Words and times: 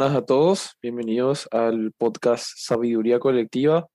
Buenas 0.00 0.16
a 0.16 0.24
todos, 0.24 0.78
bienvenidos 0.80 1.46
al 1.50 1.92
podcast 1.92 2.44
Sabiduría 2.56 3.18
Colectiva. 3.18 3.86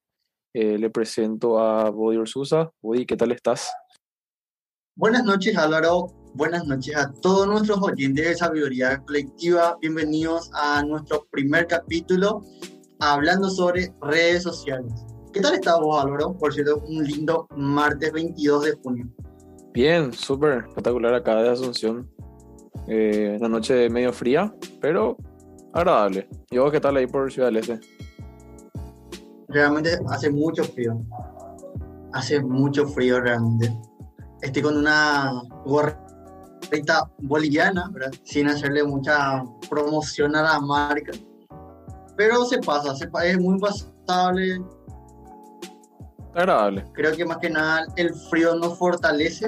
Eh, 0.53 0.77
le 0.77 0.91
presento 0.91 1.57
a 1.57 1.89
Body 1.89 2.17
Ursusa. 2.17 2.69
Body, 2.79 3.07
¿qué 3.07 3.17
tal 3.17 3.31
estás? 3.31 3.73
Buenas 4.95 5.23
noches 5.23 5.57
Álvaro, 5.57 6.05
buenas 6.35 6.63
noches 6.67 6.95
a 6.95 7.11
todos 7.23 7.47
nuestros 7.47 7.81
oyentes 7.81 8.23
de 8.23 8.35
Sabiduría 8.35 9.01
Colectiva. 9.03 9.79
Bienvenidos 9.81 10.51
a 10.53 10.83
nuestro 10.83 11.25
primer 11.31 11.65
capítulo 11.65 12.43
hablando 12.99 13.49
sobre 13.49 13.91
redes 14.01 14.43
sociales. 14.43 14.93
¿Qué 15.33 15.41
tal 15.41 15.55
estás 15.55 15.79
vos 15.79 16.05
Álvaro? 16.05 16.37
Por 16.37 16.53
cierto, 16.53 16.83
un 16.87 17.03
lindo 17.03 17.47
martes 17.57 18.11
22 18.11 18.63
de 18.63 18.73
junio. 18.73 19.07
Bien, 19.73 20.13
súper 20.13 20.65
espectacular 20.67 21.15
acá 21.15 21.41
de 21.41 21.49
Asunción. 21.49 22.07
Eh, 22.87 23.37
una 23.39 23.49
noche 23.49 23.89
medio 23.89 24.13
fría, 24.13 24.53
pero 24.79 25.17
agradable. 25.75 26.27
¿Y 26.49 26.57
vos 26.57 26.71
qué 26.71 26.79
tal 26.79 26.95
ahí 26.95 27.05
por 27.05 27.31
Ciudad 27.31 27.49
del 27.49 27.57
Este? 27.57 27.79
Realmente 29.49 29.99
hace 30.09 30.31
mucho 30.31 30.63
frío. 30.63 30.97
Hace 32.13 32.41
mucho 32.41 32.87
frío 32.87 33.19
realmente. 33.19 33.75
Estoy 34.41 34.61
con 34.61 34.77
una 34.77 35.31
gorrita 35.65 37.11
boliviana, 37.19 37.89
¿verdad? 37.91 38.11
sin 38.23 38.47
hacerle 38.47 38.83
mucha 38.83 39.43
promoción 39.69 40.35
a 40.35 40.43
la 40.43 40.59
marca. 40.59 41.11
Pero 42.15 42.45
se 42.45 42.59
pasa, 42.59 42.95
se, 42.95 43.09
es 43.25 43.39
muy 43.39 43.59
pasable, 43.59 44.61
agradable. 46.33 46.85
Creo 46.93 47.15
que 47.15 47.25
más 47.25 47.37
que 47.37 47.49
nada 47.49 47.85
el 47.97 48.13
frío 48.29 48.55
nos 48.55 48.77
fortalece, 48.77 49.47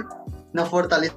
nos 0.52 0.68
fortalece 0.68 1.16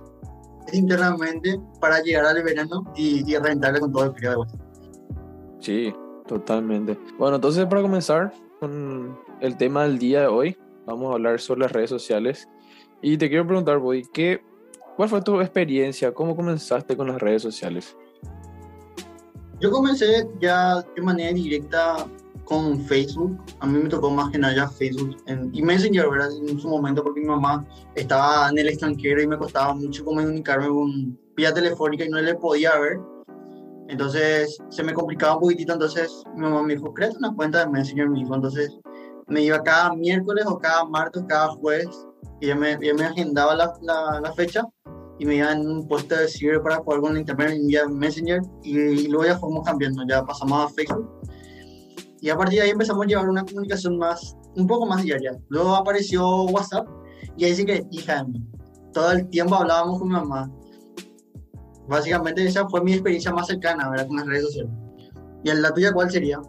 internamente 0.72 1.60
para 1.80 2.00
llegar 2.00 2.26
al 2.26 2.42
verano 2.44 2.84
y, 2.94 3.28
y 3.28 3.36
rentarle 3.36 3.80
con 3.80 3.92
todo 3.92 4.04
el 4.04 4.12
frío 4.12 4.30
de 4.30 4.36
vuelta. 4.36 4.69
Sí, 5.60 5.92
totalmente. 6.26 6.98
Bueno, 7.18 7.36
entonces 7.36 7.66
para 7.66 7.82
comenzar 7.82 8.32
con 8.58 9.18
el 9.40 9.56
tema 9.56 9.84
del 9.84 9.98
día 9.98 10.22
de 10.22 10.26
hoy, 10.26 10.58
vamos 10.86 11.10
a 11.10 11.14
hablar 11.14 11.40
sobre 11.40 11.60
las 11.60 11.72
redes 11.72 11.90
sociales. 11.90 12.48
Y 13.02 13.16
te 13.16 13.28
quiero 13.28 13.46
preguntar, 13.46 13.78
Boy, 13.78 14.06
¿qué, 14.12 14.42
¿cuál 14.96 15.08
fue 15.08 15.22
tu 15.22 15.40
experiencia? 15.40 16.12
¿Cómo 16.12 16.36
comenzaste 16.36 16.96
con 16.96 17.08
las 17.08 17.20
redes 17.20 17.42
sociales? 17.42 17.96
Yo 19.60 19.70
comencé 19.70 20.26
ya 20.40 20.82
de 20.96 21.02
manera 21.02 21.32
directa 21.32 22.06
con 22.44 22.80
Facebook. 22.80 23.38
A 23.60 23.66
mí 23.66 23.78
me 23.78 23.88
tocó 23.88 24.10
más 24.10 24.30
que 24.30 24.38
nada 24.38 24.54
ya 24.56 24.68
Facebook 24.68 25.16
en, 25.26 25.54
y 25.54 25.62
Messenger, 25.62 26.08
¿verdad? 26.10 26.30
En 26.48 26.58
su 26.58 26.68
momento, 26.68 27.02
porque 27.02 27.20
mi 27.20 27.26
mamá 27.26 27.64
estaba 27.94 28.48
en 28.48 28.58
el 28.58 28.68
extranjero 28.68 29.22
y 29.22 29.26
me 29.26 29.38
costaba 29.38 29.74
mucho 29.74 30.04
comunicarme 30.04 30.68
con 30.68 31.18
vía 31.36 31.54
telefónica 31.54 32.04
y 32.04 32.08
no 32.08 32.20
le 32.20 32.34
podía 32.34 32.76
ver. 32.78 32.98
Entonces 33.90 34.58
se 34.70 34.82
me 34.82 34.94
complicaba 34.94 35.34
un 35.34 35.40
poquitito. 35.40 35.72
Entonces 35.72 36.22
mi 36.34 36.42
mamá 36.42 36.62
me 36.62 36.74
dijo, 36.74 36.92
créate 36.94 37.16
una 37.18 37.34
cuenta 37.34 37.60
de 37.60 37.70
Messenger, 37.70 38.08
mi 38.08 38.22
hijo. 38.22 38.34
Entonces 38.34 38.78
me 39.28 39.42
iba 39.42 39.62
cada 39.62 39.94
miércoles 39.94 40.44
o 40.46 40.58
cada 40.58 40.84
martes, 40.84 41.22
cada 41.28 41.48
jueves, 41.48 41.88
y 42.40 42.46
ella 42.46 42.56
me, 42.56 42.72
ella 42.72 42.94
me 42.94 43.04
agendaba 43.04 43.54
la, 43.54 43.72
la, 43.82 44.20
la 44.20 44.32
fecha 44.32 44.64
y 45.18 45.26
me 45.26 45.36
iba 45.36 45.52
en 45.52 45.68
un 45.68 45.86
puesto 45.86 46.16
de 46.16 46.28
cierre 46.28 46.60
para 46.60 46.76
jugar 46.76 47.00
con 47.00 47.16
internet 47.16 47.58
vía 47.66 47.86
Messenger 47.86 48.40
y, 48.62 48.78
y, 48.78 49.08
luego 49.08 49.26
ya 49.26 49.38
fuimos 49.38 49.64
cambiando, 49.66 50.02
ya 50.08 50.24
pasamos 50.24 50.64
a 50.64 50.74
Facebook 50.74 51.20
y 52.20 52.28
a 52.28 52.36
partir 52.36 52.58
de 52.58 52.64
ahí 52.66 52.70
empezamos 52.70 53.04
a 53.04 53.08
llevar 53.08 53.28
una 53.28 53.44
comunicación 53.44 53.96
más, 53.96 54.36
un 54.56 54.66
poco 54.66 54.86
más 54.86 55.02
diaria. 55.02 55.32
Luego 55.48 55.74
apareció 55.74 56.42
WhatsApp 56.44 56.86
y 57.36 57.44
ahí 57.44 57.54
sí 57.54 57.64
que, 57.64 57.86
hija 57.90 58.16
de 58.16 58.24
mí, 58.24 58.46
todo 58.92 59.12
el 59.12 59.28
tiempo 59.30 59.54
hablábamos 59.54 59.98
con 59.98 60.08
mi 60.08 60.14
mamá. 60.14 60.50
Básicamente 61.90 62.46
esa 62.46 62.68
fue 62.68 62.82
mi 62.82 62.92
experiencia 62.92 63.32
más 63.32 63.48
cercana, 63.48 63.90
¿verdad? 63.90 64.06
Con 64.06 64.16
las 64.18 64.26
redes 64.26 64.44
sociales. 64.44 64.72
¿Y 65.42 65.52
la 65.52 65.74
tuya 65.74 65.92
cuál 65.92 66.08
sería? 66.08 66.40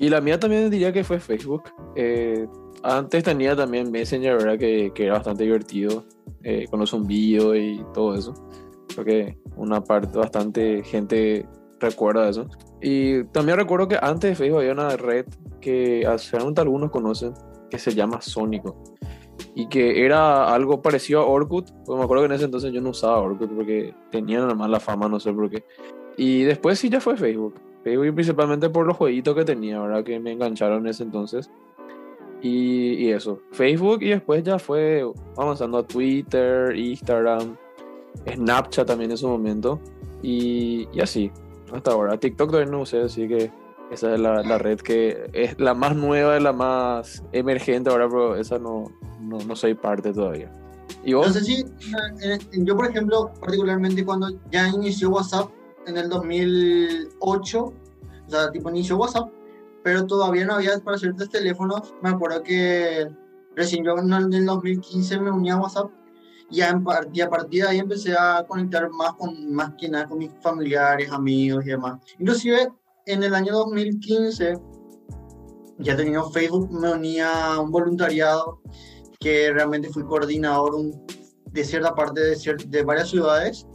Y 0.00 0.08
la 0.08 0.20
mía 0.20 0.40
también 0.40 0.68
diría 0.70 0.92
que 0.92 1.04
fue 1.04 1.20
Facebook. 1.20 1.62
Eh, 1.94 2.48
antes 2.82 3.22
tenía 3.22 3.54
también 3.54 3.92
Messenger, 3.92 4.38
¿verdad? 4.38 4.58
Que, 4.58 4.90
que 4.92 5.04
era 5.04 5.14
bastante 5.14 5.44
divertido, 5.44 6.04
eh, 6.42 6.66
con 6.68 6.80
los 6.80 6.90
zumbidos 6.90 7.56
y 7.56 7.80
todo 7.94 8.16
eso. 8.16 8.34
Creo 8.88 9.04
que 9.04 9.38
una 9.56 9.84
parte, 9.84 10.18
bastante 10.18 10.82
gente 10.82 11.46
recuerda 11.78 12.28
eso. 12.28 12.48
Y 12.80 13.22
también 13.26 13.58
recuerdo 13.58 13.86
que 13.86 13.98
antes 14.02 14.30
de 14.30 14.34
Facebook 14.34 14.58
había 14.58 14.72
una 14.72 14.96
red 14.96 15.26
que 15.60 16.04
seguramente 16.18 16.60
algunos 16.60 16.90
conocen, 16.90 17.34
que 17.70 17.78
se 17.78 17.94
llama 17.94 18.20
Sónico. 18.20 18.82
Y 19.54 19.66
que 19.66 20.04
era 20.04 20.52
algo 20.52 20.82
parecido 20.82 21.20
a 21.20 21.26
Orkut. 21.26 21.70
Pues 21.84 21.98
me 21.98 22.04
acuerdo 22.04 22.22
que 22.22 22.26
en 22.26 22.32
ese 22.32 22.44
entonces 22.46 22.72
yo 22.72 22.80
no 22.80 22.90
usaba 22.90 23.18
Orkut 23.18 23.50
porque 23.50 23.94
tenía 24.10 24.44
más 24.46 24.70
la 24.70 24.80
fama, 24.80 25.08
no 25.08 25.20
sé 25.20 25.32
por 25.32 25.50
qué. 25.50 25.64
Y 26.16 26.42
después 26.42 26.78
sí 26.78 26.88
ya 26.88 27.00
fue 27.00 27.16
Facebook. 27.16 27.54
Facebook 27.84 28.14
principalmente 28.14 28.70
por 28.70 28.86
los 28.86 28.96
jueguitos 28.96 29.34
que 29.34 29.44
tenía, 29.44 29.80
¿verdad? 29.80 30.04
Que 30.04 30.18
me 30.20 30.32
engancharon 30.32 30.80
en 30.80 30.88
ese 30.88 31.02
entonces. 31.02 31.50
Y, 32.40 32.94
y 32.94 33.10
eso. 33.10 33.40
Facebook 33.52 34.02
y 34.02 34.10
después 34.10 34.42
ya 34.42 34.58
fue 34.58 35.04
avanzando 35.36 35.78
a 35.78 35.86
Twitter, 35.86 36.76
Instagram, 36.76 37.56
Snapchat 38.28 38.86
también 38.86 39.10
en 39.10 39.16
su 39.16 39.28
momento. 39.28 39.80
Y, 40.22 40.88
y 40.92 41.00
así 41.00 41.30
hasta 41.72 41.92
ahora. 41.92 42.18
TikTok 42.18 42.50
todavía 42.50 42.70
no 42.70 42.80
usé, 42.82 43.00
así 43.00 43.26
que 43.26 43.50
esa 43.92 44.14
es 44.14 44.20
la, 44.20 44.42
la, 44.42 44.58
red 44.58 44.80
que 44.80 45.30
es 45.32 45.58
la 45.60 45.74
más 45.74 45.94
nueva, 45.94 46.40
la 46.40 46.52
más 46.52 47.22
emergente 47.32 47.90
ahora, 47.90 48.08
pero 48.08 48.36
esa 48.36 48.58
no, 48.58 48.84
no, 49.20 49.38
no 49.38 49.54
soy 49.54 49.74
parte 49.74 50.12
todavía. 50.12 50.50
¿Y 51.04 51.12
vos? 51.12 51.26
No 51.26 51.32
sé 51.32 51.44
si, 51.44 51.64
yo 52.52 52.76
por 52.76 52.90
ejemplo, 52.90 53.32
particularmente 53.40 54.04
cuando 54.04 54.30
ya 54.50 54.68
inició 54.68 55.10
WhatsApp 55.10 55.50
en 55.86 55.96
el 55.96 56.08
2008, 56.08 57.58
o 57.60 57.74
sea, 58.28 58.50
tipo 58.50 58.70
inició 58.70 58.96
WhatsApp, 58.96 59.30
pero 59.82 60.06
todavía 60.06 60.46
no 60.46 60.54
había 60.54 60.78
para 60.78 60.96
ciertos 60.96 61.28
teléfonos. 61.28 61.94
Me 62.02 62.10
acuerdo 62.10 62.42
que 62.42 63.08
recién 63.54 63.84
yo 63.84 63.96
en 63.98 64.32
el 64.32 64.46
2015 64.46 65.20
me 65.20 65.30
uní 65.30 65.50
a 65.50 65.56
WhatsApp 65.56 65.90
y 66.50 66.60
a, 66.60 66.80
y 67.12 67.20
a 67.20 67.28
partir 67.28 67.62
de 67.62 67.68
ahí 67.68 67.78
empecé 67.78 68.14
a 68.14 68.44
conectar 68.46 68.88
más 68.90 69.14
con 69.14 69.52
más 69.52 69.72
que 69.78 69.88
nada 69.88 70.06
con 70.06 70.18
mis 70.18 70.30
familiares, 70.40 71.10
amigos 71.10 71.64
y 71.66 71.70
demás. 71.70 72.00
Inclusive 72.18 72.70
en 73.06 73.22
el 73.22 73.34
año 73.34 73.52
2015 73.52 74.58
ya 75.78 75.96
tenía 75.96 76.22
Facebook, 76.32 76.70
me 76.70 76.92
unía 76.92 77.54
a 77.54 77.60
un 77.60 77.70
voluntariado 77.70 78.60
que 79.18 79.52
realmente 79.52 79.88
fui 79.88 80.04
coordinador 80.04 80.74
un, 80.74 81.06
de 81.46 81.64
cierta 81.64 81.94
parte 81.94 82.20
de, 82.20 82.36
de 82.68 82.82
varias 82.82 83.10
ciudades 83.10 83.66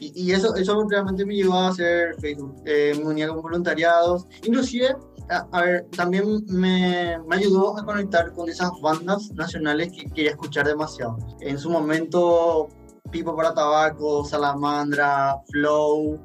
y, 0.00 0.12
y, 0.14 0.32
eso, 0.32 0.54
eso 0.56 0.86
realmente 0.88 1.24
me 1.24 1.34
llevó 1.34 1.54
a 1.54 1.68
hacer 1.68 2.14
Facebook. 2.20 2.54
Eh, 2.66 2.92
me 2.98 3.10
unía 3.10 3.28
con 3.28 3.40
voluntariados, 3.40 4.26
inclusive 4.44 4.96
a, 5.28 5.60
ver, 5.60 5.86
también 5.96 6.44
me, 6.46 7.18
me, 7.26 7.36
ayudó 7.36 7.76
a 7.76 7.84
conectar 7.84 8.32
con 8.32 8.48
esas 8.48 8.70
bandas 8.80 9.32
nacionales 9.32 9.90
que 9.92 10.04
quería 10.10 10.30
escuchar 10.30 10.66
demasiado. 10.66 11.16
En 11.40 11.58
su 11.58 11.70
momento, 11.70 12.68
Pipo 13.10 13.34
para 13.34 13.54
Tabaco, 13.54 14.24
Salamandra, 14.24 15.36
Flow, 15.50 16.20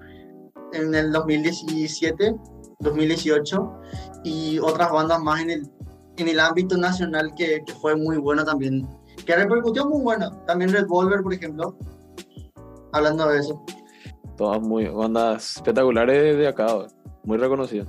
en 0.73 0.93
el 0.95 1.11
2017, 1.11 2.35
2018, 2.79 3.71
y 4.23 4.59
otras 4.59 4.91
bandas 4.91 5.21
más 5.21 5.41
en 5.41 5.49
el, 5.51 5.69
en 6.17 6.27
el 6.27 6.39
ámbito 6.39 6.77
nacional 6.77 7.33
que, 7.35 7.63
que 7.65 7.73
fue 7.73 7.95
muy 7.95 8.17
bueno 8.17 8.43
también, 8.43 8.87
que 9.25 9.35
repercutió 9.35 9.85
muy 9.87 10.01
bueno. 10.01 10.31
También 10.47 10.71
Revolver, 10.71 11.21
por 11.21 11.33
ejemplo, 11.33 11.77
hablando 12.93 13.27
de 13.29 13.39
eso. 13.39 13.63
Todas 14.38 14.62
muy 14.62 14.88
bandas 14.88 15.57
espectaculares 15.57 16.38
de 16.38 16.47
acá, 16.47 16.88
muy 17.24 17.38
reconocidas 17.38 17.88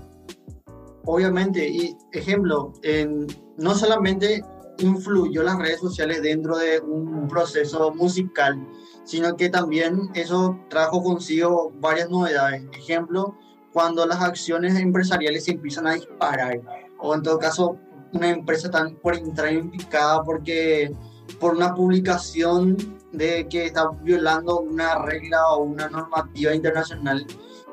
obviamente, 1.05 1.69
y 1.69 1.97
ejemplo, 2.13 2.73
en, 2.83 3.27
no 3.57 3.75
solamente 3.75 4.43
influyó 4.79 5.43
las 5.43 5.59
redes 5.59 5.81
sociales 5.81 6.23
dentro 6.23 6.57
de 6.57 6.81
un 6.81 7.29
proceso 7.29 7.93
musical, 7.95 8.67
sino 9.05 9.37
que 9.37 9.49
también 9.49 10.11
eso 10.15 10.59
trajo 10.69 11.03
consigo 11.03 11.73
varias 11.81 12.11
novedades. 12.11 12.65
Ejemplo, 12.73 13.37
cuando 13.73 14.07
las 14.07 14.21
acciones 14.21 14.79
empresariales 14.79 15.45
se 15.45 15.53
empiezan 15.53 15.87
a 15.87 15.95
disparar, 15.95 16.61
o 16.99 17.15
en 17.15 17.23
todo 17.23 17.39
caso, 17.39 17.79
una 18.13 18.31
empresa 18.31 18.71
tan 18.71 18.95
por 18.97 19.17
entrar 19.17 19.53
implicada 19.53 20.23
porque 20.23 20.95
por 21.41 21.55
una 21.55 21.75
publicación 21.75 22.77
de 23.13 23.47
que 23.49 23.67
está 23.67 23.91
violando 24.03 24.61
una 24.61 24.99
regla 25.03 25.49
o 25.51 25.63
una 25.63 25.89
normativa 25.89 26.55
internacional 26.55 27.27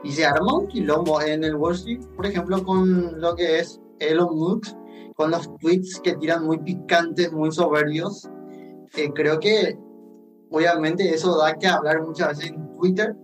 y 0.03 0.11
se 0.11 0.25
arma 0.25 0.53
un 0.53 0.67
quilombo 0.67 1.21
en 1.21 1.43
el 1.43 1.55
Wall 1.55 1.75
Street, 1.75 2.01
por 2.15 2.25
ejemplo, 2.25 2.63
con 2.63 3.19
lo 3.19 3.35
que 3.35 3.59
es 3.59 3.81
Elon 3.99 4.35
Musk, 4.37 4.75
con 5.15 5.31
los 5.31 5.53
tweets 5.57 5.99
que 6.01 6.15
tiran 6.15 6.45
muy 6.45 6.57
picantes, 6.59 7.31
muy 7.33 7.51
soberbios. 7.51 8.29
Eh, 8.95 9.11
creo 9.13 9.39
que 9.39 9.77
obviamente 10.51 11.13
eso 11.13 11.37
da 11.37 11.55
que 11.55 11.67
hablar 11.67 12.01
muchas 12.01 12.29
veces 12.29 12.51
en 12.51 12.77
Twitter. 12.77 13.15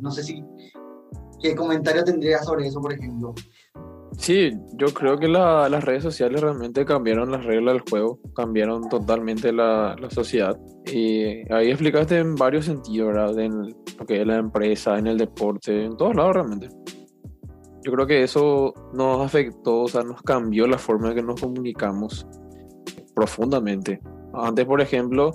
No 0.00 0.10
sé 0.10 0.22
si 0.22 0.44
qué 1.40 1.54
comentario 1.54 2.04
tendría 2.04 2.42
sobre 2.42 2.66
eso, 2.66 2.80
por 2.80 2.92
ejemplo. 2.92 3.34
Sí, 4.18 4.52
yo 4.74 4.88
creo 4.88 5.18
que 5.18 5.28
la, 5.28 5.68
las 5.68 5.82
redes 5.82 6.02
sociales 6.02 6.42
realmente 6.42 6.84
cambiaron 6.84 7.30
las 7.30 7.44
reglas 7.44 7.74
del 7.74 7.84
juego, 7.88 8.18
cambiaron 8.34 8.88
totalmente 8.88 9.50
la, 9.50 9.96
la 9.98 10.10
sociedad. 10.10 10.58
Y 10.84 11.50
ahí 11.52 11.70
explicaste 11.70 12.18
en 12.18 12.34
varios 12.34 12.66
sentidos, 12.66 13.14
¿verdad? 13.14 13.38
En 13.38 13.68
lo 13.98 14.06
que 14.06 14.20
es 14.20 14.26
la 14.26 14.36
empresa, 14.36 14.98
en 14.98 15.06
el 15.06 15.16
deporte, 15.16 15.84
en 15.84 15.96
todos 15.96 16.14
lados 16.14 16.34
realmente. 16.34 16.68
Yo 17.82 17.92
creo 17.92 18.06
que 18.06 18.22
eso 18.22 18.74
nos 18.92 19.24
afectó, 19.24 19.82
o 19.82 19.88
sea, 19.88 20.02
nos 20.02 20.20
cambió 20.20 20.66
la 20.66 20.76
forma 20.76 21.08
en 21.08 21.14
que 21.14 21.22
nos 21.22 21.40
comunicamos 21.40 22.26
profundamente. 23.14 24.02
Antes, 24.34 24.66
por 24.66 24.82
ejemplo, 24.82 25.32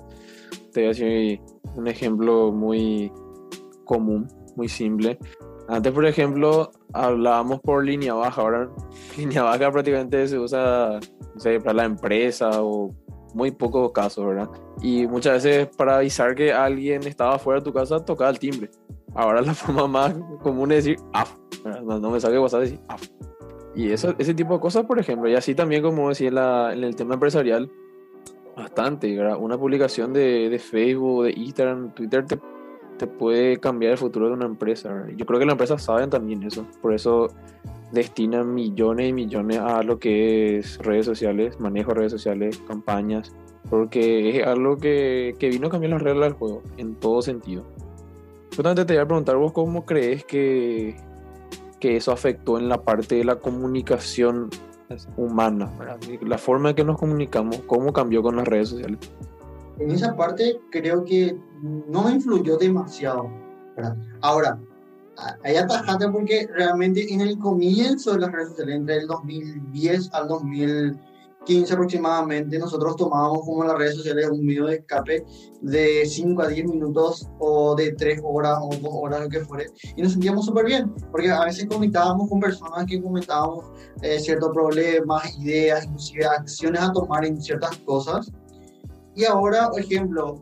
te 0.75 0.86
voy 0.86 1.42
un 1.75 1.88
ejemplo 1.88 2.51
muy 2.51 3.10
común, 3.86 4.27
muy 4.57 4.68
simple. 4.68 5.18
Antes, 5.69 5.94
por 5.94 6.06
ejemplo, 6.06 6.72
hablábamos 6.94 7.62
por 7.62 7.83
línea 7.83 8.13
baja. 8.13 8.42
Ahora, 8.42 8.69
línea 9.18 9.44
baja 9.44 9.72
prácticamente 9.72 10.27
se 10.27 10.38
usa 10.38 11.00
para 11.63 11.74
la 11.74 11.86
empresa 11.86 12.62
o 12.62 12.94
muy 13.33 13.51
pocos 13.51 13.92
casos, 13.94 14.25
¿verdad? 14.25 14.50
Y 14.81 15.07
muchas 15.07 15.44
veces 15.44 15.69
para 15.77 15.98
avisar 15.98 16.36
que 16.36 16.51
alguien 16.51 17.07
estaba 17.07 17.39
fuera 17.39 17.62
de 17.62 17.63
tu 17.63 17.74
casa, 17.74 18.04
tocaba 18.04 18.30
el 18.30 18.39
timbre. 18.39 18.69
Ahora 19.13 19.42
la 19.42 19.54
forma 19.54 19.88
más 19.88 20.13
común 20.44 20.74
es 20.74 20.83
decir 20.83 21.00
AF. 21.13 21.38
No, 21.83 22.12
me 22.12 22.19
saque 22.19 22.38
WhatsApp 22.38 22.62
decir 22.62 22.80
AF. 22.89 23.07
Y 23.75 23.92
eso, 23.92 24.13
ese 24.18 24.33
tipo 24.33 24.54
de 24.54 24.60
cosas, 24.60 24.86
por 24.86 25.00
ejemplo, 25.00 25.30
y 25.30 25.36
así 25.36 25.56
también 25.56 25.81
como 25.81 26.10
decía 26.10 26.27
en, 26.27 26.83
el 26.83 26.95
tema 26.95 27.13
empresarial, 27.13 27.72
bastante. 28.56 29.19
Una 29.36 29.57
publicación 29.57 30.13
de, 30.13 30.50
de 30.50 30.60
Facebook, 30.60 31.25
de 31.25 31.31
Instagram, 31.31 31.94
Twitter 31.94 32.25
te 32.25 32.38
te 32.98 33.07
puede 33.07 33.57
cambiar 33.57 33.94
el 33.94 33.98
futuro 33.98 34.28
de 34.28 34.34
una 34.34 34.46
empresa. 34.46 35.06
Yo 35.16 35.25
creo 35.25 35.40
que 35.40 35.46
las 35.46 35.54
empresas 35.54 35.84
saben 35.84 36.10
también 36.10 36.44
eso. 36.44 36.66
Por 36.81 36.94
eso 36.94 37.28
destinan 37.92 38.54
millones 38.54 39.10
y 39.10 39.13
millones 39.13 39.60
a 39.60 39.84
lo 39.84 40.00
que 40.00 40.57
es 40.57 40.78
redes 40.80 41.06
sociales, 41.06 41.60
manejo 41.60 41.92
de 41.92 41.96
redes 41.96 42.12
sociales, 42.12 42.62
campañas, 42.68 43.34
porque 43.69 44.38
es 44.38 44.48
algo 44.48 44.78
que, 44.78 45.36
que 45.40 45.50
vino 45.50 45.68
a 45.68 45.69
cambiar 45.69 45.92
las 45.94 46.01
reglas 46.01 46.30
del 46.30 46.38
juego 46.38 46.63
en 46.78 46.96
todo 46.96 47.22
sentido. 47.22 47.63
Justamente 48.56 48.86
te 48.86 48.94
voy 48.94 49.01
a 49.01 49.08
preguntar 49.08 49.36
vos 49.36 49.51
cómo 49.51 49.86
crees 49.86 50.24
que, 50.24 50.96
que 51.80 51.98
eso 51.98 52.12
afectó 52.12 52.58
en 52.58 52.69
la 52.69 52.81
parte 52.81 53.16
de 53.16 53.25
la 53.25 53.36
comunicación 53.36 54.50
humana, 55.18 55.72
la 56.22 56.38
forma 56.38 56.70
en 56.70 56.76
que 56.76 56.84
nos 56.84 56.98
comunicamos, 56.98 57.62
cómo 57.68 57.92
cambió 57.94 58.22
con 58.22 58.36
las 58.36 58.48
redes 58.48 58.70
sociales 58.70 59.00
en 59.80 59.92
esa 59.92 60.16
parte 60.16 60.60
creo 60.70 61.04
que 61.04 61.38
no 61.62 62.10
influyó 62.10 62.58
demasiado. 62.58 63.30
¿verdad? 63.76 63.98
Ahora, 64.22 64.60
hay 65.44 65.56
atajante 65.56 66.08
porque 66.10 66.48
realmente 66.54 67.14
en 67.14 67.22
el 67.22 67.38
comienzo 67.38 68.14
de 68.14 68.20
las 68.20 68.32
redes 68.32 68.50
sociales, 68.50 68.76
entre 68.76 68.98
el 68.98 69.08
2010 69.08 70.14
al 70.14 70.28
2015 71.46 71.74
aproximadamente, 71.74 72.58
nosotros 72.58 72.96
tomábamos 72.96 73.42
como 73.46 73.64
las 73.64 73.78
redes 73.78 73.96
sociales 73.96 74.30
un 74.30 74.46
medio 74.46 74.66
de 74.66 74.76
escape 74.76 75.24
de 75.62 76.06
5 76.06 76.42
a 76.42 76.48
10 76.48 76.66
minutos 76.66 77.30
o 77.40 77.76
de 77.76 77.94
3 77.94 78.22
horas 78.24 78.58
o 78.62 78.70
2 78.70 78.82
horas, 78.84 79.22
lo 79.22 79.30
que 79.30 79.40
fuere, 79.42 79.68
y 79.96 80.02
nos 80.02 80.14
sentíamos 80.14 80.46
súper 80.46 80.66
bien, 80.66 80.94
porque 81.12 81.30
a 81.30 81.46
veces 81.46 81.68
comentábamos 81.68 82.30
con 82.30 82.40
personas 82.40 82.86
que 82.86 83.02
comentábamos 83.02 83.66
eh, 84.02 84.20
ciertos 84.20 84.50
problemas, 84.54 85.38
ideas, 85.38 85.86
inclusive 85.86 86.26
acciones 86.26 86.82
a 86.82 86.92
tomar 86.92 87.26
en 87.26 87.40
ciertas 87.40 87.78
cosas, 87.80 88.32
y 89.16 89.24
ahora, 89.24 89.70
por 89.70 89.80
ejemplo, 89.80 90.42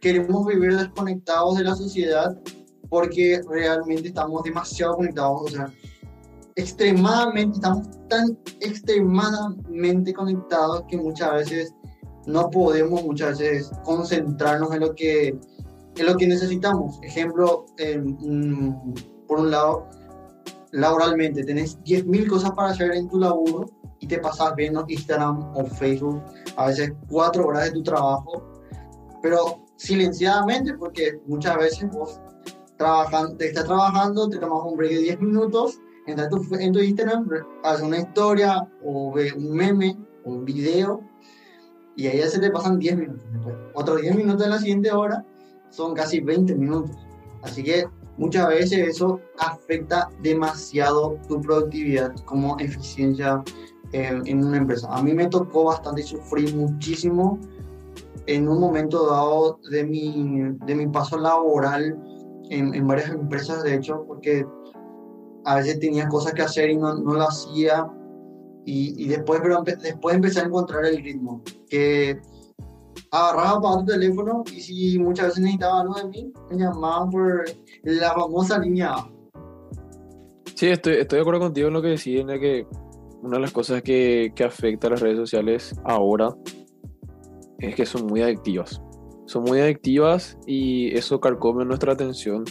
queremos 0.00 0.46
vivir 0.46 0.76
desconectados 0.76 1.58
de 1.58 1.64
la 1.64 1.74
sociedad 1.74 2.38
porque 2.88 3.40
realmente 3.48 4.08
estamos 4.08 4.42
demasiado 4.42 4.96
conectados, 4.96 5.42
o 5.42 5.48
sea, 5.48 5.72
extremadamente, 6.56 7.56
estamos 7.56 7.88
tan 8.08 8.38
extremadamente 8.60 10.12
conectados 10.12 10.84
que 10.88 10.96
muchas 10.96 11.32
veces 11.32 11.74
no 12.26 12.50
podemos 12.50 13.02
muchas 13.02 13.38
veces 13.38 13.70
concentrarnos 13.84 14.72
en 14.74 14.80
lo 14.80 14.94
que, 14.94 15.28
en 15.96 16.06
lo 16.06 16.16
que 16.16 16.26
necesitamos. 16.26 16.98
Ejemplo, 17.02 17.66
por 19.26 19.40
un 19.40 19.50
lado, 19.50 19.88
laboralmente, 20.72 21.44
tenés 21.44 21.78
10.000 21.82 22.28
cosas 22.28 22.50
para 22.52 22.70
hacer 22.70 22.92
en 22.92 23.08
tu 23.08 23.18
laburo 23.18 23.66
y 24.00 24.06
te 24.06 24.18
pasas 24.18 24.54
viendo 24.56 24.84
Instagram 24.88 25.56
o 25.56 25.64
Facebook 25.66 26.22
a 26.56 26.66
veces 26.66 26.92
cuatro 27.08 27.46
horas 27.46 27.64
de 27.64 27.72
tu 27.72 27.82
trabajo, 27.82 28.42
pero 29.22 29.66
silenciadamente, 29.76 30.74
porque 30.74 31.20
muchas 31.26 31.56
veces 31.56 31.90
vos 31.90 32.20
trabajan, 32.76 33.36
te 33.36 33.48
estás 33.48 33.64
trabajando, 33.64 34.28
te 34.28 34.38
tomas 34.38 34.64
un 34.64 34.76
break 34.76 34.92
de 34.92 35.02
10 35.02 35.20
minutos, 35.20 35.78
entras 36.06 36.30
en 36.58 36.72
tu 36.72 36.80
Instagram, 36.80 37.28
haces 37.62 37.82
una 37.82 37.98
historia 37.98 38.68
o 38.84 39.12
ves 39.12 39.32
un 39.32 39.52
meme 39.52 39.96
o 40.24 40.32
un 40.32 40.44
video 40.44 41.00
y 41.96 42.06
ahí 42.06 42.20
se 42.22 42.38
te 42.38 42.50
pasan 42.50 42.78
10 42.78 42.96
minutos. 42.96 43.24
otros 43.74 44.00
10 44.00 44.16
minutos 44.16 44.44
en 44.44 44.50
la 44.50 44.58
siguiente 44.58 44.92
hora 44.92 45.24
son 45.70 45.94
casi 45.94 46.20
20 46.20 46.54
minutos. 46.54 46.96
Así 47.42 47.62
que 47.62 47.84
muchas 48.16 48.48
veces 48.48 48.88
eso 48.88 49.20
afecta 49.38 50.08
demasiado 50.22 51.18
tu 51.28 51.40
productividad 51.40 52.14
como 52.24 52.58
eficiencia 52.58 53.42
en, 53.92 54.44
una 54.44 54.58
empresa. 54.58 54.88
A 54.90 55.02
mí 55.02 55.12
me 55.12 55.26
tocó 55.26 55.64
bastante 55.64 56.02
y 56.02 56.04
sufrí 56.04 56.52
muchísimo 56.52 57.38
en 58.26 58.48
un 58.48 58.60
momento 58.60 59.06
dado 59.06 59.58
de 59.70 59.84
mi, 59.84 60.54
de 60.66 60.74
mi 60.74 60.86
paso 60.86 61.18
laboral 61.18 61.98
en, 62.50 62.74
en, 62.74 62.86
varias 62.86 63.10
empresas, 63.10 63.62
de 63.62 63.74
hecho, 63.74 64.04
porque 64.06 64.46
a 65.44 65.56
veces 65.56 65.78
tenía 65.80 66.08
cosas 66.08 66.32
que 66.34 66.42
hacer 66.42 66.70
y 66.70 66.76
no, 66.76 66.94
no 66.94 67.14
lo 67.14 67.22
hacía. 67.22 67.86
Y, 68.66 69.04
y, 69.04 69.08
después, 69.08 69.40
pero 69.42 69.62
después 69.62 70.14
empecé 70.14 70.40
a 70.40 70.44
encontrar 70.44 70.84
el 70.84 71.02
ritmo, 71.02 71.42
que 71.68 72.20
agarraba 73.10 73.60
para 73.60 73.78
tu 73.78 73.86
teléfono 73.86 74.44
y 74.54 74.60
si 74.60 74.98
muchas 74.98 75.28
veces 75.28 75.40
necesitaba 75.40 75.80
algo 75.80 75.94
de 75.94 76.04
mí, 76.04 76.32
me 76.50 76.58
llamaban 76.58 77.10
por 77.10 77.44
la 77.82 78.12
famosa 78.12 78.58
línea 78.58 78.94
Sí, 80.54 80.66
estoy, 80.66 80.96
estoy 80.96 81.16
de 81.16 81.22
acuerdo 81.22 81.40
contigo 81.40 81.68
en 81.68 81.74
lo 81.74 81.80
que 81.80 81.88
decís, 81.88 82.20
en 82.20 82.26
que 82.38 82.66
una 83.22 83.38
de 83.38 83.40
las 83.40 83.50
cosas 83.52 83.82
que, 83.82 84.32
que 84.34 84.44
afecta 84.44 84.88
a 84.88 84.90
las 84.90 85.00
redes 85.00 85.16
sociales 85.16 85.74
ahora 85.84 86.36
es 87.58 87.74
que 87.74 87.86
son 87.86 88.06
muy 88.06 88.20
adictivas. 88.20 88.82
Son 89.26 89.42
muy 89.42 89.60
adictivas 89.60 90.38
y 90.46 90.94
eso 90.94 91.18
carcome 91.18 91.64
nuestra 91.64 91.94
atención. 91.94 92.44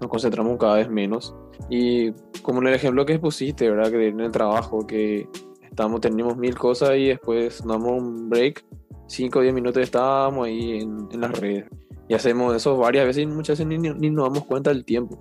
Nos 0.00 0.10
concentramos 0.10 0.56
cada 0.58 0.76
vez 0.76 0.88
menos. 0.88 1.34
Y 1.68 2.12
como 2.42 2.60
en 2.60 2.68
el 2.68 2.74
ejemplo 2.74 3.04
que 3.04 3.18
pusiste, 3.18 3.70
¿verdad? 3.70 3.90
Que 3.90 4.08
en 4.08 4.20
el 4.20 4.30
trabajo, 4.30 4.86
que 4.86 5.28
estamos, 5.62 6.00
tenemos 6.00 6.36
mil 6.36 6.56
cosas 6.56 6.96
y 6.96 7.08
después 7.08 7.62
damos 7.66 8.02
un 8.02 8.28
break, 8.28 8.64
5 9.06 9.38
o 9.38 9.42
10 9.42 9.54
minutos 9.54 9.82
estábamos 9.82 10.46
ahí 10.46 10.80
en, 10.80 11.08
en, 11.10 11.20
las 11.20 11.32
redes. 11.38 11.66
Y 12.08 12.14
hacemos 12.14 12.54
eso 12.54 12.76
varias 12.76 13.06
veces 13.06 13.24
y 13.24 13.26
muchas 13.26 13.58
veces 13.58 13.66
ni, 13.66 13.78
ni 13.78 14.10
nos 14.10 14.24
damos 14.28 14.44
cuenta 14.44 14.70
del 14.70 14.84
tiempo 14.84 15.18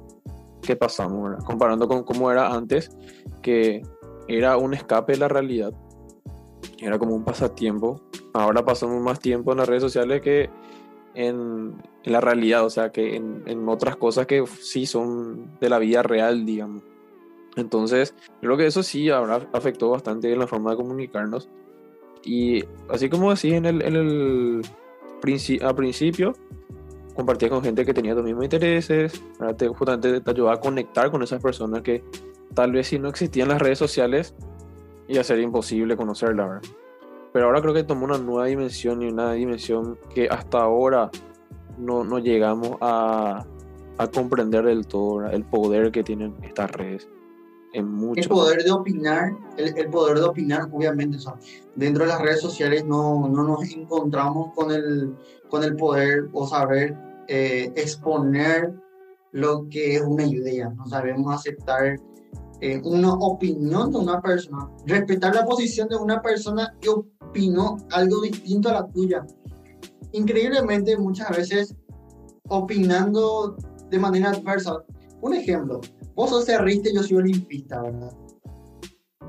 que 0.62 0.76
pasamos, 0.76 1.24
¿verdad? 1.24 1.46
Comparando 1.46 1.88
con 1.88 2.04
cómo 2.04 2.32
era 2.32 2.54
antes, 2.54 2.92
que 3.42 3.82
era 4.28 4.58
un 4.58 4.74
escape 4.74 5.14
de 5.14 5.20
la 5.20 5.28
realidad, 5.28 5.74
era 6.80 7.00
como 7.00 7.16
un 7.16 7.24
pasatiempo. 7.24 8.02
Ahora 8.34 8.64
pasamos 8.64 9.02
más 9.02 9.20
tiempo 9.20 9.52
en 9.52 9.60
las 9.60 9.68
redes 9.68 9.84
sociales 9.84 10.22
que 10.22 10.50
en, 11.18 11.74
en 12.04 12.14
la 12.14 12.22
realidad, 12.22 12.64
o 12.64 12.70
sea, 12.70 12.92
que 12.92 13.16
en, 13.16 13.42
en, 13.48 13.68
otras 13.68 13.96
cosas 13.96 14.28
que 14.28 14.46
sí 14.62 14.86
son 14.86 15.58
de 15.60 15.68
la 15.68 15.80
vida 15.80 16.04
real, 16.04 16.46
digamos. 16.46 16.84
Entonces, 17.56 18.14
creo 18.40 18.56
que 18.56 18.68
eso 18.68 18.84
sí 18.84 19.10
afectó 19.10 19.90
bastante 19.90 20.32
en 20.32 20.38
la 20.38 20.46
forma 20.46 20.72
de 20.72 20.78
comunicarnos. 20.78 21.50
Y 22.24 22.64
así 22.90 23.10
como 23.10 23.34
decís 23.34 23.54
en 23.54 23.66
el, 23.66 23.82
en 23.82 23.96
el 23.96 24.62
al 25.64 25.76
principio, 25.76 26.34
compartía 27.16 27.50
con 27.50 27.64
gente 27.64 27.84
que 27.84 27.96
tenía 27.96 28.14
los 28.14 28.24
mismos 28.24 28.44
intereses, 28.44 29.20
te, 29.58 29.68
justamente 29.70 30.22
te 30.22 30.32
ayudaba 30.32 30.54
a 30.54 30.60
conectar 30.60 31.10
con 31.10 31.24
esas 31.24 31.42
personas 31.42 31.82
que 31.82 32.04
tal 32.54 32.74
vez 32.74 32.88
si 32.88 33.00
no 33.00 33.10
existían 33.10 33.48
las 33.48 33.60
redes 33.60 33.80
sociales, 33.80 34.36
iba 35.08 35.22
a 35.22 35.24
ser 35.24 35.40
imposible 35.40 35.98
conocerla, 35.98 36.46
¿verdad? 36.46 36.70
Pero 37.34 37.46
ahora 37.46 37.62
creo 37.62 37.74
que 37.74 37.84
tomó 37.84 38.06
una 38.06 38.18
nueva 38.18 38.46
dimensión 38.46 39.02
y 39.02 39.08
una 39.08 39.34
dimensión 39.34 39.98
que 40.14 40.28
hasta 40.28 40.62
ahora 40.62 41.12
no, 41.78 42.04
no 42.04 42.20
llegamos 42.20 42.78
a, 42.82 43.46
a, 43.98 44.08
comprender 44.08 44.66
del 44.66 44.88
todo 44.88 45.26
el 45.28 45.44
poder 45.44 45.92
que 45.92 46.04
tienen 46.04 46.36
estas 46.44 46.72
redes. 46.72 47.08
En 47.74 47.88
mucho. 47.90 48.22
El 48.22 48.30
poder 48.30 48.64
de 48.64 48.72
opinar, 48.72 49.34
el, 49.58 49.78
el 49.78 49.90
poder 49.90 50.18
de 50.18 50.24
opinar, 50.24 50.68
obviamente, 50.72 51.18
o 51.18 51.38
dentro 51.76 52.06
de 52.06 52.10
las 52.10 52.22
redes 52.22 52.42
sociales 52.42 52.86
no, 52.86 53.28
no 53.28 53.44
nos 53.44 53.70
encontramos 53.72 54.54
con 54.56 54.72
el, 54.72 55.14
con 55.50 55.64
el 55.64 55.76
poder 55.76 56.30
o 56.34 56.48
saber 56.48 56.98
eh, 57.28 57.72
exponer 57.76 58.74
lo 59.32 59.68
que 59.70 59.96
es 59.96 60.02
una 60.02 60.26
idea, 60.26 60.70
no 60.70 60.88
sabemos 60.88 61.36
aceptar 61.36 62.00
eh, 62.62 62.82
una 62.84 63.14
opinión 63.14 63.92
de 63.92 63.98
una 64.00 64.22
persona, 64.22 64.70
respetar 64.86 65.36
la 65.36 65.46
posición 65.46 65.88
de 65.90 65.98
una 65.98 66.22
persona 66.22 66.74
que 66.82 66.90
opinó 67.38 67.78
algo 67.92 68.22
distinto 68.22 68.70
a 68.70 68.74
la 68.74 68.88
tuya. 68.88 69.26
Increíblemente 70.12 70.98
muchas 70.98 71.30
veces 71.36 71.76
opinando 72.50 73.56
de 73.90 74.00
manera 74.00 74.32
adversa. 74.32 74.84
Un 75.22 75.36
ejemplo, 75.36 75.82
vos 76.16 76.32
sos 76.32 76.46
cerriste, 76.46 76.94
yo 76.94 77.04
soy 77.04 77.18
olimpista, 77.18 77.82
¿verdad? 77.82 78.12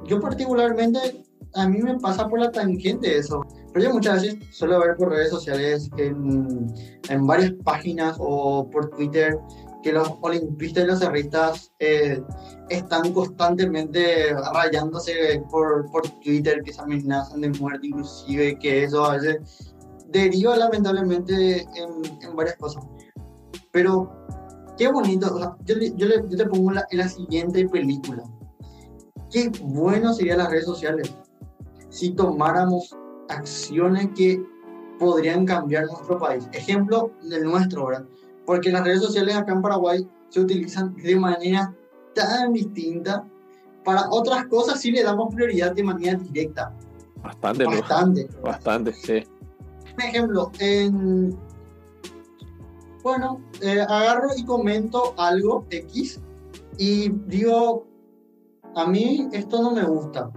Yo 0.06 0.20
particularmente, 0.20 1.22
a 1.54 1.68
mí 1.68 1.82
me 1.82 1.98
pasa 1.98 2.26
por 2.28 2.40
la 2.40 2.50
tangente 2.50 3.18
eso. 3.18 3.42
Pero 3.72 3.86
yo 3.86 3.94
muchas 3.94 4.22
veces 4.22 4.38
suelo 4.50 4.80
ver 4.80 4.96
por 4.96 5.10
redes 5.10 5.30
sociales, 5.30 5.90
en, 5.98 6.72
en 7.10 7.26
varias 7.26 7.52
páginas 7.62 8.16
o 8.18 8.68
por 8.70 8.88
Twitter, 8.90 9.38
que 9.88 9.94
los 9.94 10.12
olimpistas 10.20 10.84
y 10.84 10.86
los 10.86 10.98
cerristas 10.98 11.72
eh, 11.78 12.22
están 12.68 13.10
constantemente 13.14 14.34
rayándose 14.52 15.42
por, 15.50 15.90
por 15.90 16.06
Twitter, 16.20 16.62
que 16.62 16.74
se 16.74 16.82
amenazan 16.82 17.40
de 17.40 17.48
muerte 17.58 17.86
inclusive, 17.86 18.58
que 18.58 18.84
eso 18.84 19.06
a 19.06 19.16
veces 19.16 19.74
deriva 20.08 20.56
lamentablemente 20.56 21.62
en, 21.62 22.20
en 22.20 22.36
varias 22.36 22.56
cosas. 22.56 22.84
Pero 23.72 24.12
qué 24.76 24.92
bonito, 24.92 25.56
yo, 25.64 25.74
yo, 25.96 26.06
le, 26.06 26.22
yo, 26.28 26.36
te 26.36 26.44
pongo 26.44 26.72
la, 26.72 26.86
en 26.90 26.98
la 26.98 27.08
siguiente 27.08 27.66
película. 27.66 28.22
Qué 29.30 29.50
bueno 29.62 30.12
serían 30.12 30.38
las 30.38 30.50
redes 30.50 30.66
sociales 30.66 31.14
si 31.88 32.10
tomáramos 32.10 32.94
acciones 33.30 34.10
que 34.14 34.44
podrían 34.98 35.46
cambiar 35.46 35.86
nuestro 35.86 36.18
país. 36.18 36.46
Ejemplo 36.52 37.10
del 37.22 37.44
nuestro, 37.44 37.86
¿verdad? 37.86 38.04
Porque 38.48 38.72
las 38.72 38.82
redes 38.82 39.02
sociales 39.02 39.36
acá 39.36 39.52
en 39.52 39.60
Paraguay 39.60 40.08
se 40.30 40.40
utilizan 40.40 40.96
de 40.96 41.16
manera 41.16 41.70
tan 42.14 42.54
distinta. 42.54 43.22
Para 43.84 44.08
otras 44.08 44.46
cosas 44.46 44.80
sí 44.80 44.90
le 44.90 45.02
damos 45.02 45.34
prioridad 45.34 45.74
de 45.74 45.82
manera 45.82 46.14
directa. 46.14 46.74
Bastante, 47.22 47.66
Bastante. 47.66 48.28
Bastante, 48.42 48.92
sí. 48.94 49.22
Por 49.94 50.02
ejemplo, 50.02 50.50
en... 50.60 51.38
Bueno, 53.02 53.38
eh, 53.60 53.82
agarro 53.82 54.28
y 54.34 54.42
comento 54.46 55.12
algo 55.18 55.66
X 55.68 56.18
y 56.78 57.10
digo, 57.26 57.86
a 58.74 58.86
mí 58.86 59.28
esto 59.30 59.60
no 59.60 59.72
me 59.72 59.84
gusta. 59.84 60.30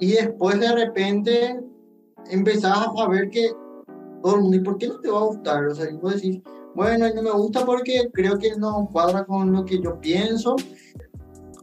Y 0.00 0.14
después 0.14 0.58
de 0.58 0.72
repente 0.72 1.60
empezás 2.28 2.88
a 2.98 3.06
ver 3.06 3.30
que 3.30 3.52
todo 4.22 4.36
el 4.36 4.42
mundo, 4.42 4.56
¿y 4.56 4.60
por 4.60 4.78
qué 4.78 4.88
no 4.88 5.00
te 5.00 5.10
va 5.10 5.20
a 5.20 5.24
gustar? 5.24 5.66
O 5.66 5.74
sea, 5.74 5.90
y 5.90 5.96
vos 5.96 6.14
decís, 6.14 6.40
bueno, 6.74 7.06
no 7.14 7.22
me 7.22 7.30
gusta 7.30 7.64
porque 7.66 8.08
creo 8.12 8.38
que 8.38 8.56
no 8.56 8.88
cuadra 8.92 9.24
con 9.24 9.52
lo 9.52 9.64
que 9.64 9.80
yo 9.80 9.98
pienso. 10.00 10.56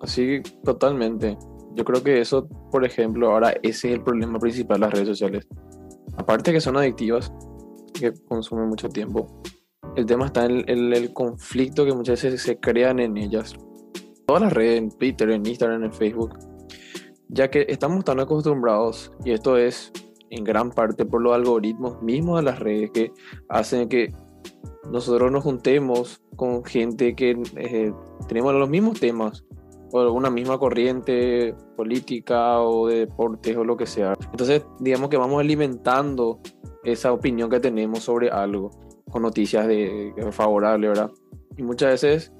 Así, 0.01 0.41
totalmente. 0.63 1.37
Yo 1.75 1.83
creo 1.83 2.03
que 2.03 2.21
eso, 2.21 2.47
por 2.71 2.85
ejemplo, 2.85 3.31
ahora 3.31 3.51
ese 3.63 3.89
es 3.89 3.95
el 3.95 4.03
problema 4.03 4.39
principal 4.39 4.79
de 4.79 4.85
las 4.85 4.93
redes 4.93 5.07
sociales. 5.07 5.47
Aparte 6.17 6.51
que 6.51 6.61
son 6.61 6.77
adictivas, 6.77 7.31
que 7.93 8.13
consumen 8.27 8.67
mucho 8.67 8.89
tiempo, 8.89 9.41
el 9.95 10.05
tema 10.05 10.27
está 10.27 10.45
en 10.45 10.63
el, 10.67 10.93
el 10.93 11.13
conflicto 11.13 11.85
que 11.85 11.93
muchas 11.93 12.23
veces 12.23 12.41
se 12.41 12.59
crean 12.59 12.99
en 12.99 13.17
ellas. 13.17 13.53
Todas 14.25 14.43
las 14.43 14.53
redes, 14.53 14.77
en 14.77 14.89
Twitter, 14.89 15.29
en 15.31 15.45
Instagram, 15.45 15.83
en 15.83 15.93
Facebook, 15.93 16.37
ya 17.29 17.49
que 17.49 17.65
estamos 17.69 18.03
tan 18.03 18.19
acostumbrados, 18.19 19.11
y 19.23 19.31
esto 19.31 19.57
es 19.57 19.91
en 20.29 20.43
gran 20.43 20.71
parte 20.71 21.05
por 21.05 21.21
los 21.21 21.33
algoritmos 21.33 22.01
mismos 22.01 22.39
de 22.39 22.43
las 22.43 22.59
redes 22.59 22.91
que 22.91 23.11
hacen 23.47 23.89
que 23.89 24.13
nosotros 24.91 25.31
nos 25.31 25.43
juntemos 25.43 26.21
con 26.35 26.63
gente 26.63 27.15
que 27.15 27.41
eh, 27.57 27.93
tenemos 28.27 28.53
los 28.53 28.69
mismos 28.69 28.99
temas 28.99 29.45
o 29.91 30.11
una 30.11 30.29
misma 30.29 30.57
corriente 30.57 31.55
política 31.75 32.59
o 32.61 32.87
de 32.87 32.99
deportes 32.99 33.57
o 33.57 33.63
lo 33.63 33.75
que 33.75 33.85
sea. 33.85 34.13
Entonces, 34.31 34.65
digamos 34.79 35.09
que 35.09 35.17
vamos 35.17 35.39
alimentando 35.39 36.39
esa 36.83 37.11
opinión 37.11 37.49
que 37.49 37.59
tenemos 37.59 37.99
sobre 37.99 38.29
algo 38.29 38.71
con 39.09 39.23
noticias 39.23 39.67
de, 39.67 40.13
de 40.15 40.31
favorables, 40.31 40.89
¿verdad? 40.89 41.11
Y 41.57 41.63
muchas 41.63 41.91
veces 42.01 42.33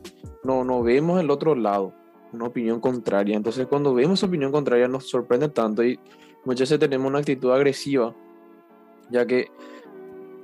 no, 0.43 0.63
no 0.63 0.83
vemos 0.83 1.19
el 1.19 1.29
otro 1.29 1.55
lado, 1.55 1.93
una 2.31 2.45
opinión 2.45 2.79
contraria. 2.79 3.35
Entonces, 3.35 3.67
cuando 3.67 3.93
vemos 3.93 4.23
opinión 4.23 4.51
contraria 4.51 4.87
nos 4.87 5.09
sorprende 5.09 5.49
tanto 5.49 5.83
y 5.83 5.99
muchas 6.45 6.69
veces 6.69 6.79
tenemos 6.79 7.07
una 7.07 7.19
actitud 7.19 7.51
agresiva, 7.51 8.15
ya 9.09 9.25
que 9.25 9.51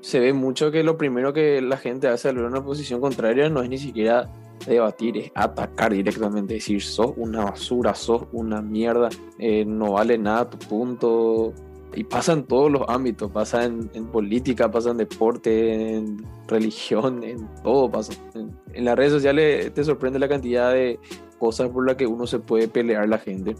se 0.01 0.19
ve 0.19 0.33
mucho 0.33 0.71
que 0.71 0.83
lo 0.83 0.97
primero 0.97 1.33
que 1.33 1.61
la 1.61 1.77
gente 1.77 2.07
hace 2.07 2.29
al 2.29 2.35
ver 2.35 2.45
una 2.45 2.63
posición 2.63 3.01
contraria 3.01 3.49
no 3.49 3.63
es 3.63 3.69
ni 3.69 3.77
siquiera 3.77 4.29
debatir, 4.67 5.17
es 5.17 5.31
atacar 5.35 5.93
directamente, 5.93 6.55
decir, 6.55 6.81
sos 6.81 7.13
una 7.17 7.45
basura, 7.45 7.95
sos 7.95 8.23
una 8.31 8.61
mierda, 8.61 9.09
eh, 9.39 9.65
no 9.65 9.93
vale 9.93 10.17
nada 10.17 10.49
tu 10.49 10.57
punto. 10.59 11.53
Y 11.93 12.03
pasa 12.03 12.33
en 12.33 12.43
todos 12.43 12.69
los 12.69 12.81
ámbitos, 12.87 13.31
pasa 13.31 13.63
en, 13.63 13.87
política, 14.11 14.69
pasa 14.69 14.91
en 14.91 14.97
deporte, 14.97 15.95
en 15.95 16.25
religión, 16.47 17.23
en 17.23 17.47
todo 17.63 17.89
pasa. 17.89 18.13
En, 18.33 18.51
en, 18.73 18.85
las 18.85 18.97
redes 18.97 19.13
sociales 19.13 19.73
te 19.73 19.83
sorprende 19.83 20.19
la 20.19 20.27
cantidad 20.27 20.73
de 20.73 20.99
cosas 21.39 21.69
por 21.69 21.85
las 21.85 21.95
que 21.95 22.05
uno 22.05 22.27
se 22.27 22.39
puede 22.39 22.67
pelear 22.67 23.07
la 23.07 23.17
gente. 23.17 23.55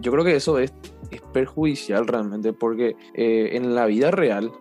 Yo 0.00 0.12
creo 0.12 0.24
que 0.24 0.36
eso 0.36 0.58
es, 0.58 0.72
es 1.10 1.20
perjudicial 1.32 2.06
realmente 2.06 2.52
porque 2.52 2.96
eh, 3.14 3.50
en 3.52 3.74
la 3.74 3.86
vida 3.86 4.10
real 4.10 4.52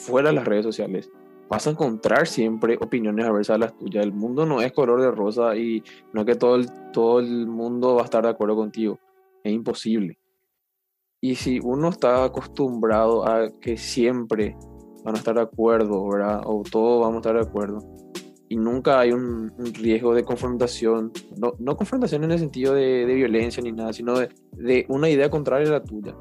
fuera 0.00 0.30
de 0.30 0.34
las 0.34 0.46
redes 0.46 0.64
sociales, 0.64 1.10
vas 1.48 1.66
a 1.66 1.70
encontrar 1.70 2.26
siempre 2.26 2.78
opiniones 2.80 3.26
adversas 3.26 3.56
a 3.56 3.58
las 3.58 3.78
tuyas. 3.78 4.04
El 4.04 4.12
mundo 4.12 4.46
no 4.46 4.60
es 4.62 4.72
color 4.72 5.00
de 5.00 5.10
rosa 5.10 5.56
y 5.56 5.82
no 6.12 6.20
es 6.20 6.26
que 6.26 6.34
todo 6.34 6.56
el, 6.56 6.68
todo 6.92 7.20
el 7.20 7.46
mundo 7.46 7.96
va 7.96 8.02
a 8.02 8.04
estar 8.04 8.22
de 8.22 8.30
acuerdo 8.30 8.56
contigo. 8.56 8.98
Es 9.42 9.52
imposible. 9.52 10.18
Y 11.20 11.34
si 11.34 11.60
uno 11.62 11.90
está 11.90 12.24
acostumbrado 12.24 13.26
a 13.26 13.50
que 13.60 13.76
siempre 13.76 14.56
van 15.04 15.14
a 15.14 15.18
estar 15.18 15.34
de 15.34 15.42
acuerdo, 15.42 16.08
¿verdad? 16.08 16.42
O 16.46 16.62
todos 16.62 17.00
vamos 17.00 17.16
a 17.16 17.18
estar 17.18 17.34
de 17.34 17.48
acuerdo. 17.48 17.78
Y 18.50 18.56
nunca 18.56 18.98
hay 18.98 19.12
un, 19.12 19.52
riesgo 19.74 20.12
de 20.12 20.24
confrontación. 20.24 21.12
No, 21.38 21.54
no, 21.60 21.76
confrontación 21.76 22.24
en 22.24 22.32
el 22.32 22.40
sentido 22.40 22.74
de, 22.74 23.04
violencia 23.06 23.62
ni 23.62 23.70
nada, 23.70 23.92
sino 23.92 24.18
de, 24.18 24.86
una 24.88 25.08
idea 25.08 25.30
contraria 25.30 25.68
a 25.68 25.72
la 25.72 25.84
tuya 25.84 26.16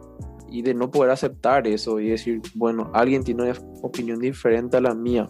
y 0.47 0.61
de 0.61 0.75
no 0.75 0.91
poder 0.91 1.11
aceptar 1.11 1.67
eso 1.67 1.99
y 1.99 2.09
decir, 2.09 2.39
bueno, 2.53 2.91
alguien 2.93 3.23
tiene 3.23 3.43
una 3.43 3.53
opinión 3.81 4.19
diferente 4.19 4.77
a 4.77 4.81
la 4.81 4.93
mía. 4.93 5.27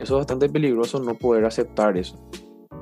Eso 0.00 0.14
es 0.14 0.18
bastante 0.18 0.48
peligroso 0.48 0.98
no 0.98 1.14
poder 1.14 1.44
aceptar 1.44 1.96
eso. 1.96 2.28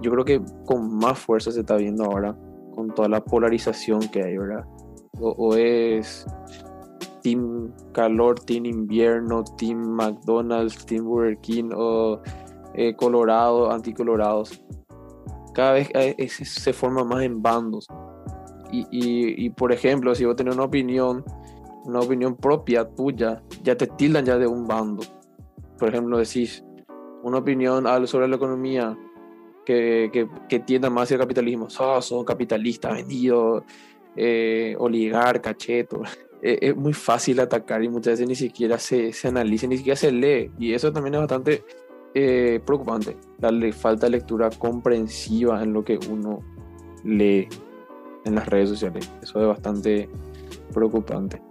Yo 0.00 0.10
creo 0.10 0.24
que 0.24 0.42
con 0.64 0.96
más 0.96 1.18
fuerza 1.18 1.50
se 1.50 1.60
está 1.60 1.76
viendo 1.76 2.04
ahora 2.04 2.34
con 2.74 2.94
toda 2.94 3.08
la 3.08 3.22
polarización 3.22 4.00
que 4.08 4.22
hay, 4.22 4.38
¿verdad? 4.38 4.64
O 5.18 5.54
es 5.56 6.26
Team 7.22 7.72
Calor, 7.92 8.38
Team 8.40 8.66
Invierno, 8.66 9.42
Team 9.58 9.78
McDonald's, 9.78 10.86
Team 10.86 11.04
Burger 11.04 11.38
King 11.38 11.70
o 11.74 12.20
eh, 12.76 12.94
Colorado, 12.94 13.70
anticolorados. 13.70 14.62
Cada 15.54 15.72
vez 15.72 15.88
se 16.30 16.72
forma 16.72 17.04
más 17.04 17.22
en 17.22 17.42
bandos. 17.42 17.86
Y, 18.70 18.86
y, 18.90 19.50
por 19.50 19.72
ejemplo, 19.72 20.14
si 20.14 20.24
vos 20.24 20.36
tenés 20.36 20.54
una 20.54 20.64
opinión 20.64 21.24
una 21.86 22.00
opinión 22.00 22.36
propia 22.36 22.84
tuya, 22.84 23.42
ya 23.62 23.76
te 23.76 23.86
tildan 23.86 24.24
ya 24.24 24.36
de 24.38 24.46
un 24.46 24.66
bando. 24.66 25.04
Por 25.78 25.88
ejemplo, 25.88 26.18
decís 26.18 26.64
una 27.22 27.38
opinión 27.38 27.86
sobre 28.06 28.28
la 28.28 28.36
economía 28.36 28.96
que, 29.64 30.28
que, 30.48 30.58
tienda 30.60 30.90
más 30.90 31.04
hacia 31.04 31.14
el 31.14 31.20
capitalismo. 31.20 31.68
Oh, 31.78 32.02
son 32.02 32.24
capitalistas, 32.24 32.94
vendidos, 32.94 33.64
eh, 34.16 34.76
oligarca, 34.78 35.56
cheto. 35.56 36.02
Eh, 36.42 36.68
es 36.68 36.76
muy 36.76 36.92
fácil 36.92 37.40
atacar 37.40 37.82
y 37.82 37.88
muchas 37.88 38.12
veces 38.12 38.28
ni 38.28 38.34
siquiera 38.34 38.78
se, 38.78 39.10
se 39.14 39.28
analiza, 39.28 39.66
ni 39.66 39.78
siquiera 39.78 39.96
se 39.96 40.12
lee. 40.12 40.52
Y 40.58 40.74
eso 40.74 40.92
también 40.92 41.14
es 41.14 41.20
bastante 41.20 41.64
eh, 42.18 42.62
preocupante. 42.64 43.14
Darle 43.38 43.74
falta 43.74 44.06
de 44.06 44.12
lectura 44.12 44.48
comprensiva 44.58 45.62
en 45.62 45.74
lo 45.74 45.84
que 45.84 45.98
uno 46.10 46.38
lee 47.04 47.46
en 48.24 48.34
las 48.34 48.48
redes 48.48 48.70
sociales. 48.70 49.12
Eso 49.22 49.38
es 49.38 49.46
bastante 49.46 50.08
preocupante. 50.72 51.42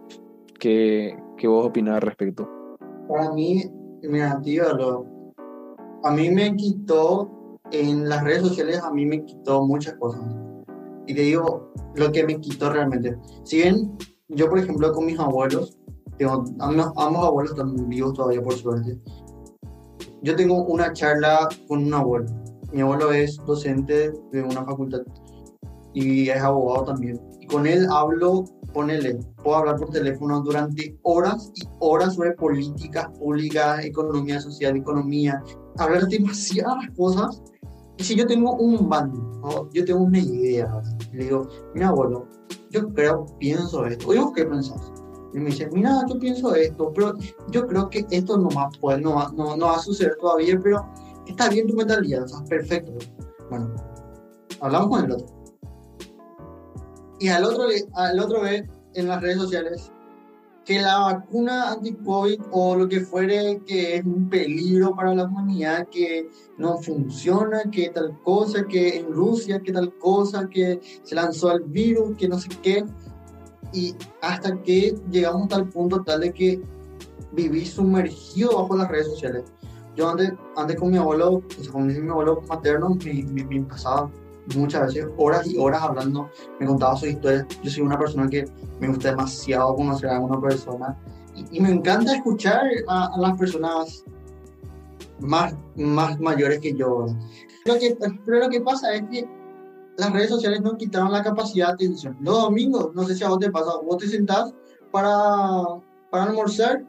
¿Qué, 0.60 1.16
qué 1.38 1.48
vos 1.48 1.68
opinás 1.68 1.98
al 1.98 2.02
respecto? 2.02 2.50
Para 3.08 3.32
mí, 3.34 3.64
tío, 4.42 4.76
lo, 4.76 5.06
a 6.04 6.12
mí 6.12 6.32
me 6.32 6.56
quitó, 6.56 7.60
en 7.70 8.10
las 8.10 8.24
redes 8.24 8.42
sociales, 8.42 8.80
a 8.80 8.90
mí 8.90 9.06
me 9.06 9.24
quitó 9.24 9.64
muchas 9.64 9.94
cosas. 9.98 10.24
Y 11.06 11.14
te 11.14 11.22
digo 11.22 11.72
lo 11.94 12.12
que 12.12 12.26
me 12.26 12.42
quitó 12.42 12.72
realmente. 12.72 13.16
Si 13.44 13.58
bien 13.58 13.96
yo, 14.30 14.50
por 14.50 14.58
ejemplo, 14.58 14.92
con 14.94 15.06
mis 15.06 15.20
abuelos, 15.20 15.78
tengo, 16.18 16.44
ambos, 16.58 16.92
ambos 16.98 17.24
abuelos 17.24 17.52
están 17.52 17.88
vivos 17.88 18.14
todavía, 18.16 18.42
por 18.42 18.54
suerte. 18.54 19.00
Yo 20.26 20.36
tengo 20.36 20.64
una 20.64 20.92
charla 20.92 21.48
con 21.68 21.86
un 21.86 21.94
abuelo. 21.94 22.26
Mi 22.74 22.82
abuelo 22.82 23.12
es 23.12 23.38
docente 23.46 24.12
de 24.32 24.42
una 24.42 24.66
facultad 24.66 25.02
y 25.94 26.30
es 26.30 26.42
abogado 26.42 26.86
también. 26.86 27.22
Y 27.40 27.46
con 27.46 27.68
él 27.68 27.86
hablo 27.92 28.44
ponele, 28.74 29.20
puedo 29.44 29.58
hablar 29.58 29.76
por 29.76 29.92
teléfono 29.92 30.42
durante 30.42 30.98
horas 31.04 31.52
y 31.54 31.62
horas 31.80 32.16
sobre 32.16 32.32
políticas 32.32 33.08
públicas, 33.20 33.86
economía 33.86 34.42
social, 34.42 34.76
economía, 34.76 35.44
hablar 35.78 36.08
de 36.08 36.18
demasiadas 36.18 36.90
cosas. 36.98 37.44
Y 37.98 38.04
si 38.04 38.16
yo 38.16 38.26
tengo 38.26 38.56
un 38.56 38.90
bando, 38.90 39.20
¿no? 39.44 39.70
yo 39.74 39.86
tengo 39.86 40.06
una 40.06 40.18
idea, 40.18 40.82
le 41.14 41.26
digo, 41.26 41.48
mira, 41.76 41.90
abuelo, 41.90 42.28
yo 42.72 42.92
creo, 42.96 43.28
pienso 43.38 43.86
esto, 43.86 44.10
oye, 44.10 44.22
¿qué 44.36 44.44
pensás? 44.44 44.92
Y 45.36 45.40
me 45.40 45.50
dice, 45.50 45.70
mira, 45.74 46.02
yo 46.08 46.18
pienso 46.18 46.56
esto, 46.56 46.92
pero 46.96 47.14
yo 47.52 47.68
creo 47.68 47.90
que 47.90 48.06
esto 48.10 48.38
no 48.38 48.50
va, 48.50 48.70
pues, 48.80 49.02
no, 49.02 49.16
va, 49.16 49.32
no, 49.36 49.58
no 49.58 49.66
va 49.66 49.76
a 49.76 49.80
suceder 49.80 50.16
todavía, 50.20 50.58
pero 50.64 50.88
está 51.28 51.50
bien 51.50 51.68
tu 51.68 51.76
mentalidad, 51.76 52.24
o 52.24 52.28
sea, 52.28 52.44
perfecto. 52.46 52.94
Bueno, 53.50 53.76
hablamos 54.62 54.90
con 54.90 55.06
el 55.06 55.12
otro 55.12 55.36
y 57.20 57.28
al 57.30 57.44
otro, 57.44 57.66
al 57.94 58.20
otro 58.20 58.42
ve 58.42 58.68
en 58.94 59.08
las 59.08 59.22
redes 59.22 59.38
sociales 59.38 59.92
que 60.66 60.82
la 60.82 60.98
vacuna 61.00 61.74
anti-COVID 61.74 62.42
o 62.52 62.76
lo 62.76 62.90
que 62.90 63.02
fuere 63.02 63.62
que 63.68 63.98
es 63.98 64.06
un 64.06 64.28
peligro 64.28 64.96
para 64.96 65.14
la 65.14 65.26
humanidad, 65.26 65.88
que 65.90 66.28
no 66.58 66.80
funciona, 66.80 67.62
que 67.72 67.90
tal 67.90 68.20
cosa, 68.24 68.66
que 68.66 68.98
en 68.98 69.14
Rusia, 69.14 69.60
que 69.60 69.72
tal 69.72 69.96
cosa, 70.00 70.50
que 70.50 70.80
se 71.04 71.14
lanzó 71.14 71.52
el 71.52 71.64
virus, 71.66 72.18
que 72.18 72.28
no 72.28 72.40
sé 72.40 72.50
qué. 72.64 72.84
Y 73.76 73.94
hasta 74.22 74.58
que 74.64 74.96
llegamos 75.12 75.50
tal 75.50 75.68
punto 75.68 76.02
tal 76.02 76.22
de 76.22 76.32
que 76.32 76.62
viví 77.34 77.66
sumergido 77.66 78.62
bajo 78.62 78.78
las 78.78 78.88
redes 78.88 79.08
sociales. 79.08 79.44
Yo 79.98 80.10
antes, 80.10 80.32
antes 80.56 80.78
con 80.78 80.92
mi 80.92 80.98
abuelo, 80.98 81.42
con 81.72 81.88
mi 81.88 82.10
abuelo 82.10 82.42
materno, 82.48 82.98
me, 83.04 83.24
me, 83.24 83.44
me 83.44 83.66
pasaba 83.66 84.10
muchas 84.56 84.88
veces 84.88 85.08
horas 85.18 85.46
y 85.48 85.58
horas 85.58 85.82
hablando, 85.82 86.30
me 86.60 86.66
contaba 86.66 86.96
su 86.96 87.08
historia. 87.08 87.46
Yo 87.64 87.70
soy 87.70 87.84
una 87.84 87.98
persona 87.98 88.30
que 88.30 88.46
me 88.80 88.88
gusta 88.88 89.10
demasiado 89.10 89.76
conocer 89.76 90.10
a 90.10 90.20
una 90.20 90.40
persona 90.40 90.98
y, 91.36 91.58
y 91.58 91.60
me 91.60 91.70
encanta 91.72 92.16
escuchar 92.16 92.62
a, 92.88 93.08
a, 93.14 93.18
las 93.18 93.38
personas 93.38 94.06
más, 95.20 95.54
más 95.76 96.18
mayores 96.20 96.60
que 96.60 96.74
yo. 96.74 97.08
Lo 97.66 97.78
que, 97.78 97.98
pero 98.26 98.40
lo 98.40 98.50
que 98.50 98.62
pasa 98.62 98.94
es 98.94 99.04
que 99.10 99.28
las 99.98 100.12
redes 100.12 100.30
sociales 100.30 100.62
no 100.62 100.78
quitaron 100.78 101.12
la 101.12 101.24
capacidad 101.24 101.68
de 101.68 101.74
atención. 101.74 102.18
Los 102.22 102.42
domingos, 102.42 102.94
no 102.94 103.04
sé 103.04 103.16
si 103.16 103.24
a 103.24 103.30
vos 103.30 103.40
te 103.40 103.52
pasa, 103.52 103.72
vos 103.84 103.98
te 103.98 104.08
sentás 104.08 104.54
para, 104.92 105.12
para 106.12 106.24
almorzar 106.26 106.84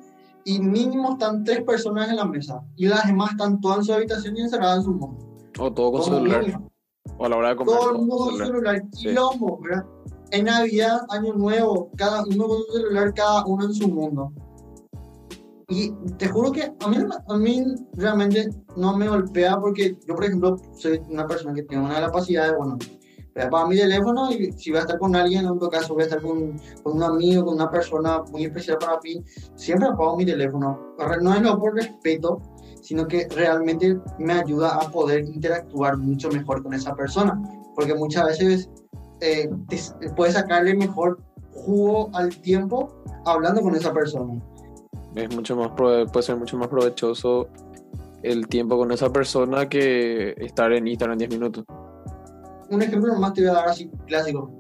y 0.45 0.61
mínimo 0.61 1.13
están 1.13 1.45
tres 1.45 1.63
personas 1.63 2.09
en 2.09 2.17
la 2.17 2.25
mesa 2.25 2.63
y 2.77 2.87
las 2.87 3.07
demás 3.07 3.33
están 3.33 3.61
todas 3.61 3.79
en 3.79 3.85
su 3.85 3.93
habitación 3.93 4.37
y 4.37 4.43
encerradas 4.43 4.79
en 4.79 4.85
su 4.85 4.93
mundo. 4.93 5.27
O 5.59 5.73
todo 5.73 5.93
con 5.93 6.05
celular. 6.05 6.41
Mínimo. 6.43 6.71
O 7.19 7.25
a 7.25 7.29
la 7.29 7.37
hora 7.37 7.49
de 7.51 7.57
comer. 7.57 7.77
Todo 7.77 7.91
el 7.93 7.99
mundo 7.99 8.17
con 8.17 8.39
celular. 8.39 8.83
Quilombo, 8.91 9.57
sí. 9.57 9.69
¿verdad? 9.69 9.87
En 10.31 10.45
Navidad, 10.45 11.01
Año 11.09 11.33
Nuevo, 11.35 11.91
cada 11.97 12.25
uno 12.25 12.49
con 12.49 12.59
su 12.63 12.73
celular, 12.73 13.15
cada 13.15 13.45
uno 13.47 13.65
en 13.65 13.75
su 13.75 13.89
mundo. 13.89 14.33
Y 15.68 15.90
te 16.16 16.28
juro 16.28 16.52
que 16.52 16.73
a 16.80 16.88
mí, 16.88 16.96
a 17.28 17.37
mí 17.37 17.64
realmente 17.94 18.50
no 18.76 18.96
me 18.96 19.08
golpea 19.08 19.58
porque 19.58 19.99
yo, 20.06 20.14
por 20.14 20.25
ejemplo, 20.25 20.56
soy 20.76 21.00
una 21.08 21.26
persona 21.26 21.54
que 21.54 21.64
tiene 21.64 21.85
una 21.85 22.00
capacidad 22.00 22.49
de, 22.49 22.56
bueno, 22.56 22.78
voy 23.35 23.42
a 23.42 23.46
apagar 23.49 23.68
mi 23.68 23.76
teléfono 23.76 24.30
y 24.30 24.52
si 24.52 24.70
voy 24.70 24.78
a 24.78 24.82
estar 24.82 24.99
con 24.99 25.16
alguien, 25.16 25.40
en 25.40 25.50
otro 25.50 25.68
caso 25.68 25.94
voy 25.94 26.04
a 26.04 26.06
estar 26.06 26.23
con, 26.23 26.56
con 26.85 26.96
un 26.96 27.02
amigo, 27.02 27.44
con 27.44 27.54
una 27.54 27.68
persona 27.68 28.23
muy 28.30 28.44
especial 28.44 28.78
para 28.78 29.00
mí, 29.02 29.23
siempre 29.56 29.88
apago 29.88 30.16
mi 30.16 30.25
teléfono. 30.25 30.78
No 31.20 31.35
es 31.35 31.42
lo 31.42 31.58
por 31.58 31.75
respeto, 31.75 32.40
sino 32.80 33.08
que 33.08 33.26
realmente 33.35 33.99
me 34.20 34.35
ayuda 34.35 34.76
a 34.76 34.88
poder 34.90 35.25
interactuar 35.25 35.96
mucho 35.96 36.30
mejor 36.30 36.62
con 36.62 36.75
esa 36.75 36.94
persona, 36.94 37.42
porque 37.75 37.94
muchas 37.94 38.26
veces 38.26 38.70
eh, 39.20 39.50
puedes 40.14 40.35
sacarle 40.35 40.75
mejor 40.75 41.18
jugo 41.52 42.08
al 42.14 42.40
tiempo 42.40 43.02
hablando 43.25 43.61
con 43.62 43.75
esa 43.75 43.92
persona. 43.92 44.40
Es 45.16 45.35
mucho 45.35 45.56
más 45.56 45.70
puede 45.73 46.23
ser 46.23 46.37
mucho 46.37 46.56
más 46.56 46.68
provechoso 46.68 47.49
el 48.23 48.46
tiempo 48.46 48.76
con 48.76 48.92
esa 48.92 49.11
persona 49.11 49.68
que 49.68 50.35
estar 50.38 50.73
en 50.73 50.87
Instagram 50.87 51.18
10 51.18 51.30
minutos. 51.30 51.64
Un 52.70 52.82
ejemplo 52.82 53.14
más 53.14 53.32
te 53.32 53.42
voy 53.42 53.50
a 53.50 53.54
dar 53.54 53.68
así 53.68 53.90
clásico. 54.06 54.50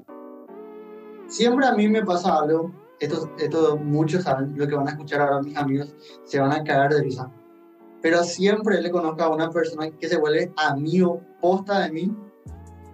Siempre 1.28 1.66
a 1.66 1.72
mí 1.72 1.88
me 1.88 2.04
pasa 2.04 2.38
algo, 2.38 2.72
esto, 3.00 3.30
esto 3.38 3.76
muchos 3.76 4.24
saben, 4.24 4.56
lo 4.56 4.66
que 4.66 4.74
van 4.74 4.88
a 4.88 4.90
escuchar 4.92 5.20
ahora 5.20 5.42
mis 5.42 5.56
amigos 5.56 5.94
se 6.24 6.40
van 6.40 6.52
a 6.52 6.64
caer 6.64 6.92
de 6.92 7.02
risa 7.02 7.30
pero 8.06 8.22
siempre 8.22 8.80
le 8.80 8.90
conozco 8.90 9.22
a 9.24 9.34
una 9.34 9.50
persona 9.50 9.90
que 9.90 10.08
se 10.08 10.16
vuelve 10.16 10.52
amigo 10.56 11.20
posta 11.40 11.80
de 11.80 11.90
mí 11.90 12.16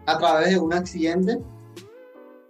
a 0.06 0.16
través 0.16 0.50
de 0.50 0.58
un 0.58 0.72
accidente, 0.72 1.38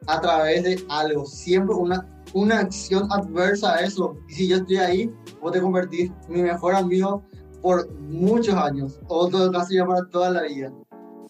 a 0.06 0.20
través 0.20 0.62
de 0.62 0.80
algo, 0.88 1.26
siempre 1.26 1.74
una, 1.74 2.06
una 2.34 2.60
acción 2.60 3.10
adversa 3.10 3.74
a 3.74 3.80
eso. 3.80 4.16
Y 4.28 4.34
si 4.34 4.48
yo 4.48 4.56
estoy 4.56 4.76
ahí, 4.76 5.14
vos 5.40 5.52
te 5.52 5.60
convertís 5.60 6.10
mi 6.28 6.42
mejor 6.42 6.74
amigo 6.74 7.22
por 7.60 7.92
muchos 8.00 8.54
años, 8.56 8.98
o 9.08 9.30
casi 9.52 9.76
ya 9.76 9.86
para 9.86 10.04
toda 10.08 10.30
la 10.30 10.42
vida. 10.42 10.72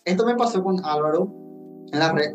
Esto 0.04 0.24
me 0.26 0.34
pasó 0.34 0.62
con 0.62 0.82
Álvaro. 0.84 1.30
En 1.92 1.98
la 1.98 2.10
red, 2.12 2.32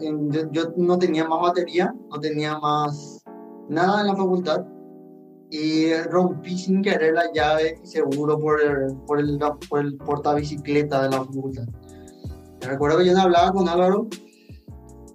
yo 0.51 0.73
no 0.77 0.99
tenía 0.99 1.27
más 1.27 1.41
batería, 1.41 1.93
no 2.11 2.19
tenía 2.19 2.59
más 2.59 3.23
nada 3.69 4.01
en 4.01 4.07
la 4.07 4.15
facultad 4.15 4.65
y 5.49 5.93
rompí 6.11 6.57
sin 6.57 6.81
querer 6.81 7.13
la 7.13 7.31
llave 7.33 7.79
seguro 7.83 8.37
por 8.37 8.61
el, 8.61 8.95
por 9.07 9.19
el, 9.19 9.39
por 9.69 9.79
el 9.79 9.97
portabicicleta 9.97 11.03
de 11.03 11.09
la 11.09 11.23
facultad. 11.23 11.65
Recuerdo 12.61 12.99
que 12.99 13.05
yo 13.05 13.13
no 13.13 13.21
hablaba 13.21 13.51
con 13.51 13.67
Álvaro 13.67 14.07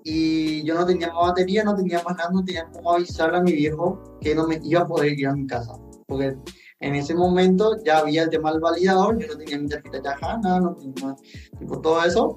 y 0.05 0.63
yo 0.65 0.75
no 0.75 0.87
tenía 0.87 1.13
más 1.13 1.29
batería, 1.29 1.65
no 1.65 1.75
tenía 1.75 2.03
más 2.03 2.17
nada, 2.17 2.31
no 2.33 2.45
tenía 2.45 2.69
cómo 2.73 2.93
avisarle 2.93 3.39
a 3.39 3.43
mi 3.43 3.53
viejo 3.53 4.19
que 4.21 4.35
no 4.35 4.47
me 4.47 4.61
iba 4.63 4.81
a 4.81 4.87
poder 4.87 5.19
ir 5.19 5.29
a 5.29 5.35
mi 5.35 5.47
casa. 5.47 5.73
Porque 6.07 6.37
en 6.81 6.95
ese 6.95 7.15
momento 7.15 7.77
ya 7.85 7.99
había 7.99 8.25
el 8.25 8.31
tema 8.31 8.53
del 8.53 8.61
validador, 8.61 9.19
yo 9.19 9.29
no 9.29 9.37
tenía 9.39 9.59
mi 9.59 9.69
tarjeta 9.69 9.99
de 9.99 10.05
Yahana, 10.05 10.61
no 10.61 10.75
tenía 10.75 11.17
tipo, 11.59 11.81
todo 11.81 12.05
eso. 12.05 12.37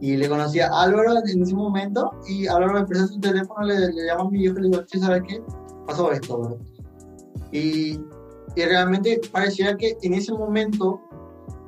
Y 0.00 0.16
le 0.16 0.28
conocí 0.28 0.60
a 0.60 0.68
Álvaro 0.68 1.12
en 1.26 1.42
ese 1.42 1.54
momento 1.54 2.12
y 2.28 2.46
Álvaro 2.46 2.74
me 2.74 2.86
presta 2.86 3.08
su 3.08 3.18
teléfono, 3.18 3.66
le, 3.66 3.92
le 3.92 4.06
llama 4.06 4.22
a 4.22 4.30
mi 4.30 4.38
viejo 4.38 4.58
y 4.58 4.62
le 4.62 4.68
digo, 4.68 4.84
¿sabes 4.86 5.22
qué? 5.26 5.42
pasó 5.88 6.12
esto, 6.12 6.42
¿verdad? 6.42 6.58
Y, 7.50 7.98
y 8.54 8.62
realmente 8.62 9.20
parecía 9.32 9.76
que 9.76 9.96
en 10.02 10.14
ese 10.14 10.32
momento 10.32 11.00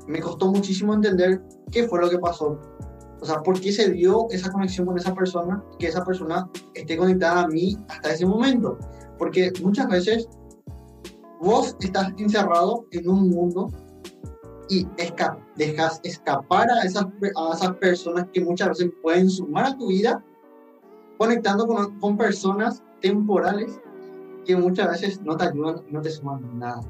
me 0.06 0.20
costó 0.20 0.52
muchísimo 0.52 0.92
entender 0.92 1.42
qué 1.72 1.88
fue 1.88 2.00
lo 2.00 2.10
que 2.10 2.18
pasó. 2.18 2.60
O 3.20 3.26
sea, 3.26 3.42
por 3.42 3.60
qué 3.60 3.72
se 3.72 3.90
dio 3.90 4.26
esa 4.30 4.50
conexión 4.50 4.86
con 4.86 4.96
esa 4.96 5.14
persona, 5.14 5.62
que 5.78 5.88
esa 5.88 6.04
persona 6.04 6.48
esté 6.74 6.96
conectada 6.96 7.42
a 7.42 7.48
mí 7.48 7.76
hasta 7.88 8.12
ese 8.12 8.26
momento. 8.26 8.78
Porque 9.18 9.52
muchas 9.62 9.88
veces 9.88 10.28
vos 11.40 11.76
estás 11.80 12.12
encerrado 12.16 12.86
en 12.92 13.08
un 13.08 13.28
mundo 13.30 13.68
y 14.68 14.86
esca 14.96 15.38
dejas 15.56 16.00
escapar 16.04 16.70
a 16.70 16.82
esas, 16.82 17.04
a 17.04 17.54
esas 17.54 17.76
personas 17.76 18.26
que 18.32 18.40
muchas 18.40 18.68
veces 18.68 18.90
pueden 19.02 19.28
sumar 19.28 19.66
a 19.66 19.76
tu 19.76 19.88
vida, 19.88 20.24
conectando 21.18 21.66
con, 21.66 21.98
con 21.98 22.16
personas 22.16 22.82
temporales 23.00 23.80
que 24.46 24.56
muchas 24.56 24.90
veces 24.90 25.20
no 25.22 25.36
te 25.36 25.44
ayudan 25.44 25.82
no 25.90 26.00
te 26.00 26.10
suman 26.10 26.58
nada. 26.58 26.80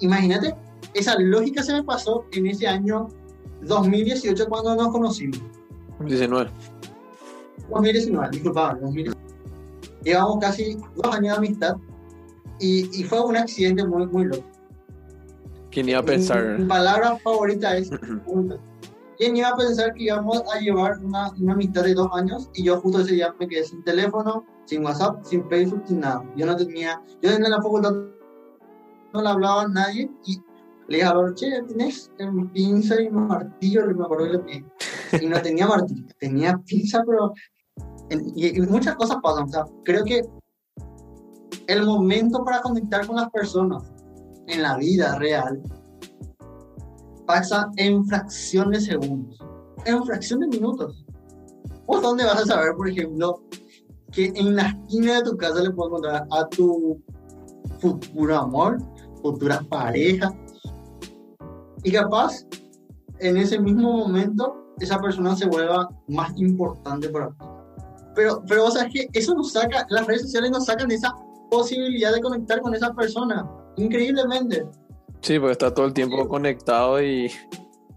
Imagínate, 0.00 0.56
esa 0.94 1.18
lógica 1.18 1.62
se 1.62 1.74
me 1.74 1.84
pasó 1.84 2.24
en 2.32 2.46
ese 2.46 2.66
año 2.66 3.08
2018 3.62 4.46
cuando 4.48 4.76
nos 4.76 4.88
conocimos. 4.88 5.40
2019. 5.98 6.50
2019, 7.70 8.28
disculpa, 8.30 8.78
2019. 8.80 9.18
Llevamos 10.04 10.38
casi 10.40 10.76
dos 10.94 11.14
años 11.14 11.32
de 11.32 11.36
amistad 11.36 11.76
y, 12.60 13.00
y 13.00 13.04
fue 13.04 13.20
un 13.20 13.36
accidente 13.36 13.84
muy, 13.84 14.06
muy 14.06 14.24
loco. 14.26 14.44
¿Quién 15.70 15.88
iba 15.88 15.98
a 15.98 16.02
pensar? 16.02 16.56
Mi, 16.56 16.62
mi 16.62 16.68
palabra 16.68 17.16
favorita 17.18 17.76
es 17.76 17.90
¿Quién 19.18 19.36
iba 19.36 19.48
a 19.48 19.56
pensar 19.56 19.92
que 19.94 20.04
íbamos 20.04 20.42
a 20.54 20.60
llevar 20.60 20.98
una, 21.02 21.32
una 21.40 21.52
amistad 21.52 21.82
de 21.82 21.94
dos 21.94 22.08
años 22.12 22.48
y 22.54 22.62
yo 22.62 22.80
justo 22.80 23.00
ese 23.00 23.14
día 23.14 23.34
me 23.40 23.48
quedé 23.48 23.64
sin 23.64 23.82
teléfono, 23.82 24.46
sin 24.64 24.84
WhatsApp, 24.84 25.24
sin 25.24 25.46
Facebook, 25.48 25.82
sin 25.86 26.00
nada? 26.00 26.24
Yo 26.36 26.46
no 26.46 26.56
tenía, 26.56 27.02
yo 27.20 27.30
en 27.32 27.42
la 27.42 27.56
facultad 27.56 27.92
no 29.12 29.22
le 29.22 29.28
hablaba 29.28 29.62
a 29.62 29.68
nadie 29.68 30.08
y 30.24 30.40
le 30.88 30.96
dije 30.96 31.08
a 31.08 31.14
los 31.14 31.34
che, 31.34 31.62
¿tienes 31.68 32.10
pinza 32.52 33.00
y 33.00 33.10
martillo? 33.10 33.86
Me 33.86 34.04
acuerdo 34.04 34.24
que 34.24 34.32
le 34.32 34.38
pedí. 34.38 34.64
Y 35.22 35.26
no 35.26 35.40
tenía 35.40 35.66
martillo, 35.66 36.06
tenía 36.18 36.58
pinza, 36.66 37.02
pero... 37.06 37.32
Y, 38.34 38.58
y 38.58 38.60
muchas 38.62 38.96
cosas 38.96 39.18
pasan, 39.22 39.44
o 39.44 39.48
sea, 39.48 39.64
creo 39.84 40.02
que 40.02 40.22
el 41.66 41.84
momento 41.84 42.42
para 42.42 42.62
conectar 42.62 43.06
con 43.06 43.16
las 43.16 43.30
personas 43.30 43.82
en 44.46 44.62
la 44.62 44.78
vida 44.78 45.18
real 45.18 45.60
pasa 47.26 47.70
en 47.76 48.06
fracción 48.06 48.70
de 48.70 48.80
segundos, 48.80 49.38
en 49.84 50.02
fracción 50.04 50.40
de 50.40 50.48
minutos. 50.48 51.04
¿Vos 51.86 52.00
dónde 52.00 52.24
vas 52.24 52.42
a 52.42 52.46
saber, 52.46 52.74
por 52.74 52.88
ejemplo, 52.88 53.42
que 54.10 54.32
en 54.34 54.56
la 54.56 54.68
esquina 54.68 55.16
de 55.16 55.30
tu 55.30 55.36
casa 55.36 55.60
le 55.60 55.70
puedes 55.70 55.90
encontrar 55.90 56.26
a 56.30 56.48
tu 56.48 57.02
futuro 57.78 58.36
amor, 58.36 58.78
futura 59.20 59.60
pareja? 59.68 60.32
Y 61.84 61.92
capaz, 61.92 62.46
en 63.20 63.36
ese 63.36 63.58
mismo 63.58 63.92
momento, 63.92 64.74
esa 64.80 65.00
persona 65.00 65.36
se 65.36 65.46
vuelva 65.46 65.88
más 66.08 66.32
importante 66.36 67.08
para 67.08 67.28
ti. 67.28 67.44
Pero, 68.14 68.42
pero 68.48 68.66
o 68.66 68.70
sea, 68.70 68.88
que 68.88 69.08
eso 69.12 69.34
nos 69.34 69.52
saca, 69.52 69.86
las 69.90 70.06
redes 70.06 70.22
sociales 70.22 70.50
nos 70.50 70.64
sacan 70.64 70.90
esa 70.90 71.14
posibilidad 71.50 72.12
de 72.12 72.20
conectar 72.20 72.60
con 72.60 72.74
esa 72.74 72.92
persona, 72.92 73.48
increíblemente. 73.76 74.66
Sí, 75.20 75.38
porque 75.38 75.52
está 75.52 75.72
todo 75.72 75.86
el 75.86 75.92
tiempo 75.92 76.28
conectado 76.28 77.02
y 77.02 77.30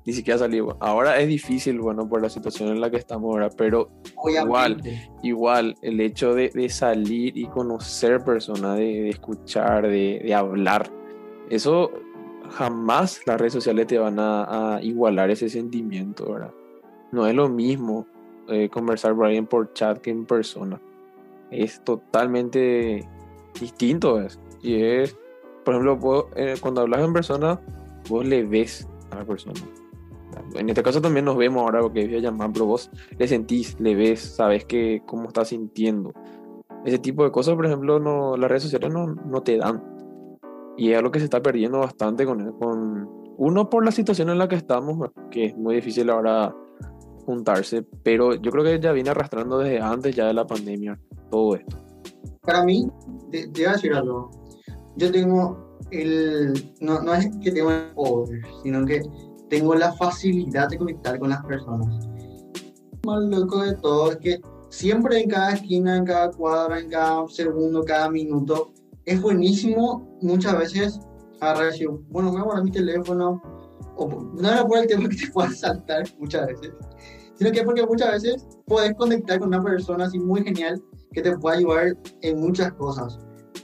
ni 0.05 0.13
siquiera 0.13 0.39
salió. 0.39 0.75
Ahora 0.79 1.19
es 1.19 1.27
difícil, 1.27 1.79
bueno, 1.79 2.07
por 2.07 2.21
la 2.21 2.29
situación 2.29 2.69
en 2.69 2.81
la 2.81 2.89
que 2.89 2.97
estamos 2.97 3.31
ahora, 3.31 3.49
pero 3.55 3.89
igual, 4.27 4.81
igual, 5.21 5.75
el 5.81 6.01
hecho 6.01 6.33
de, 6.33 6.49
de, 6.49 6.69
salir 6.69 7.37
y 7.37 7.45
conocer 7.47 8.23
personas, 8.23 8.77
de, 8.77 9.03
de 9.03 9.09
escuchar, 9.09 9.83
de, 9.83 10.21
de, 10.23 10.33
hablar, 10.33 10.89
eso 11.49 11.91
jamás 12.51 13.21
las 13.25 13.39
redes 13.39 13.53
sociales 13.53 13.87
te 13.87 13.97
van 13.97 14.17
a, 14.19 14.79
igualar 14.81 15.29
ese 15.29 15.49
sentimiento, 15.49 16.31
¿verdad? 16.31 16.51
No 17.11 17.27
es 17.27 17.35
lo 17.35 17.49
mismo 17.49 18.07
eh, 18.47 18.69
conversar 18.69 19.15
por 19.15 19.25
alguien 19.25 19.47
por 19.47 19.73
chat 19.73 19.99
que 19.99 20.11
en 20.11 20.25
persona. 20.25 20.79
Es 21.49 21.83
totalmente 21.83 23.07
distinto 23.59 24.21
es. 24.21 24.39
Y 24.61 24.81
es, 24.81 25.17
por 25.65 25.75
ejemplo, 25.75 26.29
eh, 26.35 26.55
cuando 26.59 26.81
hablas 26.81 27.01
en 27.01 27.13
persona, 27.13 27.59
vos 28.09 28.25
le 28.25 28.43
ves 28.43 28.87
a 29.11 29.17
la 29.17 29.25
persona. 29.25 29.59
En 30.55 30.69
este 30.69 30.83
caso 30.83 31.01
también 31.01 31.25
nos 31.25 31.37
vemos 31.37 31.61
ahora 31.61 31.81
porque 31.81 32.05
voy 32.05 32.17
a 32.17 32.19
llamar, 32.19 32.51
pero 32.53 32.65
vos 32.65 32.89
le 33.17 33.27
sentís, 33.27 33.79
le 33.79 33.95
ves, 33.95 34.19
sabes 34.19 34.65
que, 34.65 35.01
cómo 35.05 35.27
está 35.27 35.45
sintiendo. 35.45 36.13
Ese 36.85 36.97
tipo 36.97 37.23
de 37.23 37.31
cosas, 37.31 37.55
por 37.55 37.65
ejemplo, 37.65 37.99
no, 37.99 38.37
las 38.37 38.49
redes 38.49 38.63
sociales 38.63 38.91
no, 38.91 39.07
no 39.07 39.43
te 39.43 39.57
dan. 39.57 39.90
Y 40.81 40.93
es 40.93 40.97
algo 40.97 41.11
que 41.11 41.19
se 41.19 41.25
está 41.25 41.43
perdiendo 41.43 41.77
bastante 41.77 42.25
con, 42.25 42.53
con 42.53 43.07
uno 43.37 43.69
por 43.69 43.85
la 43.85 43.91
situación 43.91 44.31
en 44.31 44.39
la 44.39 44.47
que 44.47 44.55
estamos, 44.55 45.11
que 45.29 45.45
es 45.45 45.55
muy 45.55 45.75
difícil 45.75 46.09
ahora 46.09 46.55
juntarse, 47.23 47.83
pero 48.01 48.33
yo 48.33 48.49
creo 48.49 48.63
que 48.63 48.79
ya 48.79 48.91
viene 48.91 49.11
arrastrando 49.11 49.59
desde 49.59 49.79
antes 49.79 50.15
ya 50.15 50.25
de 50.25 50.33
la 50.33 50.47
pandemia 50.47 50.99
todo 51.29 51.53
esto. 51.53 51.77
Para 52.41 52.63
mí, 52.63 52.87
te, 53.29 53.45
voy 53.45 53.65
a 53.65 53.73
decir 53.73 53.93
algo. 53.93 54.31
Yo 54.97 55.11
tengo 55.11 55.77
el, 55.91 56.73
no, 56.79 56.99
no 57.03 57.13
es 57.13 57.29
que 57.43 57.51
tengo 57.51 57.69
el 57.69 57.91
poder, 57.93 58.41
sino 58.63 58.83
que 58.83 59.03
tengo 59.51 59.75
la 59.75 59.93
facilidad 59.93 60.67
de 60.69 60.79
conectar 60.79 61.19
con 61.19 61.29
las 61.29 61.45
personas. 61.45 62.09
Más 63.05 63.21
loco 63.25 63.61
de 63.61 63.75
todo 63.75 64.13
es 64.13 64.17
que 64.17 64.41
siempre 64.69 65.19
en 65.19 65.29
cada 65.29 65.53
esquina, 65.53 65.95
en 65.95 66.05
cada 66.05 66.31
cuadra, 66.31 66.79
en 66.79 66.89
cada 66.89 67.27
segundo, 67.27 67.83
cada 67.83 68.09
minuto, 68.09 68.73
es 69.05 69.21
buenísimo 69.21 70.17
muchas 70.21 70.57
veces 70.57 70.99
agarrar 71.39 71.71
decir, 71.71 71.89
bueno, 72.09 72.31
voy 72.31 72.41
a 72.41 72.43
guardar 72.43 72.63
mi 72.63 72.71
teléfono, 72.71 73.41
no 74.07 74.49
era 74.49 74.65
por 74.65 74.79
el 74.79 74.87
tema 74.87 75.09
que 75.09 75.15
te 75.15 75.31
pueda 75.31 75.49
saltar 75.51 76.03
muchas 76.19 76.47
veces, 76.47 76.71
sino 77.35 77.51
que 77.51 77.63
porque 77.63 77.85
muchas 77.85 78.11
veces 78.11 78.47
puedes 78.65 78.93
conectar 78.95 79.39
con 79.39 79.49
una 79.49 79.63
persona 79.63 80.05
así 80.05 80.19
muy 80.19 80.43
genial 80.43 80.81
que 81.11 81.21
te 81.21 81.37
puede 81.37 81.57
ayudar 81.57 81.97
en 82.21 82.39
muchas 82.39 82.71
cosas. 82.73 83.19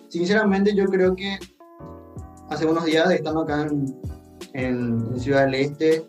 Sinceramente 0.10 0.76
yo 0.76 0.86
creo 0.86 1.16
que 1.16 1.38
hace 2.50 2.66
unos 2.66 2.86
días 2.86 3.10
estando 3.12 3.42
acá 3.42 3.68
en, 4.54 5.20
Ciudad 5.20 5.46
del 5.46 5.56
Este, 5.56 6.08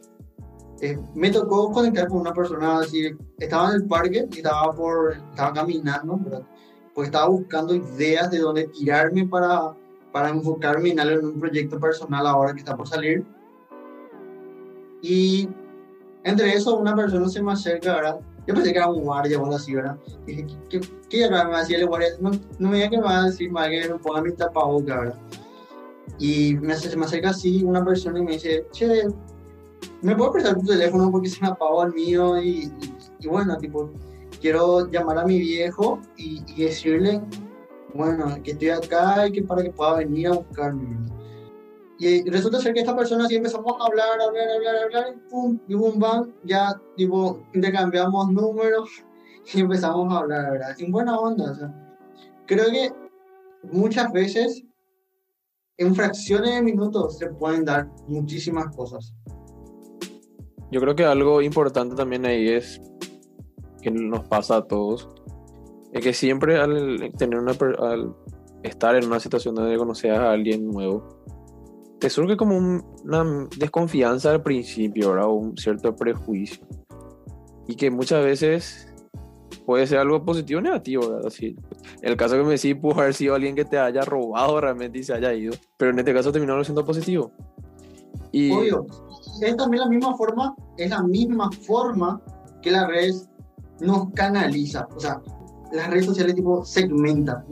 eh, 0.81 0.99
me 1.15 1.31
tocó 1.31 1.71
conectar 1.71 2.09
con 2.09 2.21
una 2.21 2.33
persona 2.33 2.79
así, 2.79 3.11
estaba 3.39 3.71
en 3.71 3.77
el 3.77 3.87
parque 3.87 4.27
y 4.33 4.37
estaba, 4.39 4.73
por, 4.73 5.13
estaba 5.31 5.53
caminando, 5.53 6.19
pues 6.99 7.11
estaba 7.11 7.29
buscando 7.29 7.77
ideas 7.77 8.29
de 8.29 8.41
dónde 8.41 8.67
tirarme 8.67 9.25
para, 9.25 9.73
para 10.11 10.31
enfocarme 10.31 10.91
en 10.91 10.99
algo, 10.99 11.21
en 11.21 11.27
un 11.27 11.39
proyecto 11.39 11.79
personal 11.79 12.27
ahora 12.27 12.53
que 12.53 12.59
está 12.59 12.77
por 12.77 12.89
salir. 12.89 13.25
Y 15.01 15.49
entre 16.25 16.55
eso 16.55 16.77
una 16.77 16.97
persona 16.97 17.29
se 17.29 17.41
me 17.41 17.53
acerca, 17.53 17.95
¿verdad? 17.95 18.19
Yo 18.49 18.55
pensé 18.55 18.73
que 18.73 18.79
era 18.79 18.91
un 18.91 19.05
guardia 19.05 19.39
o 19.39 19.45
algo 19.45 19.55
así, 19.55 19.77
¿verdad? 19.77 19.97
dije, 20.27 20.45
¿qué, 20.69 20.81
qué, 20.81 20.89
qué 21.09 21.31
me 21.31 21.59
decía 21.59 21.79
el 21.79 21.87
guardia? 21.87 22.09
No, 22.19 22.33
no 22.59 22.69
me 22.69 22.79
diga 22.79 22.91
que 22.91 22.99
me 22.99 23.05
va 23.05 23.19
a 23.21 23.27
decir 23.27 23.49
más 23.53 23.69
que 23.69 23.89
me 23.89 23.99
ponga 24.01 24.21
mi 24.21 24.33
tapabocas, 24.33 24.99
¿verdad? 24.99 25.19
Y 26.19 26.57
me, 26.57 26.75
se 26.75 26.97
me 26.97 27.07
acerca 27.07 27.31
así 27.31 27.63
una 27.63 27.85
persona 27.85 28.19
y 28.19 28.23
me 28.23 28.33
dice, 28.33 28.67
che, 28.73 29.05
¿me 30.03 30.17
puedo 30.17 30.33
prestar 30.33 30.57
tu 30.57 30.67
teléfono 30.67 31.13
porque 31.13 31.29
se 31.29 31.41
me 31.43 31.47
apagó 31.47 31.85
el 31.85 31.95
mío? 31.95 32.43
Y, 32.43 32.73
y, 33.21 33.29
bueno, 33.29 33.57
tipo, 33.57 33.89
quiero 34.41 34.91
llamar 34.91 35.19
a 35.19 35.25
mi 35.25 35.39
viejo 35.39 36.01
y, 36.17 36.43
y, 36.47 36.65
decirle, 36.65 37.21
bueno, 37.95 38.37
que 38.43 38.53
estoy 38.53 38.71
acá 38.71 39.27
y 39.27 39.33
que 39.33 39.43
para 39.43 39.63
que 39.63 39.71
pueda 39.71 39.97
venir 39.97 40.29
a 40.29 40.33
buscarme. 40.33 40.99
Y 42.01 42.29
resulta 42.31 42.61
ser 42.61 42.75
que 42.75 42.81
esta 42.81 42.97
persona 42.97 43.25
así 43.25 43.37
empezamos 43.37 43.73
a 43.81 43.87
hablar, 43.87 44.21
hablar, 44.21 44.49
hablar, 44.49 44.77
hablar, 44.85 45.15
y 45.17 45.29
pum, 45.29 45.59
y 45.67 45.75
boom, 45.75 45.99
bam, 45.99 46.33
ya, 46.45 46.81
tipo, 46.97 47.43
intercambiamos 47.53 48.31
números 48.31 49.05
y 49.53 49.61
empezamos 49.61 50.13
a 50.15 50.19
hablar, 50.19 50.53
¿verdad? 50.53 50.77
En 50.79 50.93
buena 50.93 51.19
onda, 51.19 51.51
o 51.51 51.55
sea. 51.57 51.97
Creo 52.47 52.67
que 52.67 52.93
muchas 53.73 54.13
veces 54.13 54.65
en 55.77 55.95
fracciones 55.95 56.55
de 56.55 56.63
minutos 56.63 57.19
se 57.19 57.27
pueden 57.31 57.65
dar 57.65 57.89
muchísimas 58.07 58.75
cosas. 58.77 59.13
Yo 60.71 60.81
creo 60.81 60.95
que 60.95 61.05
algo 61.05 61.43
importante 61.43 61.97
también 61.97 62.27
ahí 62.27 62.49
es 62.49 62.81
que 63.93 64.01
nos 64.01 64.27
pasa 64.29 64.57
a 64.57 64.63
todos, 64.67 65.09
es 65.93 66.03
que 66.03 66.13
siempre 66.13 66.59
al 66.59 67.13
tener 67.17 67.39
una 67.39 67.53
al 67.53 68.15
estar 68.63 68.95
en 68.97 69.07
una 69.07 69.21
situación 69.21 69.55
donde 69.55 69.77
conoces 69.77 70.13
a 70.13 70.31
alguien 70.31 70.67
nuevo, 70.67 71.05
te 71.99 72.11
surge 72.11 72.37
como 72.37 72.57
una 72.57 73.49
desconfianza 73.57 74.31
al 74.31 74.43
principio, 74.43 75.11
¿verdad? 75.11 75.27
O 75.27 75.35
un 75.35 75.57
cierto 75.57 75.95
prejuicio. 75.95 76.67
Y 77.67 77.77
que 77.77 77.91
muchas 77.91 78.25
veces 78.25 78.95
puede 79.67 79.87
ser 79.87 79.99
algo 79.99 80.25
positivo 80.25 80.59
o 80.59 80.63
negativo, 80.63 81.09
¿verdad? 81.09 81.27
Así, 81.27 81.57
el 82.03 82.17
caso 82.17 82.37
que 82.37 82.43
me 82.43 82.51
decís 82.51 82.75
pudo 82.77 83.01
haber 83.01 83.15
sido 83.15 83.35
alguien 83.35 83.55
que 83.55 83.65
te 83.65 83.79
haya 83.79 84.03
robado 84.03 84.61
realmente 84.61 84.99
y 84.99 85.03
se 85.03 85.15
haya 85.15 85.33
ido, 85.35 85.55
pero 85.77 85.91
en 85.91 85.99
este 85.99 86.15
caso 86.15 86.33
terminó 86.33 86.63
siendo 86.65 86.85
positivo. 86.85 87.33
Y... 88.33 88.51
Obvio, 88.51 88.87
es 89.43 89.57
también 89.57 89.83
la 89.83 89.89
misma 89.89 90.17
forma, 90.17 90.55
es 90.77 90.91
la 90.91 91.03
misma 91.03 91.51
forma 91.53 92.21
que 92.63 92.71
las 92.71 92.89
redes 92.89 93.29
nos 93.81 94.11
canaliza, 94.15 94.89
o 94.95 95.01
sea, 95.01 95.21
las 95.73 95.91
redes 95.91 96.07
sociales 96.07 96.35
tipo 96.35 96.65
segmentan 96.65 97.45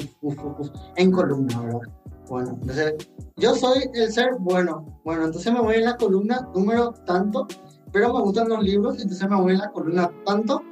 en 0.97 1.11
columna, 1.11 1.61
¿verdad? 1.61 1.81
Bueno, 2.29 2.59
entonces 2.61 2.95
yo 3.37 3.55
soy 3.55 3.89
el 3.95 4.13
ser 4.13 4.37
bueno, 4.41 4.85
bueno, 5.05 5.27
entonces 5.27 5.53
me 5.53 5.61
voy 5.61 5.77
en 5.77 5.85
la 5.85 5.97
columna 5.97 6.49
número 6.55 6.93
tanto, 7.05 7.47
pero 7.93 8.13
me 8.13 8.21
gustan 8.21 8.49
los 8.49 8.63
libros, 8.63 9.01
entonces 9.01 9.29
me 9.29 9.41
voy 9.41 9.53
en 9.53 9.59
la 9.59 9.71
columna 9.71 10.11
tanto, 10.25 10.63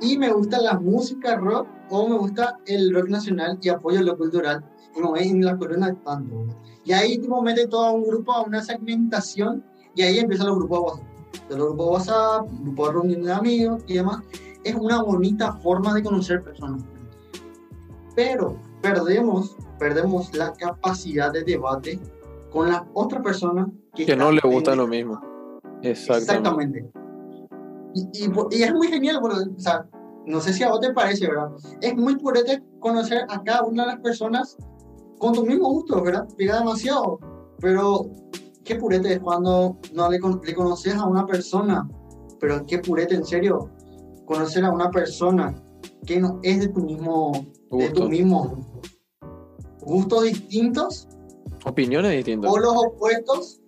y 0.00 0.16
me 0.16 0.32
gusta 0.32 0.60
la 0.60 0.78
música 0.78 1.36
rock 1.36 1.68
o 1.90 2.08
me 2.08 2.16
gusta 2.16 2.58
el 2.66 2.94
rock 2.94 3.08
nacional 3.08 3.58
y 3.60 3.68
apoyo 3.68 4.02
lo 4.02 4.16
cultural 4.16 4.64
y 4.96 5.00
me 5.00 5.06
voy 5.06 5.20
en 5.20 5.44
la 5.44 5.56
corona 5.56 5.94
tanto. 6.04 6.46
Y 6.84 6.92
ahí 6.92 7.18
tipo 7.18 7.42
mete 7.42 7.66
todo 7.66 7.92
un 7.92 8.04
grupo 8.04 8.32
a 8.32 8.42
una 8.42 8.62
segmentación 8.62 9.64
y 9.94 10.02
ahí 10.02 10.18
empiezan 10.18 10.48
los 10.48 10.56
grupos 10.56 10.78
de 10.78 10.84
WhatsApp. 10.84 11.06
Los 11.50 11.58
grupos 11.58 11.86
de 11.86 11.92
WhatsApp, 11.92 12.46
grupos 12.62 12.86
de 12.86 12.92
reunión 12.92 13.22
de 13.22 13.32
amigos 13.32 13.82
y 13.86 13.94
demás. 13.94 14.22
Es 14.64 14.74
una 14.74 15.02
bonita 15.02 15.54
forma 15.54 15.94
de 15.94 16.02
conocer 16.02 16.42
personas. 16.42 16.82
Pero 18.14 18.56
perdemos, 18.82 19.56
perdemos 19.78 20.34
la 20.34 20.52
capacidad 20.52 21.32
de 21.32 21.44
debate 21.44 21.98
con 22.50 22.68
la 22.68 22.86
otra 22.94 23.22
persona 23.22 23.70
que, 23.94 24.06
que 24.06 24.16
no 24.16 24.32
le 24.32 24.40
gusta 24.42 24.74
lo 24.74 24.86
mismo. 24.86 25.20
Exactamente. 25.82 26.80
Exactamente. 26.80 26.92
Y, 27.94 28.26
y, 28.56 28.62
es 28.62 28.72
muy 28.72 28.88
genial, 28.88 29.18
bueno, 29.20 29.36
o 29.56 29.60
sea, 29.60 29.86
no 30.26 30.40
sé 30.40 30.52
si 30.52 30.62
a 30.62 30.68
vos 30.68 30.80
te 30.80 30.92
parece, 30.92 31.26
¿verdad? 31.26 31.50
Es 31.80 31.96
muy 31.96 32.16
purete 32.16 32.62
conocer 32.78 33.24
a 33.28 33.42
cada 33.42 33.64
una 33.64 33.84
de 33.84 33.92
las 33.94 34.00
personas 34.00 34.56
con 35.18 35.32
tu 35.32 35.44
mismo 35.44 35.68
gusto, 35.70 36.02
¿verdad? 36.02 36.28
Pega 36.36 36.58
demasiado, 36.58 37.18
pero 37.60 38.10
qué 38.64 38.76
purete 38.76 39.14
es 39.14 39.20
cuando 39.20 39.76
no 39.92 40.10
le, 40.10 40.18
le 40.18 40.54
conoces 40.54 40.94
a 40.94 41.06
una 41.06 41.26
persona, 41.26 41.88
pero 42.38 42.64
qué 42.66 42.78
purete, 42.78 43.16
en 43.16 43.24
serio, 43.24 43.70
conocer 44.30 44.64
a 44.64 44.70
una 44.70 44.92
persona 44.92 45.52
que 46.06 46.20
no 46.20 46.38
es 46.44 46.60
de 46.60 46.68
tu 46.68 46.82
mismo, 46.82 47.32
de 47.72 47.90
tu 47.90 48.08
mismo 48.08 48.64
gustos 49.80 50.22
distintos, 50.22 51.08
opiniones 51.64 52.12
distintas, 52.12 52.48
polos 52.48 52.74
opuestos, 52.76 53.60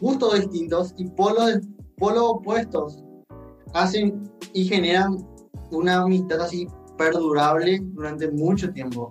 gustos 0.00 0.40
distintos 0.40 0.92
y 0.96 1.08
polos 1.10 1.60
polos 1.98 2.22
opuestos 2.24 3.04
hacen 3.74 4.28
y 4.54 4.64
generan 4.64 5.24
una 5.70 6.02
amistad 6.02 6.40
así 6.40 6.66
perdurable 6.96 7.78
durante 7.92 8.28
mucho 8.32 8.72
tiempo. 8.72 9.08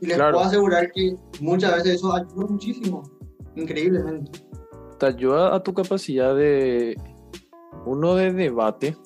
Y 0.00 0.06
les 0.06 0.16
puedo 0.16 0.40
asegurar 0.40 0.90
que 0.92 1.16
muchas 1.42 1.74
veces 1.74 1.96
eso 1.96 2.14
ayuda 2.14 2.46
muchísimo, 2.46 3.02
increíblemente. 3.56 4.40
Te 4.98 5.06
ayuda 5.06 5.54
a 5.54 5.62
tu 5.62 5.74
capacidad 5.74 6.34
de, 6.34 6.96
uno 7.86 8.14
de 8.14 8.32
debate, 8.32 8.96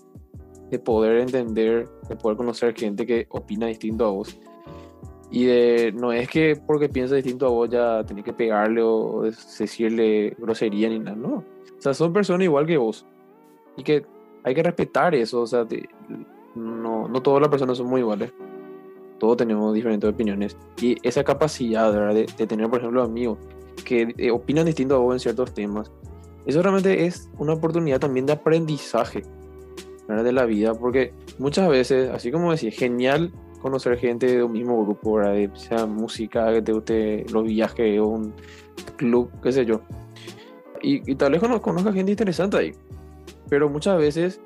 de 0.70 0.78
poder 0.78 1.18
entender, 1.18 1.88
de 2.08 2.16
poder 2.16 2.36
conocer 2.36 2.74
gente 2.74 3.06
que 3.06 3.26
opina 3.30 3.66
distinto 3.66 4.06
a 4.06 4.10
vos. 4.10 4.38
Y 5.30 5.44
de, 5.44 5.92
no 5.92 6.12
es 6.12 6.28
que 6.28 6.56
porque 6.66 6.88
piensa 6.88 7.16
distinto 7.16 7.46
a 7.46 7.50
vos 7.50 7.68
ya 7.68 8.04
tenés 8.04 8.24
que 8.24 8.32
pegarle 8.32 8.82
o 8.82 9.22
decirle 9.22 10.36
grosería 10.38 10.88
ni 10.88 10.98
nada, 10.98 11.16
no 11.16 11.54
o 11.78 11.82
sea, 11.84 11.92
son 11.92 12.14
personas 12.14 12.44
igual 12.44 12.66
que 12.66 12.78
vos. 12.78 13.04
Y 13.76 13.82
que 13.82 14.06
hay 14.42 14.54
que 14.54 14.62
respetar 14.62 15.14
eso. 15.14 15.42
O 15.42 15.46
sea, 15.46 15.66
no, 16.54 17.08
no 17.08 17.22
todas 17.22 17.42
las 17.42 17.50
personas 17.50 17.76
son 17.76 17.88
muy 17.88 18.00
iguales. 18.00 18.32
Todos 19.18 19.36
tenemos 19.36 19.74
diferentes 19.74 20.08
opiniones. 20.08 20.56
Y 20.80 20.96
esa 21.06 21.22
capacidad 21.24 21.92
¿verdad? 21.92 22.14
De, 22.14 22.46
tener, 22.46 22.68
por 22.70 22.78
ejemplo, 22.78 23.02
amigos 23.02 23.38
que 23.84 24.14
eh, 24.16 24.30
opinan 24.30 24.64
distinto 24.64 24.94
a 24.94 24.98
vos 24.98 25.14
en 25.14 25.20
ciertos 25.20 25.52
temas. 25.52 25.92
Eso 26.46 26.62
realmente 26.62 27.06
es 27.06 27.30
una 27.38 27.54
oportunidad 27.54 28.00
también 28.00 28.26
de 28.26 28.34
aprendizaje 28.34 29.22
¿verdad? 30.08 30.24
de 30.24 30.32
la 30.32 30.44
vida. 30.44 30.74
Porque 30.74 31.12
muchas 31.38 31.68
veces, 31.68 32.10
así 32.10 32.30
como 32.30 32.52
decía, 32.52 32.70
genial 32.70 33.32
conocer 33.60 33.96
gente 33.96 34.26
de 34.26 34.42
un 34.42 34.52
mismo 34.52 34.84
grupo, 34.84 35.14
¿verdad? 35.14 35.54
sea 35.56 35.86
música, 35.86 36.52
que 36.52 36.62
te 36.62 36.72
guste 36.72 37.24
los 37.32 37.44
viajes 37.44 37.98
un 37.98 38.34
club, 38.96 39.30
qué 39.42 39.52
sé 39.52 39.64
yo 39.64 39.80
y, 40.84 41.14
tal 41.14 41.32
vez 41.32 41.40
conozca 41.60 41.92
gente 41.92 42.12
interesante 42.12 42.56
ahí. 42.56 42.72
Pero 43.48 43.68
muchas 43.68 43.98
veces 43.98 44.40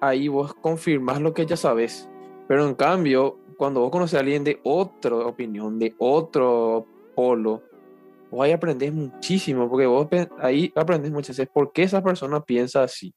ahí 0.00 0.28
vos 0.28 0.54
confirmas 0.54 1.20
lo 1.20 1.32
que 1.34 1.46
ya 1.46 1.56
sabes. 1.56 2.08
Pero 2.46 2.66
en 2.66 2.74
cambio, 2.74 3.38
cuando 3.56 3.80
vos 3.80 3.90
conoces 3.90 4.16
a 4.16 4.20
alguien 4.20 4.44
de 4.44 4.60
otra 4.62 5.16
opinión, 5.16 5.78
de 5.78 5.94
otro 5.98 6.86
polo, 7.14 7.62
vos 8.30 8.44
ahí 8.44 8.52
aprendes 8.52 8.92
muchísimo, 8.92 9.68
porque 9.68 9.86
vos 9.86 10.08
ahí 10.40 10.72
aprendes 10.74 11.12
muchas 11.12 11.36
veces 11.36 11.50
por 11.52 11.72
qué 11.72 11.84
esa 11.84 12.02
persona 12.02 12.40
piensa 12.40 12.82
así, 12.82 13.14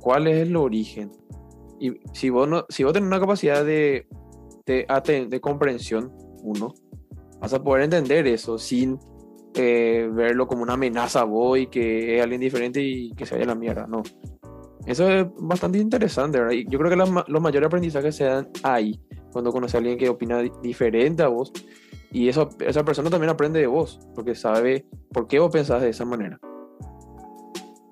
cuál 0.00 0.26
es 0.26 0.46
el 0.46 0.56
origen. 0.56 1.10
Y 1.80 1.94
si 2.12 2.30
vos, 2.30 2.48
no, 2.48 2.64
si 2.68 2.84
vos 2.84 2.92
tenés 2.92 3.08
una 3.08 3.20
capacidad 3.20 3.64
de, 3.64 4.06
de, 4.66 5.26
de 5.28 5.40
comprensión, 5.40 6.12
uno, 6.42 6.74
vas 7.40 7.52
a 7.52 7.62
poder 7.62 7.84
entender 7.84 8.26
eso 8.26 8.58
sin 8.58 8.98
eh, 9.54 10.08
verlo 10.12 10.46
como 10.46 10.62
una 10.62 10.74
amenaza 10.74 11.20
a 11.20 11.24
vos 11.24 11.58
y 11.58 11.66
que 11.66 12.16
es 12.16 12.22
alguien 12.22 12.40
diferente 12.40 12.80
y 12.80 13.12
que 13.12 13.26
se 13.26 13.34
vaya 13.34 13.44
a 13.44 13.48
la 13.48 13.54
mierda, 13.54 13.86
no. 13.86 14.02
Eso 14.86 15.08
es 15.08 15.26
bastante 15.38 15.78
interesante, 15.78 16.38
¿verdad? 16.38 16.54
Y 16.54 16.64
yo 16.68 16.78
creo 16.78 16.90
que 16.90 16.96
los 16.96 17.40
mayores 17.42 17.66
aprendizajes 17.66 18.16
se 18.16 18.24
dan 18.24 18.48
ahí, 18.62 18.98
cuando 19.32 19.52
conoces 19.52 19.76
a 19.76 19.78
alguien 19.78 19.96
que 19.96 20.08
opina 20.08 20.42
diferente 20.62 21.22
a 21.22 21.28
vos. 21.28 21.52
Y 22.12 22.28
eso, 22.28 22.50
esa 22.60 22.84
persona 22.84 23.08
también 23.08 23.30
aprende 23.30 23.58
de 23.58 23.66
vos, 23.66 23.98
porque 24.14 24.34
sabe 24.34 24.86
por 25.12 25.26
qué 25.26 25.38
vos 25.38 25.50
pensás 25.50 25.80
de 25.80 25.88
esa 25.88 26.04
manera. 26.04 26.38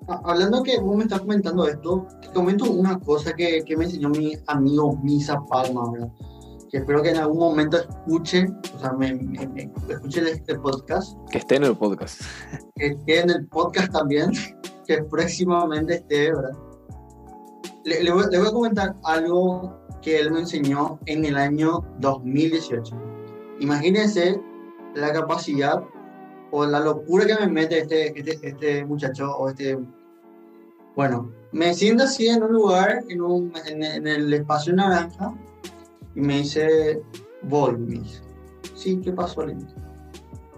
Hablando 0.07 0.61
que 0.61 0.79
vos 0.79 0.95
me 0.95 1.03
estás 1.03 1.21
comentando 1.21 1.67
esto, 1.67 2.07
te 2.21 2.29
comento 2.29 2.69
una 2.69 2.99
cosa 2.99 3.33
que, 3.33 3.63
que 3.65 3.75
me 3.75 3.85
enseñó 3.85 4.09
mi 4.09 4.37
amigo 4.47 4.97
Misa 5.03 5.41
Palma, 5.49 5.91
¿verdad? 5.91 6.11
que 6.71 6.77
espero 6.77 7.03
que 7.03 7.09
en 7.09 7.17
algún 7.17 7.39
momento 7.39 7.77
escuche, 7.77 8.47
o 8.75 8.79
sea, 8.79 8.93
me, 8.93 9.19
escuche 9.89 10.31
este 10.31 10.57
podcast. 10.57 11.17
Que 11.29 11.39
esté 11.39 11.57
en 11.57 11.65
el 11.65 11.75
podcast. 11.75 12.21
Que 12.75 12.87
esté 12.87 13.19
en 13.19 13.29
el 13.29 13.47
podcast 13.47 13.91
también, 13.91 14.31
que 14.87 15.03
próximamente 15.03 15.95
esté, 15.95 16.31
¿verdad? 16.33 16.57
Le, 17.83 18.03
le, 18.03 18.11
voy, 18.11 18.23
le 18.31 18.39
voy 18.39 18.47
a 18.47 18.51
comentar 18.51 18.95
algo 19.03 19.77
que 20.01 20.19
él 20.19 20.31
me 20.31 20.39
enseñó 20.39 20.97
en 21.07 21.25
el 21.25 21.35
año 21.35 21.83
2018. 21.99 23.10
Imagínense 23.61 24.41
la 24.95 25.13
capacidad 25.13 25.83
o 26.49 26.65
la 26.65 26.79
locura 26.79 27.27
que 27.27 27.35
me 27.35 27.47
mete 27.47 27.79
este, 27.79 28.19
este, 28.19 28.47
este 28.47 28.85
muchacho 28.85 29.31
o 29.37 29.49
este... 29.49 29.77
Bueno, 30.95 31.31
me 31.51 31.73
siento 31.75 32.03
así 32.03 32.27
en 32.27 32.41
un 32.41 32.53
lugar, 32.53 33.03
en, 33.07 33.21
un, 33.21 33.53
en, 33.67 34.07
el 34.07 34.33
espacio 34.33 34.73
naranja, 34.73 35.33
y 36.15 36.21
me 36.21 36.37
dice, 36.39 37.01
dice. 37.87 38.21
Sí, 38.75 38.99
¿qué 39.01 39.13
pasó, 39.13 39.45
Lento? 39.45 39.73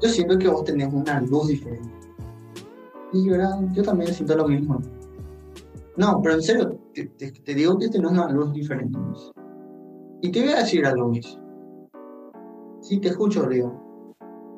Yo 0.02 0.10
siento 0.10 0.38
que 0.38 0.48
vos 0.48 0.64
tenés 0.64 0.92
una 0.92 1.20
luz 1.22 1.50
diferente. 1.50 1.90
Y 3.12 3.26
yo, 3.26 3.84
también 3.84 4.14
siento 4.14 4.36
lo 4.36 4.48
mismo. 4.48 4.82
No, 5.98 6.22
pero 6.24 6.36
en 6.36 6.42
serio, 6.42 6.80
te, 6.94 7.54
digo 7.54 7.78
que 7.78 7.90
tenés 7.90 8.12
una 8.12 8.30
luz 8.30 8.54
diferente. 8.54 8.98
Y 10.22 10.32
te 10.32 10.42
voy 10.42 10.54
a 10.54 10.60
decir 10.60 10.86
algo, 10.86 11.10
Miss. 11.10 11.38
Sí, 12.84 13.00
te 13.00 13.08
escucho, 13.08 13.46
Río. 13.46 13.74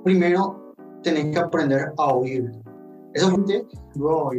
Primero, 0.04 0.74
tenés 1.04 1.32
que 1.32 1.40
aprender 1.40 1.94
a 1.98 2.14
oír. 2.16 2.52
Eso 3.14 3.30
gente 3.30 3.68
luego. 3.96 4.32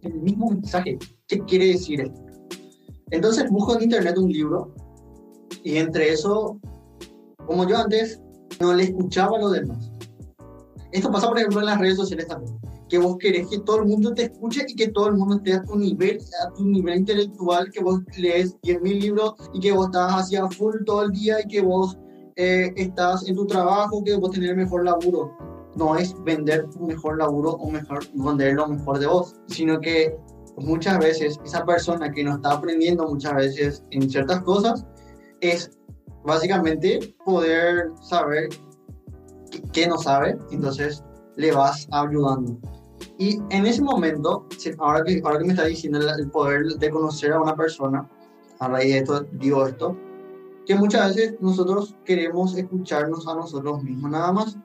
El 0.00 0.14
mismo 0.14 0.50
mensaje. 0.50 0.98
¿Qué 1.26 1.38
quiere 1.40 1.66
decir 1.66 2.00
esto? 2.00 2.22
Entonces 3.10 3.50
busco 3.50 3.76
en 3.76 3.82
internet 3.84 4.16
un 4.16 4.30
libro 4.30 4.74
y 5.62 5.76
entre 5.76 6.10
eso, 6.10 6.58
como 7.46 7.68
yo 7.68 7.76
antes, 7.76 8.22
no 8.60 8.72
le 8.72 8.84
escuchaba 8.84 9.36
a 9.36 9.40
los 9.40 9.52
demás. 9.52 9.92
Esto 10.92 11.10
pasa, 11.10 11.28
por 11.28 11.38
ejemplo, 11.38 11.60
en 11.60 11.66
las 11.66 11.78
redes 11.78 11.96
sociales 11.96 12.26
también. 12.28 12.58
Que 12.88 12.96
vos 12.96 13.18
querés 13.18 13.46
que 13.48 13.58
todo 13.58 13.80
el 13.80 13.88
mundo 13.88 14.14
te 14.14 14.22
escuche 14.22 14.64
y 14.66 14.74
que 14.74 14.88
todo 14.88 15.08
el 15.08 15.16
mundo 15.16 15.36
esté 15.36 15.52
a 15.52 15.62
tu 15.62 15.76
nivel, 15.76 16.18
a 16.46 16.54
tu 16.54 16.64
nivel 16.64 17.00
intelectual, 17.00 17.70
que 17.70 17.82
vos 17.82 18.00
lees 18.16 18.58
10.000 18.62 19.00
libros 19.00 19.34
y 19.52 19.60
que 19.60 19.72
vos 19.72 19.86
estás 19.86 20.12
hacia 20.12 20.48
full 20.48 20.76
todo 20.86 21.02
el 21.02 21.12
día 21.12 21.42
y 21.44 21.48
que 21.48 21.60
vos 21.60 21.98
eh, 22.38 22.72
estás 22.76 23.28
en 23.28 23.34
tu 23.34 23.46
trabajo, 23.46 24.02
que 24.04 24.16
vos 24.16 24.30
tenés 24.30 24.56
mejor 24.56 24.84
laburo. 24.84 25.36
No 25.74 25.96
es 25.96 26.14
vender 26.22 26.66
mejor 26.80 27.18
laburo 27.18 27.50
o 27.50 27.68
mejor, 27.68 28.04
vender 28.14 28.54
lo 28.54 28.68
mejor 28.68 29.00
de 29.00 29.08
vos, 29.08 29.34
sino 29.48 29.80
que 29.80 30.16
muchas 30.56 30.98
veces 30.98 31.38
esa 31.44 31.64
persona 31.64 32.10
que 32.12 32.22
no 32.22 32.36
está 32.36 32.52
aprendiendo 32.52 33.08
muchas 33.08 33.34
veces 33.34 33.84
en 33.90 34.08
ciertas 34.08 34.40
cosas 34.42 34.86
es 35.40 35.70
básicamente 36.24 37.14
poder 37.24 37.90
saber 38.02 38.48
qué 39.72 39.88
no 39.88 39.98
sabe, 39.98 40.38
entonces 40.52 41.04
le 41.36 41.52
vas 41.52 41.88
ayudando. 41.90 42.56
Y 43.18 43.40
en 43.50 43.66
ese 43.66 43.82
momento, 43.82 44.46
ahora 44.78 45.02
que, 45.04 45.20
ahora 45.24 45.38
que 45.38 45.44
me 45.44 45.52
está 45.54 45.64
diciendo 45.64 45.98
el, 45.98 46.30
poder 46.30 46.66
de 46.66 46.90
conocer 46.90 47.32
a 47.32 47.40
una 47.40 47.56
persona, 47.56 48.08
a 48.60 48.68
raíz 48.68 48.92
de 48.92 48.98
esto 48.98 49.26
digo 49.32 49.66
esto, 49.66 49.96
que 50.68 50.74
muchas 50.74 51.16
veces 51.16 51.34
nosotros 51.40 51.96
queremos 52.04 52.54
escucharnos 52.54 53.26
a 53.26 53.34
nosotros 53.34 53.82
mismos 53.82 54.10
nada 54.10 54.30
más, 54.32 54.58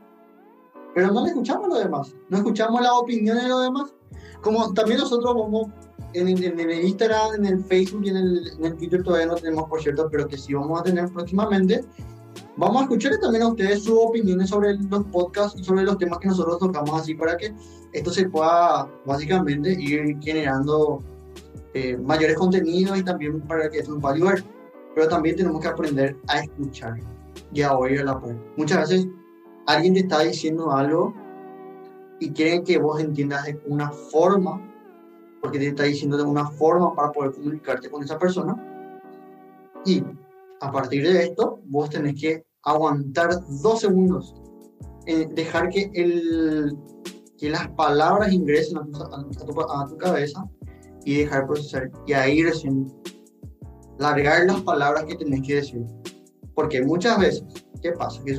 pero 0.93 1.13
no 1.13 1.23
le 1.23 1.29
escuchamos 1.29 1.67
a 1.67 1.69
los 1.69 1.79
demás, 1.79 2.13
no 2.27 2.37
escuchamos 2.39 2.81
las 2.81 2.91
opiniones 2.91 3.43
de 3.43 3.49
los 3.49 3.63
demás. 3.63 3.93
Como 4.41 4.73
también 4.73 4.99
nosotros 4.99 5.33
vamos 5.33 5.67
en, 6.11 6.27
el 6.27 6.85
Instagram, 6.85 7.35
en 7.35 7.45
el 7.45 7.63
Facebook 7.63 8.01
y 8.03 8.09
en 8.09 8.17
el, 8.17 8.75
Twitter 8.77 9.01
todavía 9.01 9.27
no 9.27 9.35
tenemos, 9.35 9.69
por 9.69 9.81
cierto, 9.81 10.09
pero 10.11 10.27
que 10.27 10.37
sí 10.37 10.53
vamos 10.53 10.81
a 10.81 10.83
tener 10.83 11.09
próximamente. 11.09 11.85
Vamos 12.57 12.81
a 12.81 12.83
escuchar 12.83 13.17
también 13.21 13.43
a 13.43 13.47
ustedes 13.47 13.85
sus 13.85 13.97
opiniones 13.97 14.49
sobre 14.49 14.75
los 14.75 15.05
podcasts 15.05 15.57
y 15.57 15.63
sobre 15.63 15.83
los 15.83 15.97
temas 15.97 16.19
que 16.19 16.27
nosotros 16.27 16.59
tocamos 16.59 16.99
así 16.99 17.15
para 17.15 17.37
que 17.37 17.55
esto 17.93 18.11
se 18.11 18.27
pueda 18.27 18.89
básicamente 19.05 19.71
ir 19.71 20.17
generando 20.19 20.99
eh, 21.73 21.95
mayores 21.95 22.35
contenidos 22.35 22.97
y 22.97 23.03
también 23.03 23.39
para 23.39 23.69
que 23.69 23.79
esto 23.79 23.93
nos 23.93 24.01
pueda 24.01 24.15
ayudar. 24.15 24.43
Pero 24.95 25.07
también 25.07 25.35
tenemos 25.35 25.61
que 25.61 25.67
aprender 25.67 26.17
a 26.27 26.39
escuchar 26.39 26.99
y 27.51 27.61
a 27.61 27.73
oír 27.77 28.01
a 28.01 28.03
la 28.05 28.19
par. 28.19 28.35
Muchas 28.57 28.89
veces 28.89 29.07
alguien 29.67 29.93
te 29.93 30.01
está 30.01 30.19
diciendo 30.19 30.71
algo 30.71 31.13
y 32.19 32.31
quiere 32.31 32.63
que 32.63 32.77
vos 32.77 32.99
entiendas 32.99 33.45
de 33.45 33.59
una 33.65 33.91
forma 33.91 34.61
porque 35.43 35.59
te 35.59 35.67
está 35.67 35.83
diciendo 35.83 36.15
de 36.15 36.23
una 36.23 36.49
forma 36.51 36.95
para 36.95 37.11
poder 37.11 37.33
comunicarte 37.33 37.89
con 37.89 38.01
esa 38.01 38.17
persona. 38.17 38.55
Y 39.85 40.01
a 40.61 40.71
partir 40.71 41.03
de 41.03 41.23
esto, 41.23 41.59
vos 41.65 41.89
tenés 41.89 42.19
que 42.19 42.45
aguantar 42.63 43.41
dos 43.61 43.81
segundos, 43.81 44.33
eh, 45.05 45.27
dejar 45.33 45.67
que, 45.67 45.91
el, 45.93 46.77
que 47.37 47.49
las 47.49 47.67
palabras 47.71 48.31
ingresen 48.31 48.77
a 48.77 48.85
tu, 48.85 49.61
a, 49.61 49.87
tu, 49.89 49.97
cabeza 49.97 50.49
y 51.03 51.17
dejar 51.17 51.45
procesar. 51.45 51.91
Y 52.07 52.13
ahí 52.13 52.41
recién 52.41 52.87
largar 53.97 54.45
las 54.45 54.61
palabras 54.61 55.05
que 55.05 55.15
tenés 55.15 55.41
que 55.41 55.55
decir. 55.55 55.85
Porque 56.55 56.81
muchas 56.81 57.19
veces, 57.19 57.43
¿qué 57.81 57.91
pasa? 57.91 58.21
Que 58.23 58.37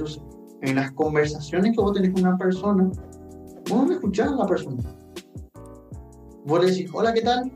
en 0.63 0.77
las 0.77 0.93
conversaciones 0.93 1.73
que 1.73 1.83
vos 1.83 1.93
tenés 1.93 2.13
con 2.13 2.27
una 2.27 2.39
persona, 2.39 2.91
vos 3.69 3.87
no 3.87 3.93
escuchás 3.93 4.29
a 4.29 4.37
la 4.37 4.47
persona 4.47 4.83
vos 6.45 6.65
le 6.65 6.71
decís, 6.71 6.91
hola, 6.93 7.13
¿qué 7.13 7.23
tal? 7.23 7.51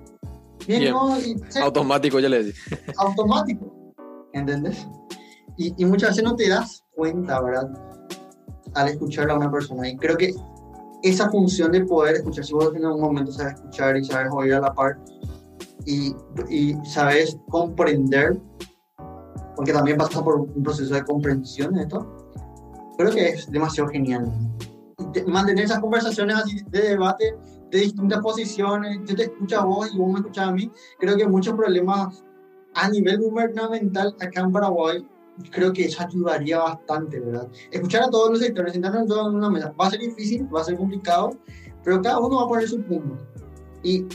Bien, 0.66 0.94
automático 1.62 2.20
ya 2.20 2.28
le 2.28 2.44
decís. 2.44 2.60
Automático, 2.98 3.94
¿entendés? 4.32 4.86
Y, 5.56 5.84
muchas 5.84 6.10
veces 6.10 6.24
no 6.24 6.36
te 6.36 6.48
das 6.48 6.84
cuenta, 6.94 7.40
¿verdad? 7.40 7.68
Al 8.74 8.88
escuchar 8.88 9.30
a 9.30 9.34
una 9.34 9.50
persona. 9.50 9.88
Y 9.88 9.96
creo 9.96 10.16
que 10.16 10.32
esa 11.02 11.30
función 11.30 11.72
de 11.72 11.84
poder 11.84 12.16
escuchar, 12.16 12.44
si 12.44 12.52
vos 12.52 12.72
en 12.74 12.86
un 12.86 13.00
momento 13.00 13.32
sabes 13.32 13.54
escuchar 13.54 13.96
y 13.96 14.04
sabes 14.04 14.30
oír 14.32 14.54
a 14.54 14.60
la 14.60 14.72
par 14.72 14.98
y, 15.88 16.14
y 16.50 16.76
sabes 16.84 17.38
comprender, 17.48 18.38
porque 19.56 19.72
también 19.72 19.96
pasa 19.96 20.22
por 20.22 20.40
un 20.40 20.62
proceso 20.62 20.94
de 20.94 21.02
comprensión 21.02 21.72
de 21.72 21.82
esto, 21.82 22.06
creo 22.98 23.10
que 23.10 23.28
es 23.30 23.50
demasiado 23.50 23.88
genial. 23.88 24.30
mantener 25.26 25.64
esas 25.64 25.80
conversaciones 25.80 26.36
así 26.36 26.60
de 26.68 26.90
debate 26.90 27.34
de 27.70 27.78
distintas 27.78 28.20
posiciones, 28.20 29.00
yo 29.06 29.16
te 29.16 29.22
escucho 29.24 29.60
a 29.60 29.64
vos 29.64 29.90
y 29.94 29.98
vos 29.98 30.12
me 30.12 30.18
escuchas 30.18 30.48
a 30.48 30.52
mí, 30.52 30.70
creo 30.98 31.16
que 31.16 31.26
muchos 31.26 31.54
problemas 31.54 32.22
a 32.74 32.90
nivel 32.90 33.18
gubernamental 33.20 34.14
acá 34.20 34.42
en 34.42 34.52
Paraguay, 34.52 35.06
creo 35.50 35.72
que 35.72 35.86
eso 35.86 36.02
ayudaría 36.02 36.58
bastante, 36.58 37.18
¿verdad? 37.18 37.48
Escuchar 37.70 38.02
a 38.04 38.10
todos 38.10 38.30
los 38.30 38.40
sectores, 38.40 38.74
sentarnos 38.74 39.06
todos 39.06 39.28
en 39.28 39.36
una 39.36 39.48
mesa, 39.48 39.72
va 39.80 39.86
a 39.86 39.90
ser 39.90 40.00
difícil, 40.00 40.46
va 40.54 40.60
a 40.60 40.64
ser 40.64 40.76
complicado, 40.76 41.30
pero 41.82 42.02
cada 42.02 42.18
uno 42.18 42.36
va 42.36 42.42
a 42.44 42.48
poner 42.48 42.68
su 42.68 42.82
punto. 42.82 43.16
Y 43.82 44.06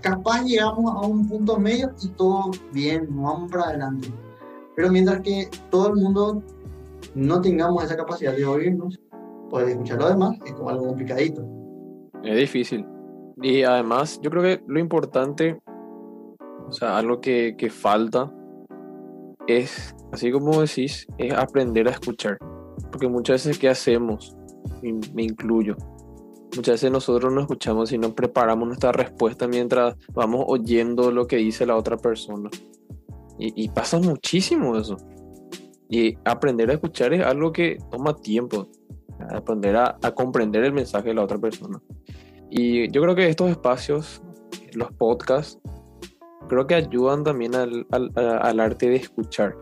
capaz 0.00 0.42
llegamos 0.44 0.94
a 0.94 1.06
un 1.06 1.28
punto 1.28 1.58
medio 1.58 1.92
y 2.02 2.08
todo 2.08 2.50
bien, 2.72 3.06
vamos 3.10 3.50
para 3.50 3.64
adelante. 3.64 4.08
Pero 4.76 4.90
mientras 4.90 5.20
que 5.20 5.48
todo 5.70 5.88
el 5.88 5.96
mundo 5.96 6.42
no 7.14 7.40
tengamos 7.40 7.84
esa 7.84 7.96
capacidad 7.96 8.34
de 8.34 8.44
oírnos 8.44 8.98
o 9.50 9.58
de 9.58 9.72
escuchar 9.72 9.98
lo 9.98 10.08
demás, 10.08 10.38
es 10.44 10.52
como 10.52 10.70
algo 10.70 10.86
complicadito. 10.88 11.44
Es 12.22 12.36
difícil. 12.36 12.86
Y 13.42 13.62
además, 13.62 14.20
yo 14.22 14.30
creo 14.30 14.42
que 14.42 14.62
lo 14.66 14.78
importante, 14.78 15.60
o 16.66 16.72
sea, 16.72 16.98
algo 16.98 17.20
que, 17.20 17.54
que 17.56 17.70
falta 17.70 18.32
es, 19.46 19.94
así 20.12 20.30
como 20.30 20.60
decís, 20.60 21.06
es 21.18 21.32
aprender 21.32 21.88
a 21.88 21.92
escuchar. 21.92 22.38
Porque 22.90 23.08
muchas 23.08 23.44
veces, 23.44 23.58
¿qué 23.58 23.68
hacemos? 23.68 24.36
Me 24.82 25.22
incluyo. 25.22 25.76
Muchas 26.56 26.74
veces 26.74 26.90
nosotros 26.90 27.32
no 27.32 27.40
escuchamos 27.40 27.92
y 27.92 27.98
no 27.98 28.12
preparamos 28.12 28.66
nuestra 28.66 28.90
respuesta 28.90 29.46
mientras 29.46 29.96
vamos 30.12 30.44
oyendo 30.48 31.12
lo 31.12 31.26
que 31.26 31.36
dice 31.36 31.64
la 31.64 31.76
otra 31.76 31.96
persona. 31.96 32.50
Y, 33.38 33.68
pasa 33.70 33.98
muchísimo 33.98 34.76
eso. 34.76 34.98
Y 35.88 36.18
aprender 36.24 36.68
a 36.70 36.74
escuchar 36.74 37.14
es 37.14 37.24
algo 37.24 37.52
que 37.52 37.78
toma 37.90 38.14
tiempo, 38.14 38.68
aprender 39.30 39.76
a, 39.76 39.96
comprender 40.14 40.64
el 40.64 40.72
mensaje 40.72 41.08
de 41.08 41.14
la 41.14 41.24
otra 41.24 41.38
persona. 41.38 41.80
Y 42.50 42.90
yo 42.90 43.00
creo 43.00 43.14
que 43.14 43.28
estos 43.28 43.48
espacios, 43.50 44.20
los 44.74 44.92
podcasts, 44.92 45.58
creo 46.48 46.66
que 46.66 46.74
ayudan 46.74 47.24
también 47.24 47.54
al, 47.54 48.60
arte 48.60 48.90
de 48.90 48.96
escuchar, 48.96 49.56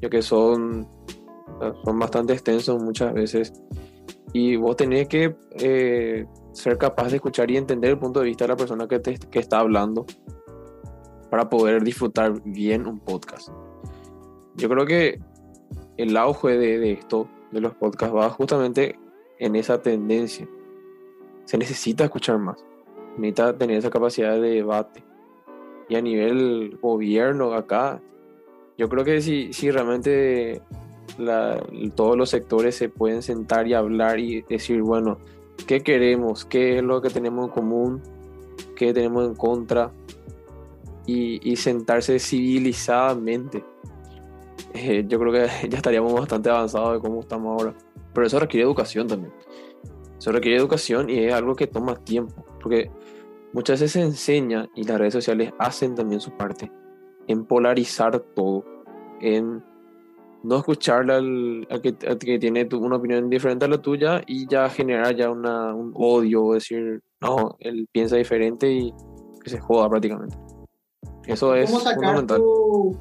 ya 0.00 0.08
que 0.08 0.22
son, 0.22 0.86
son 1.84 1.98
bastante 1.98 2.34
extensos 2.34 2.80
muchas 2.80 3.12
veces 3.12 3.52
y 4.38 4.56
vos 4.56 4.76
tenés 4.76 5.08
que 5.08 5.34
eh, 5.52 6.26
ser 6.52 6.76
capaz 6.76 7.08
de 7.08 7.16
escuchar 7.16 7.50
y 7.50 7.56
entender 7.56 7.92
el 7.92 7.98
punto 7.98 8.20
de 8.20 8.26
vista 8.26 8.44
de 8.44 8.48
la 8.48 8.56
persona 8.56 8.86
que, 8.86 8.98
te, 8.98 9.16
que 9.16 9.38
está 9.38 9.60
hablando 9.60 10.04
para 11.30 11.48
poder 11.48 11.82
disfrutar 11.82 12.42
bien 12.44 12.86
un 12.86 13.00
podcast. 13.00 13.48
Yo 14.54 14.68
creo 14.68 14.84
que 14.84 15.18
el 15.96 16.14
auge 16.18 16.58
de, 16.58 16.78
de 16.78 16.92
esto, 16.92 17.30
de 17.50 17.62
los 17.62 17.74
podcasts, 17.76 18.14
va 18.14 18.28
justamente 18.28 18.98
en 19.38 19.56
esa 19.56 19.80
tendencia. 19.80 20.46
Se 21.46 21.56
necesita 21.56 22.04
escuchar 22.04 22.38
más, 22.38 22.62
necesita 23.16 23.56
tener 23.56 23.78
esa 23.78 23.88
capacidad 23.88 24.34
de 24.34 24.50
debate. 24.50 25.02
Y 25.88 25.94
a 25.94 26.02
nivel 26.02 26.78
gobierno 26.82 27.54
acá, 27.54 28.02
yo 28.76 28.86
creo 28.90 29.02
que 29.02 29.22
si, 29.22 29.54
si 29.54 29.70
realmente 29.70 30.60
la, 31.18 31.62
todos 31.94 32.16
los 32.16 32.30
sectores 32.30 32.74
se 32.74 32.88
pueden 32.88 33.22
sentar 33.22 33.66
y 33.66 33.74
hablar 33.74 34.18
y 34.18 34.42
decir, 34.42 34.82
bueno, 34.82 35.18
¿qué 35.66 35.82
queremos? 35.82 36.44
¿Qué 36.44 36.78
es 36.78 36.82
lo 36.82 37.00
que 37.00 37.10
tenemos 37.10 37.46
en 37.46 37.52
común? 37.52 38.02
¿Qué 38.74 38.92
tenemos 38.92 39.26
en 39.26 39.34
contra? 39.34 39.92
Y, 41.06 41.50
y 41.50 41.56
sentarse 41.56 42.18
civilizadamente. 42.18 43.64
Eh, 44.74 45.04
yo 45.08 45.18
creo 45.18 45.32
que 45.32 45.46
ya 45.68 45.76
estaríamos 45.78 46.12
bastante 46.12 46.50
avanzados 46.50 46.94
de 46.94 47.00
cómo 47.00 47.20
estamos 47.20 47.60
ahora. 47.60 47.74
Pero 48.12 48.26
eso 48.26 48.38
requiere 48.40 48.64
educación 48.64 49.06
también. 49.06 49.32
Eso 50.18 50.32
requiere 50.32 50.56
educación 50.56 51.10
y 51.10 51.18
es 51.18 51.32
algo 51.32 51.54
que 51.54 51.66
toma 51.66 51.96
tiempo. 51.96 52.44
Porque 52.62 52.90
muchas 53.52 53.80
veces 53.80 53.92
se 53.92 54.02
enseña 54.02 54.68
y 54.74 54.84
las 54.84 54.98
redes 54.98 55.14
sociales 55.14 55.52
hacen 55.58 55.94
también 55.94 56.20
su 56.20 56.30
parte 56.32 56.70
en 57.26 57.44
polarizar 57.44 58.20
todo, 58.20 58.64
en 59.20 59.62
no 60.42 60.58
escucharle 60.58 61.14
al, 61.14 61.66
al, 61.70 61.80
que, 61.80 61.94
que, 61.94 62.38
tiene 62.38 62.64
tu, 62.64 62.78
una 62.78 62.96
opinión 62.96 63.28
diferente 63.28 63.64
a 63.64 63.68
la 63.68 63.78
tuya 63.78 64.22
y 64.26 64.46
ya 64.48 64.68
generar 64.68 65.14
ya 65.16 65.30
una, 65.30 65.74
un 65.74 65.92
odio, 65.94 66.52
decir, 66.52 67.02
no, 67.20 67.56
él 67.60 67.88
piensa 67.90 68.16
diferente 68.16 68.70
y 68.70 68.94
que 69.42 69.50
se 69.50 69.60
joda 69.60 69.88
prácticamente. 69.88 70.36
Eso 71.26 71.54
es 71.54 71.70
fundamental. 71.70 72.38
Tu, 72.38 72.96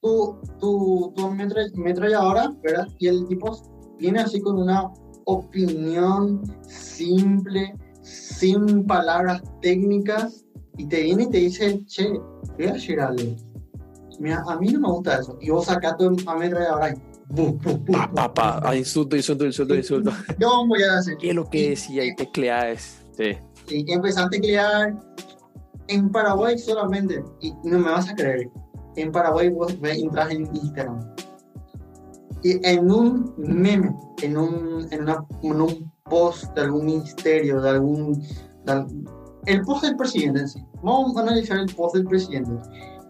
tu, 0.00 0.38
tu, 0.60 1.12
tu 1.16 1.26
ametralladora, 1.26 2.52
¿verdad? 2.62 2.86
Y 2.98 3.08
el 3.08 3.26
tipo 3.26 3.56
viene 3.98 4.20
así 4.20 4.40
con 4.40 4.58
una 4.60 4.92
opinión 5.24 6.42
simple, 6.62 7.74
sin 8.02 8.86
palabras 8.86 9.42
técnicas, 9.60 10.44
y 10.78 10.86
te 10.86 11.02
viene 11.02 11.24
y 11.24 11.30
te 11.30 11.38
dice, 11.38 11.84
che, 11.86 12.08
voy 12.56 12.66
a 12.66 12.74
Mira, 14.18 14.44
a 14.46 14.56
mí 14.56 14.68
no 14.68 14.80
me 14.80 14.88
gusta 14.88 15.18
eso. 15.20 15.38
Y 15.40 15.50
vos 15.50 15.66
sacás 15.66 15.96
tu 15.96 16.16
ametralladora 16.26 16.90
y 16.90 16.94
pa, 17.92 18.10
pa, 18.14 18.34
pa. 18.34 18.60
Ah, 18.62 18.76
insulto, 18.76 19.16
insulto, 19.16 19.44
insulto, 19.44 19.74
insulto. 19.74 20.12
Yo 20.38 20.64
voy 20.68 20.82
a 20.82 20.98
hacer. 20.98 21.16
¿Qué 21.18 21.30
es 21.30 21.34
lo 21.34 21.48
que 21.48 21.70
decía? 21.70 22.04
Y 22.04 22.14
tecleas. 22.14 23.04
Sí. 23.16 23.36
Y 23.68 23.92
empezaste 23.92 24.36
a 24.36 24.40
teclear 24.40 25.00
en 25.88 26.10
Paraguay 26.10 26.58
solamente. 26.58 27.22
Y 27.40 27.52
no 27.64 27.78
me 27.78 27.90
vas 27.90 28.08
a 28.08 28.14
creer. 28.14 28.48
En 28.96 29.12
Paraguay 29.12 29.50
vos 29.50 29.76
entras 29.82 30.30
en 30.30 30.46
Instagram. 30.54 31.14
Y 32.42 32.64
en 32.66 32.90
un 32.90 33.34
meme, 33.38 33.94
en 34.22 34.36
un, 34.36 34.86
en, 34.90 35.02
una, 35.02 35.26
en 35.42 35.60
un 35.60 35.92
post 36.04 36.54
de 36.54 36.62
algún 36.62 36.86
ministerio, 36.86 37.60
de 37.60 37.70
algún. 37.70 38.22
De, 38.64 38.86
el 39.46 39.62
post 39.62 39.84
del 39.84 39.96
presidente 39.96 40.40
en 40.40 40.48
sí. 40.48 40.64
Vamos 40.82 41.16
a 41.16 41.22
analizar 41.22 41.58
el 41.58 41.74
post 41.74 41.96
del 41.96 42.04
presidente 42.04 42.52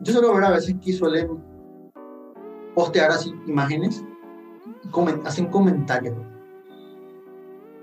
yo 0.01 0.13
suelo 0.13 0.35
ver 0.35 0.45
a 0.45 0.51
veces 0.51 0.77
que 0.83 0.93
suelen 0.93 1.43
postear 2.75 3.11
así 3.11 3.33
imágenes, 3.47 4.05
coment 4.91 5.27
hacen 5.27 5.47
comentarios. 5.47 6.15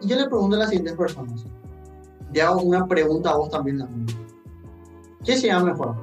Y 0.00 0.08
yo 0.08 0.16
le 0.16 0.26
pregunto 0.26 0.56
a 0.56 0.60
las 0.60 0.70
siguientes 0.70 0.96
personas. 0.96 1.44
Le 2.32 2.40
hago 2.42 2.62
una 2.62 2.86
pregunta 2.86 3.28
a 3.30 3.36
vos 3.36 3.50
también. 3.50 3.86
¿Qué 5.24 5.36
sería 5.36 5.60
mejor? 5.60 5.94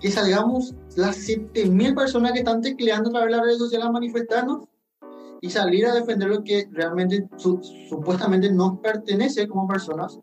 Que 0.00 0.10
salgamos 0.10 0.74
las 0.96 1.16
7.000 1.18 1.94
personas 1.94 2.32
que 2.32 2.40
están 2.40 2.60
tecleando 2.60 3.10
a 3.10 3.12
través 3.12 3.30
de 3.30 3.36
las 3.36 3.46
redes 3.46 3.58
sociales 3.58 3.86
a 3.86 3.92
manifestarnos 3.92 4.66
y 5.42 5.50
salir 5.50 5.84
a 5.86 5.94
defender 5.94 6.28
lo 6.28 6.42
que 6.42 6.68
realmente 6.70 7.28
supuestamente 7.36 8.50
nos 8.50 8.78
pertenece 8.78 9.48
como 9.48 9.66
personas. 9.66 10.18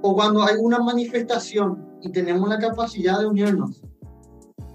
O 0.00 0.14
cuando 0.14 0.44
hay 0.44 0.54
una 0.60 0.78
manifestación 0.78 1.84
y 2.00 2.10
tenemos 2.10 2.48
la 2.48 2.58
capacidad 2.58 3.18
de 3.18 3.26
unirnos 3.26 3.82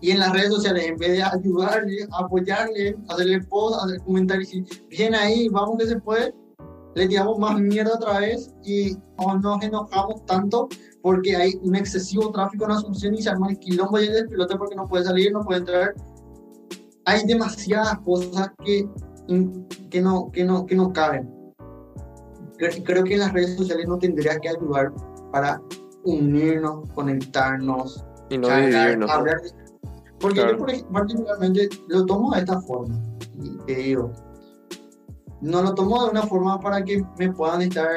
y 0.01 0.11
en 0.11 0.19
las 0.19 0.33
redes 0.33 0.49
sociales, 0.49 0.85
en 0.85 0.97
vez 0.97 1.11
de 1.11 1.23
ayudarle, 1.23 2.07
apoyarle, 2.11 2.97
hacerle 3.07 3.41
post, 3.43 3.83
hacer 3.83 3.99
comentarios, 4.01 4.53
y 4.53 4.65
bien 4.89 5.15
ahí, 5.15 5.49
vamos 5.49 5.77
que 5.77 5.87
se 5.87 5.99
puede, 5.99 6.33
le 6.95 7.07
tiramos 7.07 7.37
más 7.37 7.59
mierda 7.59 7.95
otra 7.95 8.19
vez 8.19 8.53
y 8.63 8.97
nos 9.41 9.63
enojamos 9.63 10.25
tanto 10.25 10.67
porque 11.01 11.35
hay 11.35 11.53
un 11.61 11.75
excesivo 11.75 12.31
tráfico 12.31 12.65
en 12.65 12.71
Asunción 12.71 13.13
y 13.15 13.21
se 13.21 13.29
arma 13.29 13.49
el 13.49 13.59
quilombo 13.59 13.99
y 13.99 14.07
el 14.07 14.13
despelote 14.13 14.57
porque 14.57 14.75
no 14.75 14.85
puede 14.85 15.05
salir, 15.05 15.31
no 15.31 15.43
puede 15.43 15.59
entrar 15.59 15.93
hay 17.09 17.25
demasiadas 17.25 17.99
cosas 17.99 18.51
que, 18.63 18.87
que, 19.89 20.01
no, 20.01 20.31
que, 20.31 20.43
no, 20.43 20.65
que 20.65 20.75
no 20.75 20.93
caben. 20.93 21.29
Creo 22.57 23.03
que 23.03 23.17
las 23.17 23.31
redes 23.33 23.55
sociales 23.55 23.87
no 23.87 23.97
tendrían 23.97 24.39
que 24.41 24.49
ayudar 24.49 24.91
para 25.31 25.61
unirnos, 26.03 26.89
conectarnos, 26.91 28.05
y 28.29 28.37
no. 28.37 28.47
Hablar 28.49 29.41
porque 30.19 30.41
yo 30.41 30.57
particularmente 30.91 31.69
lo 31.87 32.05
tomo 32.05 32.31
de 32.31 32.39
esta 32.39 32.59
forma. 32.61 33.01
Y 33.41 33.57
te 33.65 33.75
digo, 33.75 34.11
no 35.41 35.61
lo 35.61 35.73
tomo 35.73 36.03
de 36.03 36.11
una 36.11 36.23
forma 36.23 36.59
para 36.59 36.83
que 36.83 37.03
me 37.17 37.31
puedan 37.31 37.61
estar 37.61 37.87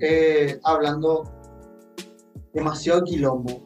eh, 0.00 0.58
hablando 0.64 1.22
demasiado 2.52 3.04
quilombo. 3.04 3.62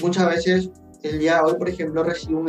muchas 0.00 0.26
veces 0.26 0.70
el 1.08 1.18
día 1.18 1.36
de 1.36 1.40
hoy, 1.42 1.54
por 1.58 1.68
ejemplo, 1.68 2.02
recibo 2.02 2.44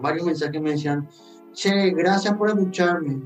varios 0.00 0.26
mensajes 0.26 0.52
que 0.52 0.60
me 0.60 0.72
decían, 0.72 1.08
che, 1.52 1.90
gracias 1.90 2.34
por 2.36 2.48
escucharme. 2.48 3.22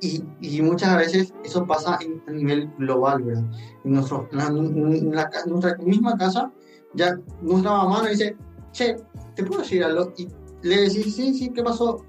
Y, 0.00 0.62
muchas 0.62 0.96
veces 0.96 1.34
eso 1.44 1.66
pasa 1.66 1.98
a 2.26 2.30
nivel 2.30 2.70
global, 2.78 3.22
¿verdad? 3.22 3.44
En, 3.84 3.92
nuestra 3.92 5.76
misma 5.78 6.16
casa, 6.16 6.50
ya 6.94 7.18
nuestra 7.42 7.70
mamá 7.70 7.98
nos 7.98 8.10
dice, 8.10 8.36
che, 8.72 8.96
¿te 9.34 9.44
puedo 9.44 9.60
decir 9.60 9.84
algo? 9.84 10.12
Y 10.16 10.28
le 10.62 10.82
decís, 10.82 11.14
sí, 11.14 11.34
sí, 11.34 11.50
¿qué 11.50 11.62
pasó? 11.62 12.04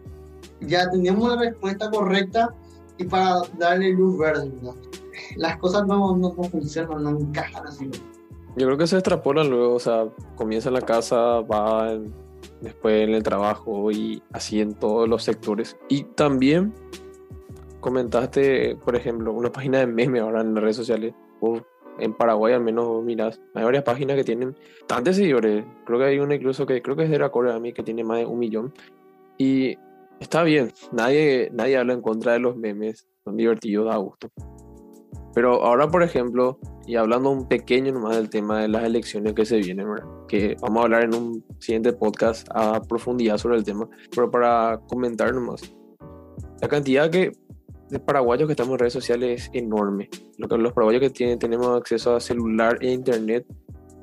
Ya 0.62 0.90
teníamos 0.90 1.30
la 1.30 1.42
respuesta 1.42 1.90
correcta 1.90 2.56
y 2.98 3.04
para 3.04 3.42
darle 3.58 3.92
luz 3.92 4.18
verde, 4.18 4.49
¿verdad? 4.49 4.76
Las 5.36 5.58
cosas 5.58 5.86
no, 5.86 6.16
no, 6.16 6.34
no 6.34 6.43
funcionan, 6.43 7.04
no 7.04 7.10
encajan 7.10 7.68
así. 7.68 7.89
Yo 8.58 8.66
creo 8.68 8.78
que 8.78 8.88
se 8.88 8.97
extrapolan 8.97 9.49
luego, 9.49 9.76
o 9.76 9.80
sea, 9.80 10.08
comienza 10.36 10.70
en 10.70 10.76
la 10.76 10.82
casa, 10.82 11.41
va 11.41 11.97
después 12.60 13.08
en 13.08 13.14
el 13.14 13.24
trabajo 13.24 13.91
y 13.91 14.22
así 14.34 14.60
en 14.60 14.74
todos 14.74 15.08
los 15.08 15.24
sectores. 15.24 15.78
Y 15.88 16.04
también 16.04 16.74
comentaste, 17.80 18.76
por 18.84 18.95
ejemplo, 18.95 19.34
una 19.34 19.52
página 19.52 19.80
de 19.80 19.88
meme 19.88 20.20
ahora 20.20 20.41
en 20.41 20.54
las 20.54 20.64
redes 20.64 20.76
sociales, 20.76 21.14
o 21.39 21.62
en 21.99 22.14
Paraguay 22.14 22.54
al 22.54 22.62
menos 22.62 23.04
miras, 23.04 23.39
hay 23.54 23.64
varias 23.64 23.84
páginas 23.84 24.16
que 24.16 24.24
tienen 24.24 24.56
tantos 24.88 25.16
seguidores. 25.16 25.66
Creo 25.86 25.99
que 25.99 26.06
hay 26.06 26.20
una 26.20 26.36
incluso 26.36 26.66
que 26.66 26.82
creo 26.82 26.95
que 26.95 27.04
es 27.04 27.10
de 27.10 27.20
la 27.20 27.30
Corea 27.30 27.56
a 27.56 27.60
mí 27.60 27.74
que 27.74 27.84
tiene 27.84 28.04
más 28.04 28.20
de 28.20 28.26
un 28.26 28.39
millón. 28.39 28.74
Y 29.38 29.78
está 30.20 30.43
bien, 30.43 30.72
nadie, 30.91 31.49
nadie 31.54 31.78
habla 31.78 31.93
en 31.93 32.02
contra 32.02 32.34
de 32.34 32.39
los 32.39 32.56
memes, 32.56 33.08
son 33.24 33.38
divertidos, 33.38 33.88
da 33.88 33.97
gusto. 33.97 34.30
Pero 35.34 35.64
ahora, 35.64 35.88
por 35.88 36.04
ejemplo, 36.04 36.60
y 36.86 36.96
hablando 36.96 37.32
un 37.32 37.48
pequeño 37.48 37.94
nomás 37.94 38.18
del 38.18 38.30
tema 38.30 38.62
de 38.62 38.68
las 38.68 38.84
elecciones 38.84 39.34
que 39.34 39.46
se 39.46 39.58
vienen, 39.58 39.88
que 40.28 40.58
vamos 40.62 40.82
a 40.82 40.84
hablar 40.84 41.04
en 41.04 41.16
un 41.16 41.46
siguiente 41.60 41.94
podcast 41.94 42.48
a 42.54 42.82
profundidad 42.82 43.38
sobre 43.38 43.58
el 43.58 43.64
tema, 43.64 43.88
pero 44.14 44.30
para 44.30 44.80
comentar 44.88 45.34
nomás, 45.34 45.74
la 46.62 46.68
cantidad 46.68 47.10
que, 47.10 47.32
de 47.90 48.00
paraguayos 48.00 48.48
que 48.48 48.54
estamos 48.54 48.74
en 48.74 48.80
redes 48.80 48.94
sociales 48.94 49.44
es 49.44 49.50
enorme. 49.54 50.10
Lo 50.38 50.48
que, 50.48 50.58
los 50.58 50.74
paraguayos 50.74 51.02
que 51.02 51.10
tienen, 51.10 51.40
tenemos 51.40 51.68
acceso 51.78 52.16
a 52.16 52.20
celular 52.20 52.78
e 52.82 52.92
internet 52.92 53.46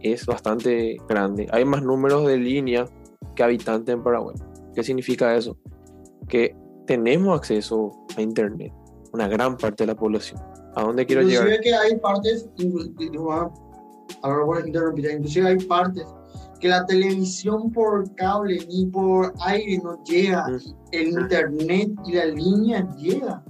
es 0.00 0.24
bastante 0.24 0.96
grande. 1.08 1.46
Hay 1.50 1.64
más 1.64 1.82
números 1.82 2.26
de 2.26 2.38
línea 2.38 2.86
que 3.34 3.42
habitantes 3.42 3.94
en 3.94 4.02
Paraguay. 4.02 4.36
¿Qué 4.74 4.82
significa 4.82 5.36
eso? 5.36 5.58
Que 6.28 6.56
tenemos 6.86 7.36
acceso 7.36 7.90
a 8.16 8.22
internet, 8.22 8.72
una 9.12 9.28
gran 9.28 9.56
parte 9.56 9.84
de 9.84 9.88
la 9.88 9.94
población 9.94 10.40
¿A 10.78 10.82
dónde 10.84 11.04
quiero 11.06 11.22
inclusive 11.22 11.44
llegar? 11.44 11.60
que 11.62 11.74
hay 11.74 11.96
partes, 11.98 12.48
inclusive, 12.56 13.18
ahora 14.22 14.44
voy 14.44 14.62
a 14.62 14.66
interrumpir, 14.66 15.10
inclusive 15.10 15.48
hay 15.48 15.58
partes 15.58 16.06
que 16.60 16.68
la 16.68 16.84
televisión 16.86 17.70
por 17.72 18.14
cable 18.16 18.58
ni 18.68 18.86
por 18.86 19.32
aire 19.46 19.80
no 19.82 20.02
llega, 20.04 20.46
Mm. 20.48 20.58
el 20.92 21.08
internet 21.08 21.90
y 22.04 22.12
la 22.12 22.24
línea 22.26 22.88
llega. 22.96 23.44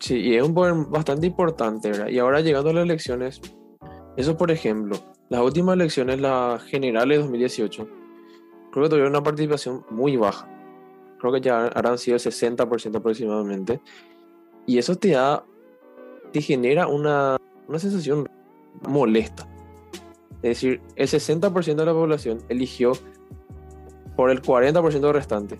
Sí, 0.00 0.16
y 0.18 0.36
es 0.36 0.42
un 0.42 0.52
poder 0.54 0.74
bastante 0.88 1.26
importante, 1.28 1.90
¿verdad? 1.90 2.08
Y 2.08 2.18
ahora 2.18 2.40
llegando 2.40 2.70
a 2.70 2.72
las 2.72 2.84
elecciones, 2.84 3.40
eso 4.16 4.36
por 4.36 4.50
ejemplo, 4.50 4.96
las 5.28 5.40
últimas 5.40 5.74
elecciones, 5.74 6.20
las 6.20 6.62
generales 6.64 7.18
de 7.18 7.22
2018, 7.22 7.88
creo 8.72 8.84
que 8.84 8.88
tuvieron 8.90 9.10
una 9.12 9.22
participación 9.22 9.84
muy 9.90 10.16
baja. 10.16 10.48
Creo 11.20 11.32
que 11.32 11.40
ya 11.40 11.66
habrán 11.66 11.98
sido 11.98 12.16
el 12.16 12.20
60% 12.20 12.98
aproximadamente. 12.98 13.80
Y 14.66 14.78
eso 14.78 14.96
te 14.96 15.10
da, 15.12 15.44
te 16.32 16.40
genera 16.40 16.86
una, 16.86 17.36
una 17.68 17.78
sensación 17.78 18.28
molesta. 18.88 19.46
Es 20.42 20.60
decir, 20.60 20.80
el 20.96 21.06
60% 21.08 21.76
de 21.76 21.86
la 21.86 21.92
población 21.92 22.38
eligió 22.48 22.92
por 24.16 24.30
el 24.30 24.42
40% 24.42 25.12
restante. 25.12 25.58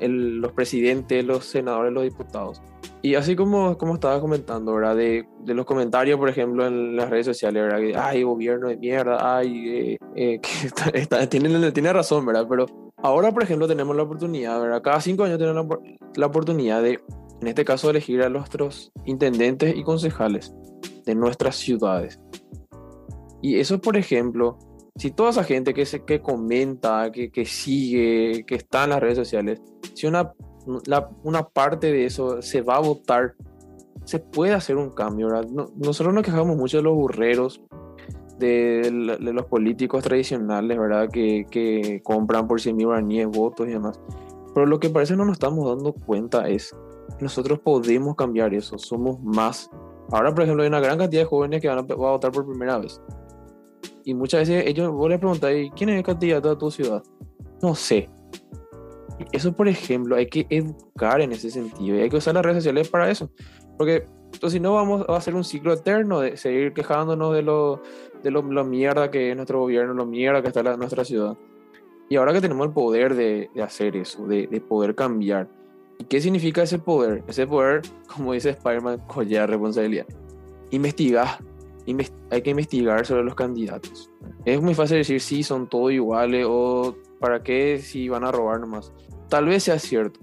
El- 0.00 0.40
los 0.40 0.52
presidentes, 0.52 1.24
los 1.24 1.44
senadores, 1.44 1.92
los 1.92 2.04
diputados. 2.04 2.62
Y 3.04 3.16
así 3.16 3.34
como, 3.34 3.76
como 3.78 3.94
estaba 3.94 4.20
comentando, 4.20 4.74
¿verdad? 4.74 4.94
De, 4.96 5.26
de 5.40 5.54
los 5.54 5.66
comentarios, 5.66 6.18
por 6.18 6.28
ejemplo, 6.28 6.66
en 6.66 6.94
las 6.96 7.10
redes 7.10 7.26
sociales, 7.26 7.62
¿verdad? 7.64 7.80
Ay, 8.00 8.22
gobierno 8.22 8.68
de 8.68 8.76
mierda, 8.76 9.36
ay, 9.36 9.68
eh, 9.68 9.98
eh, 10.14 10.40
que 10.40 10.68
está- 10.98 11.28
tiene, 11.28 11.92
razón, 11.92 12.24
¿verdad? 12.24 12.46
Pero 12.48 12.66
ahora, 12.98 13.32
por 13.32 13.42
ejemplo, 13.42 13.66
tenemos 13.66 13.96
la 13.96 14.04
oportunidad, 14.04 14.60
¿verdad? 14.60 14.82
Cada 14.82 15.00
cinco 15.00 15.24
años 15.24 15.38
tenemos 15.38 15.66
la 16.14 16.26
oportunidad 16.26 16.80
de, 16.80 17.00
en 17.42 17.48
este 17.48 17.64
caso, 17.64 17.90
elegir 17.90 18.22
a 18.22 18.28
nuestros 18.30 18.92
intendentes 19.04 19.76
y 19.76 19.82
concejales 19.82 20.54
de 21.04 21.14
nuestras 21.14 21.56
ciudades. 21.56 22.18
Y 23.42 23.58
eso, 23.58 23.80
por 23.80 23.96
ejemplo, 23.96 24.58
si 24.96 25.10
toda 25.10 25.30
esa 25.30 25.42
gente 25.44 25.74
que, 25.74 25.84
se, 25.84 26.04
que 26.04 26.20
comenta, 26.22 27.10
que, 27.12 27.30
que 27.32 27.44
sigue, 27.44 28.44
que 28.46 28.54
está 28.54 28.84
en 28.84 28.90
las 28.90 29.00
redes 29.00 29.18
sociales, 29.18 29.60
si 29.94 30.06
una, 30.06 30.32
la- 30.86 31.10
una 31.24 31.42
parte 31.48 31.90
de 31.92 32.06
eso 32.06 32.40
se 32.40 32.62
va 32.62 32.76
a 32.76 32.80
votar, 32.80 33.34
se 34.04 34.20
puede 34.20 34.52
hacer 34.54 34.76
un 34.76 34.90
cambio. 34.90 35.28
No- 35.50 35.66
nosotros 35.76 36.14
nos 36.14 36.22
quejamos 36.22 36.56
mucho 36.56 36.76
de 36.76 36.84
los 36.84 36.94
burreros, 36.94 37.60
de, 38.38 38.82
de 39.20 39.32
los 39.32 39.46
políticos 39.46 40.02
tradicionales, 40.04 40.78
¿verdad? 40.78 41.08
Que, 41.08 41.44
que 41.50 42.00
compran 42.04 42.46
por 42.46 42.60
100 42.60 42.76
mil 42.76 42.86
guaraníes 42.86 43.26
votos 43.28 43.66
y 43.68 43.70
demás. 43.72 44.00
Pero 44.54 44.66
lo 44.66 44.78
que 44.78 44.90
parece 44.90 45.16
no 45.16 45.24
nos 45.24 45.34
estamos 45.34 45.66
dando 45.68 45.92
cuenta 45.92 46.48
es 46.48 46.74
nosotros 47.22 47.58
podemos 47.60 48.16
cambiar 48.16 48.52
eso, 48.54 48.78
somos 48.78 49.20
más. 49.22 49.70
Ahora, 50.10 50.34
por 50.34 50.42
ejemplo, 50.42 50.62
hay 50.62 50.68
una 50.68 50.80
gran 50.80 50.98
cantidad 50.98 51.22
de 51.22 51.26
jóvenes 51.26 51.60
que 51.60 51.68
van 51.68 51.78
a, 51.78 51.82
van 51.82 51.92
a 51.92 52.10
votar 52.10 52.32
por 52.32 52.46
primera 52.46 52.78
vez. 52.78 53.00
Y 54.04 54.14
muchas 54.14 54.40
veces 54.40 54.66
ellos, 54.66 54.92
vos 54.92 55.08
les 55.08 55.18
preguntáis, 55.18 55.70
¿quién 55.76 55.90
es 55.90 55.96
el 55.96 56.02
candidato 56.02 56.50
de 56.50 56.56
tu 56.56 56.70
ciudad? 56.70 57.02
No 57.62 57.74
sé. 57.74 58.10
Eso, 59.30 59.52
por 59.52 59.68
ejemplo, 59.68 60.16
hay 60.16 60.26
que 60.26 60.46
educar 60.50 61.20
en 61.20 61.32
ese 61.32 61.50
sentido 61.50 61.96
y 61.96 62.00
hay 62.00 62.10
que 62.10 62.16
usar 62.16 62.34
las 62.34 62.44
redes 62.44 62.58
sociales 62.58 62.88
para 62.88 63.10
eso. 63.10 63.30
Porque 63.78 64.06
entonces, 64.32 64.52
si 64.54 64.60
no, 64.60 64.74
vamos 64.74 65.04
a 65.08 65.16
hacer 65.16 65.34
un 65.34 65.44
ciclo 65.44 65.72
eterno 65.72 66.20
de 66.20 66.36
seguir 66.36 66.72
quejándonos 66.72 67.34
de 67.34 67.42
lo, 67.42 67.80
de 68.22 68.30
lo, 68.30 68.42
lo 68.42 68.64
mierda 68.64 69.10
que 69.10 69.30
es 69.30 69.36
nuestro 69.36 69.60
gobierno, 69.60 69.94
lo 69.94 70.06
mierda 70.06 70.42
que 70.42 70.48
está 70.48 70.62
la, 70.62 70.76
nuestra 70.76 71.04
ciudad. 71.04 71.36
Y 72.08 72.16
ahora 72.16 72.32
que 72.32 72.40
tenemos 72.40 72.66
el 72.66 72.72
poder 72.72 73.14
de, 73.14 73.50
de 73.54 73.62
hacer 73.62 73.96
eso, 73.96 74.26
de, 74.26 74.46
de 74.46 74.60
poder 74.60 74.94
cambiar. 74.94 75.48
¿Y 76.02 76.04
qué 76.06 76.20
significa 76.20 76.64
ese 76.64 76.80
poder? 76.80 77.22
Ese 77.28 77.46
poder, 77.46 77.82
como 78.12 78.32
dice 78.32 78.50
Spider-Man, 78.50 79.02
collar 79.06 79.48
responsabilidad. 79.48 80.04
Investigar. 80.72 81.38
Inves- 81.86 82.12
hay 82.28 82.42
que 82.42 82.50
investigar 82.50 83.06
sobre 83.06 83.22
los 83.22 83.36
candidatos. 83.36 84.10
Es 84.44 84.60
muy 84.60 84.74
fácil 84.74 84.96
decir 84.96 85.20
sí, 85.20 85.44
son 85.44 85.68
todos 85.68 85.92
iguales 85.92 86.44
o 86.48 86.96
para 87.20 87.40
qué 87.44 87.78
si 87.78 88.08
van 88.08 88.24
a 88.24 88.32
robar 88.32 88.58
nomás. 88.58 88.92
Tal 89.28 89.44
vez 89.46 89.62
sea 89.62 89.78
cierto, 89.78 90.18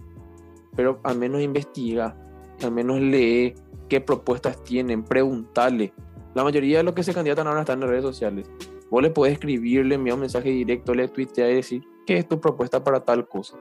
pero 0.75 0.99
al 1.03 1.17
menos 1.17 1.39
investiga, 1.39 2.13
al 2.61 2.73
menos 2.73 2.99
lee 2.99 3.53
qué 3.87 4.01
propuestas 4.01 4.61
tienen, 4.61 5.05
preguntarle. 5.05 5.93
La 6.35 6.43
mayoría 6.43 6.79
de 6.79 6.83
los 6.83 6.93
que 6.93 7.03
se 7.03 7.13
candidatan 7.13 7.47
ahora 7.47 7.61
están 7.61 7.81
en 7.81 7.87
redes 7.87 8.03
sociales. 8.03 8.51
Vos 8.89 9.01
le 9.01 9.11
podés 9.11 9.31
escribir, 9.31 9.85
le 9.85 9.95
enviar 9.95 10.15
un 10.15 10.21
mensaje 10.21 10.49
directo, 10.49 10.93
le 10.93 11.07
tuitear 11.07 11.49
y 11.51 11.55
decir 11.55 11.83
qué 12.05 12.17
es 12.17 12.27
tu 12.27 12.37
propuesta 12.37 12.83
para 12.83 12.99
tal 12.99 13.29
cosa. 13.29 13.57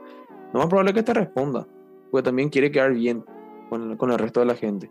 Lo 0.53 0.59
más 0.59 0.69
probable 0.69 0.91
es 0.91 0.95
que 0.97 1.03
te 1.05 1.14
responda, 1.14 1.69
porque 2.11 2.24
también 2.24 2.48
quiere 2.48 2.70
quedar 2.70 2.92
bien 2.92 3.24
con, 3.68 3.96
con 3.96 4.11
el 4.11 4.18
resto 4.18 4.40
de 4.40 4.46
la 4.46 4.54
gente. 4.54 4.90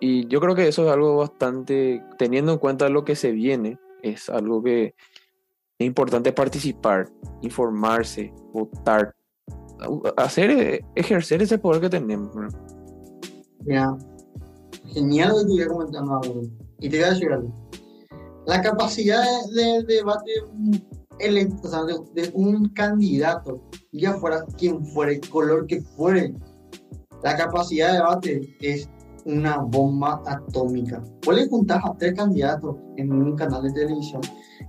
Y 0.00 0.26
yo 0.26 0.40
creo 0.40 0.54
que 0.54 0.66
eso 0.66 0.84
es 0.84 0.92
algo 0.92 1.16
bastante, 1.16 2.02
teniendo 2.18 2.52
en 2.52 2.58
cuenta 2.58 2.88
lo 2.88 3.04
que 3.04 3.14
se 3.14 3.30
viene, 3.30 3.78
es 4.02 4.28
algo 4.28 4.62
que 4.62 4.94
es 5.78 5.86
importante 5.86 6.32
participar, 6.32 7.08
informarse, 7.40 8.32
votar, 8.52 9.14
hacer, 10.16 10.50
eh, 10.50 10.84
ejercer 10.94 11.42
ese 11.42 11.58
poder 11.58 11.82
que 11.82 11.90
tenemos. 11.90 12.34
genial 14.92 15.34
que 15.46 15.54
iba 15.54 15.66
comentando. 15.68 16.20
Y 16.80 16.88
te 16.88 16.96
voy 16.98 17.06
a 17.06 17.10
decir 17.10 17.32
algo. 17.32 17.70
La 18.46 18.60
capacidad 18.60 19.22
de, 19.54 19.84
de 19.84 19.94
debate 19.94 20.30
de 20.52 20.80
elect- 21.22 21.64
o 21.64 21.68
sea, 21.68 21.84
de, 21.84 21.94
de 22.14 22.30
un 22.34 22.68
candidato, 22.70 23.62
ya 23.92 24.14
fuera 24.14 24.44
quien 24.58 24.84
fuera, 24.86 25.12
el 25.12 25.20
color 25.28 25.66
que 25.66 25.80
fuere, 25.80 26.34
la 27.22 27.36
capacidad 27.36 27.88
de 27.88 27.94
debate 27.98 28.56
es 28.60 28.88
una 29.24 29.58
bomba 29.58 30.20
atómica. 30.26 31.02
Vos 31.24 31.34
le 31.36 31.46
juntás 31.48 31.80
a 31.84 31.94
tres 31.96 32.14
candidatos 32.14 32.76
en 32.96 33.12
un 33.12 33.36
canal 33.36 33.62
de 33.62 33.72
televisión 33.72 34.20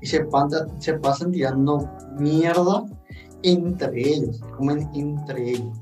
y 0.02 0.06
se, 0.06 0.24
panta- 0.26 0.68
se 0.80 0.94
pasan 1.00 1.32
tirando 1.32 1.90
mierda 2.20 2.86
entre 3.42 4.00
ellos, 4.10 4.40
comen 4.58 4.88
entre 4.94 5.50
ellos. 5.52 5.76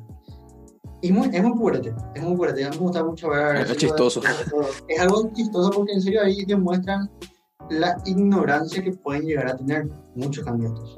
Y 1.04 1.12
muy, 1.12 1.30
es 1.34 1.44
muy 1.44 1.58
fuerte, 1.58 1.94
es 2.16 2.24
muy 2.24 2.36
mí 2.70 2.78
me 2.78 2.84
gusta 2.84 3.04
mucho 3.04 3.30
ver. 3.30 3.56
Es 3.58 3.76
chistoso. 3.76 4.22
de- 4.22 4.28
Es 4.88 5.00
algo 5.02 5.30
chistoso 5.34 5.72
porque 5.72 5.94
en 5.94 6.02
serio 6.02 6.22
ahí 6.22 6.46
demuestran 6.46 7.10
la 7.70 7.98
ignorancia 8.06 8.84
que 8.84 8.92
pueden 8.92 9.24
llegar 9.24 9.48
a 9.48 9.58
tener 9.58 9.90
muchos 10.16 10.43
candidatos. 10.45 10.95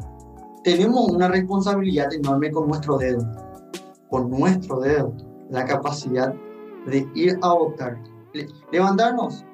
Tenemos 0.64 1.09
una 1.09 1.28
responsabilidad 1.28 2.14
enorme 2.14 2.51
con 2.51 2.68
nuestro 2.68 2.97
dedo, 2.97 3.26
con 4.09 4.30
nuestro 4.30 4.80
dedo, 4.80 5.14
la 5.49 5.66
capacidad 5.66 6.34
de 6.88 7.07
ir 7.16 7.38
a 7.41 7.53
votar. 7.53 8.01
Le- 8.34 8.47
levantarnos 8.72 9.45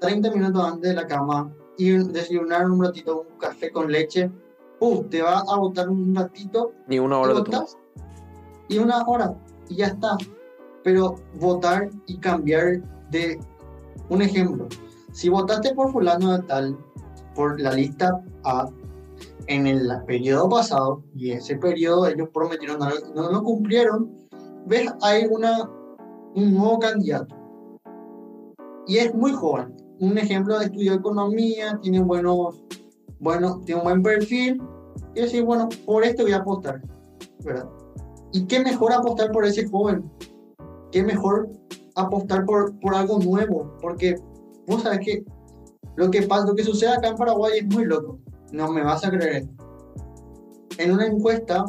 30 0.00 0.30
minutos 0.30 0.64
antes 0.64 0.90
de 0.90 0.94
la 0.94 1.06
cama, 1.06 1.50
ir 1.78 2.04
desayunar 2.08 2.70
un 2.70 2.82
ratito 2.84 3.26
un 3.30 3.38
café 3.38 3.70
con 3.70 3.90
leche, 3.90 4.30
¡pum! 4.78 5.08
te 5.08 5.22
va 5.22 5.40
a 5.40 5.56
votar 5.56 5.88
un 5.88 6.14
ratito 6.14 6.72
Ni 6.86 6.98
una 6.98 7.16
y 7.16 7.20
hora 7.20 7.28
de 7.34 7.40
votas 7.40 7.76
y 8.68 8.78
una 8.78 9.02
hora 9.06 9.34
y 9.68 9.76
ya 9.76 9.86
está. 9.88 10.16
Pero 10.82 11.16
votar 11.38 11.90
y 12.06 12.16
cambiar 12.18 12.80
de 13.10 13.38
un 14.08 14.22
ejemplo. 14.22 14.66
Si 15.12 15.28
votaste 15.28 15.74
por 15.74 15.92
fulano 15.92 16.38
de 16.38 16.42
tal, 16.44 16.78
por 17.34 17.60
la 17.60 17.72
lista 17.72 18.22
A, 18.44 18.68
en 19.50 19.66
el 19.66 19.90
periodo 20.06 20.48
pasado, 20.48 21.02
y 21.16 21.32
ese 21.32 21.56
periodo 21.56 22.06
ellos 22.06 22.28
prometieron 22.32 22.78
y 22.80 23.16
no 23.16 23.32
lo 23.32 23.42
cumplieron, 23.42 24.08
ves, 24.66 24.88
hay 25.02 25.26
una, 25.28 25.68
un 26.36 26.54
nuevo 26.54 26.78
candidato. 26.78 27.34
Y 28.86 28.98
es 28.98 29.12
muy 29.12 29.32
joven. 29.32 29.74
Un 29.98 30.16
ejemplo 30.18 30.56
de 30.56 30.66
estudio 30.66 30.94
economía, 30.94 31.76
tiene 31.82 32.00
buenos, 32.00 32.62
bueno, 33.18 33.60
tiene 33.64 33.80
un 33.80 33.84
buen 33.84 34.02
perfil, 34.04 34.62
y 35.16 35.22
decir, 35.22 35.42
bueno, 35.44 35.68
por 35.84 36.04
esto 36.04 36.22
voy 36.22 36.32
a 36.32 36.36
apostar, 36.36 36.80
¿verdad? 37.44 37.68
Y 38.32 38.46
qué 38.46 38.60
mejor 38.60 38.92
apostar 38.92 39.32
por 39.32 39.44
ese 39.44 39.66
joven, 39.68 40.08
qué 40.92 41.02
mejor 41.02 41.50
apostar 41.96 42.44
por, 42.44 42.78
por 42.78 42.94
algo 42.94 43.18
nuevo, 43.18 43.76
porque 43.82 44.14
vos 44.68 44.82
sabés 44.82 45.00
que 45.00 45.24
lo 45.96 46.08
que 46.08 46.22
pasa, 46.22 46.46
lo 46.46 46.54
que 46.54 46.62
sucede 46.62 46.90
acá 46.90 47.08
en 47.08 47.16
Paraguay 47.16 47.58
es 47.58 47.66
muy 47.66 47.84
loco, 47.84 48.20
no 48.52 48.70
me 48.70 48.82
vas 48.82 49.04
a 49.04 49.10
creer. 49.10 49.48
En 50.78 50.92
una 50.92 51.06
encuesta 51.06 51.64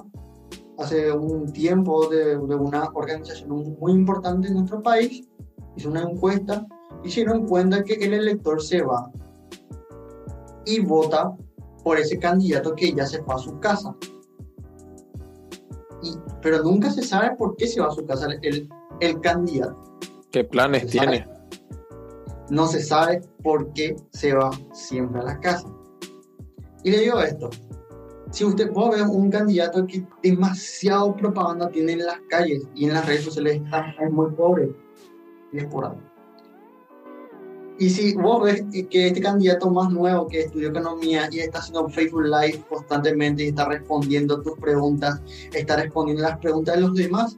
hace 0.78 1.12
un 1.12 1.52
tiempo 1.52 2.08
de, 2.08 2.38
de 2.38 2.56
una 2.56 2.90
organización 2.94 3.78
muy 3.80 3.92
importante 3.92 4.48
en 4.48 4.56
nuestro 4.56 4.82
país, 4.82 5.28
hizo 5.76 5.90
una 5.90 6.02
encuesta 6.02 6.66
y 7.04 7.10
se 7.10 7.22
dieron 7.22 7.48
cuenta 7.48 7.84
que 7.84 7.94
el 7.94 8.14
elector 8.14 8.62
se 8.62 8.82
va 8.82 9.12
y 10.66 10.80
vota 10.80 11.36
por 11.84 11.98
ese 11.98 12.20
candidato 12.20 12.76
que 12.76 12.94
ya 12.94 13.06
se 13.06 13.24
fue 13.24 13.36
a 13.36 13.38
su 13.38 13.60
casa. 13.60 13.96
Y, 16.04 16.16
pero 16.42 16.64
nunca 16.64 16.92
se 16.92 17.04
sabe 17.04 17.36
por 17.36 17.56
qué 17.58 17.68
se 17.68 17.82
va 17.82 17.88
a 17.88 17.92
su 17.92 18.06
casa 18.06 18.28
el, 18.42 18.70
el 19.00 19.22
candidato. 19.22 19.78
¿Qué 20.32 20.44
planes 20.44 20.92
sabe. 20.92 20.92
tiene? 20.92 21.30
No 22.50 22.68
se 22.68 22.82
sabe 22.82 23.22
por 23.44 23.72
qué 23.74 23.96
se 24.12 24.34
va 24.34 24.52
siempre 24.74 25.22
a 25.22 25.24
la 25.24 25.40
casa. 25.40 25.68
Y 26.84 26.92
le 26.92 27.00
digo 27.00 27.22
esto. 27.22 27.50
Si 28.32 28.46
usted 28.46 28.72
vos 28.72 28.96
ves 28.96 29.04
un 29.04 29.30
candidato 29.30 29.86
que 29.86 30.06
demasiado 30.24 31.16
propaganda 31.16 31.70
tiene 31.70 31.94
en 31.94 32.06
las 32.06 32.20
calles 32.30 32.64
y 32.74 32.86
en 32.86 32.94
las 32.94 33.06
redes 33.06 33.26
sociales 33.26 33.62
está 33.64 33.94
es 34.00 34.12
muy 34.12 34.32
pobre, 34.32 34.74
y 35.52 35.58
es 35.58 35.66
por 35.66 35.86
algo. 35.86 36.02
Y 37.78 37.90
si 37.90 38.14
vos 38.16 38.44
ves 38.44 38.64
que 38.90 39.08
este 39.08 39.22
candidato 39.22 39.70
más 39.70 39.92
nuevo 39.92 40.28
que 40.28 40.42
estudió 40.42 40.70
economía 40.70 41.28
y 41.32 41.40
está 41.40 41.60
haciendo 41.60 41.90
Facebook 41.90 42.24
Live 42.26 42.64
constantemente 42.70 43.44
y 43.44 43.48
está 43.48 43.66
respondiendo 43.66 44.40
tus 44.42 44.58
preguntas, 44.60 45.20
está 45.52 45.78
respondiendo 45.78 46.24
las 46.24 46.38
preguntas 46.38 46.76
de 46.76 46.82
los 46.82 46.94
demás 46.94 47.38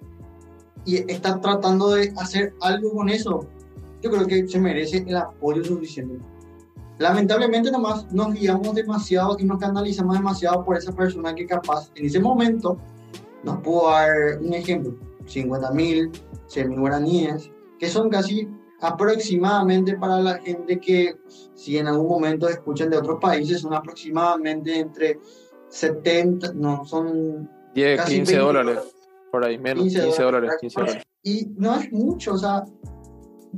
y 0.86 0.98
está 1.12 1.40
tratando 1.40 1.92
de 1.92 2.14
hacer 2.18 2.54
algo 2.62 2.92
con 2.92 3.10
eso, 3.10 3.48
yo 4.02 4.12
creo 4.12 4.28
que 4.28 4.48
se 4.48 4.60
merece 4.60 5.06
el 5.08 5.16
apoyo 5.16 5.64
suficiente. 5.64 6.20
Lamentablemente 7.00 7.72
nomás 7.72 8.12
nos 8.12 8.34
guiamos 8.34 8.76
demasiado 8.76 9.36
y 9.40 9.46
nos 9.46 9.60
canalizamos 9.60 10.16
demasiado 10.16 10.64
por 10.64 10.78
esa 10.78 10.92
persona 10.92 11.34
que 11.34 11.46
capaz 11.46 11.92
en 11.96 12.06
ese 12.06 12.20
momento 12.20 12.78
nos 13.44 13.58
pudo 13.62 13.90
dar 13.90 14.40
un 14.40 14.54
ejemplo, 14.54 14.96
50 15.26 15.72
mil, 15.72 16.12
100 16.48 16.70
mil 16.70 16.80
guaraníes, 16.80 17.52
que 17.80 17.88
son 17.90 18.10
casi 18.10 18.48
aproximadamente 18.80 19.98
para 19.98 20.20
la 20.20 20.38
gente 20.40 20.80
que 20.80 21.16
si 21.56 21.78
en 21.78 21.88
algún 21.88 22.08
momento 22.08 22.48
escuchan 22.48 22.90
de 22.90 22.98
otros 22.98 23.20
países 23.20 23.62
son 23.62 23.74
aproximadamente 23.74 24.78
entre 24.78 25.20
70, 25.70 26.54
no, 26.54 26.86
son 26.86 27.50
10, 27.74 28.02
15 28.02 28.38
dólares, 28.38 28.80
por 29.32 29.44
ahí, 29.44 29.58
menos, 29.58 29.84
15, 29.84 30.22
dólares, 30.22 30.52
15 30.62 30.80
dólares. 30.80 31.04
Y 31.24 31.48
no 31.56 31.76
es 31.76 31.92
mucho, 31.92 32.34
o 32.34 32.38
sea, 32.38 32.64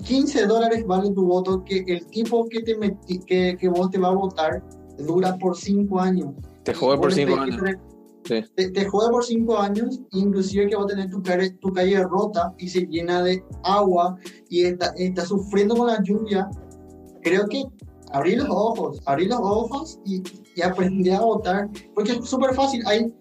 15 0.03 0.45
dólares 0.45 0.85
vale 0.85 1.11
tu 1.11 1.25
voto 1.25 1.63
que 1.63 1.83
el 1.87 2.05
tipo 2.07 2.47
que, 2.49 2.61
te 2.61 2.77
metí, 2.77 3.19
que, 3.19 3.57
que 3.59 3.69
vos 3.69 3.89
te 3.89 3.97
va 3.97 4.09
a 4.09 4.15
votar 4.15 4.63
dura 4.97 5.37
por 5.37 5.55
5 5.55 5.99
años. 5.99 6.33
Te 6.63 6.73
jode 6.73 6.97
por 6.97 7.13
5 7.13 7.35
años. 7.35 7.61
Te, 8.23 8.71
te, 8.71 8.85
jode 8.85 9.11
por 9.11 9.23
5 9.23 9.57
años, 9.57 10.01
inclusive 10.11 10.67
que 10.67 10.75
va 10.75 10.83
a 10.83 10.87
tener 10.87 11.09
tu 11.09 11.21
calle, 11.21 11.51
tu 11.61 11.71
calle 11.71 12.03
rota 12.03 12.53
y 12.57 12.67
se 12.67 12.81
llena 12.87 13.21
de 13.21 13.43
agua 13.63 14.17
y 14.49 14.63
está, 14.63 14.93
está 14.97 15.25
sufriendo 15.25 15.75
con 15.75 15.87
la 15.87 16.01
lluvia. 16.01 16.49
Creo 17.21 17.47
que 17.47 17.63
abrir 18.11 18.39
los 18.39 18.49
ojos, 18.49 19.01
abrir 19.05 19.29
los 19.29 19.39
ojos 19.41 19.99
y, 20.05 20.23
y 20.55 20.61
aprender 20.61 21.13
a 21.13 21.21
votar, 21.21 21.69
porque 21.93 22.13
es 22.13 22.25
súper 22.25 22.55
fácil. 22.55 22.83
Hay 22.87 23.13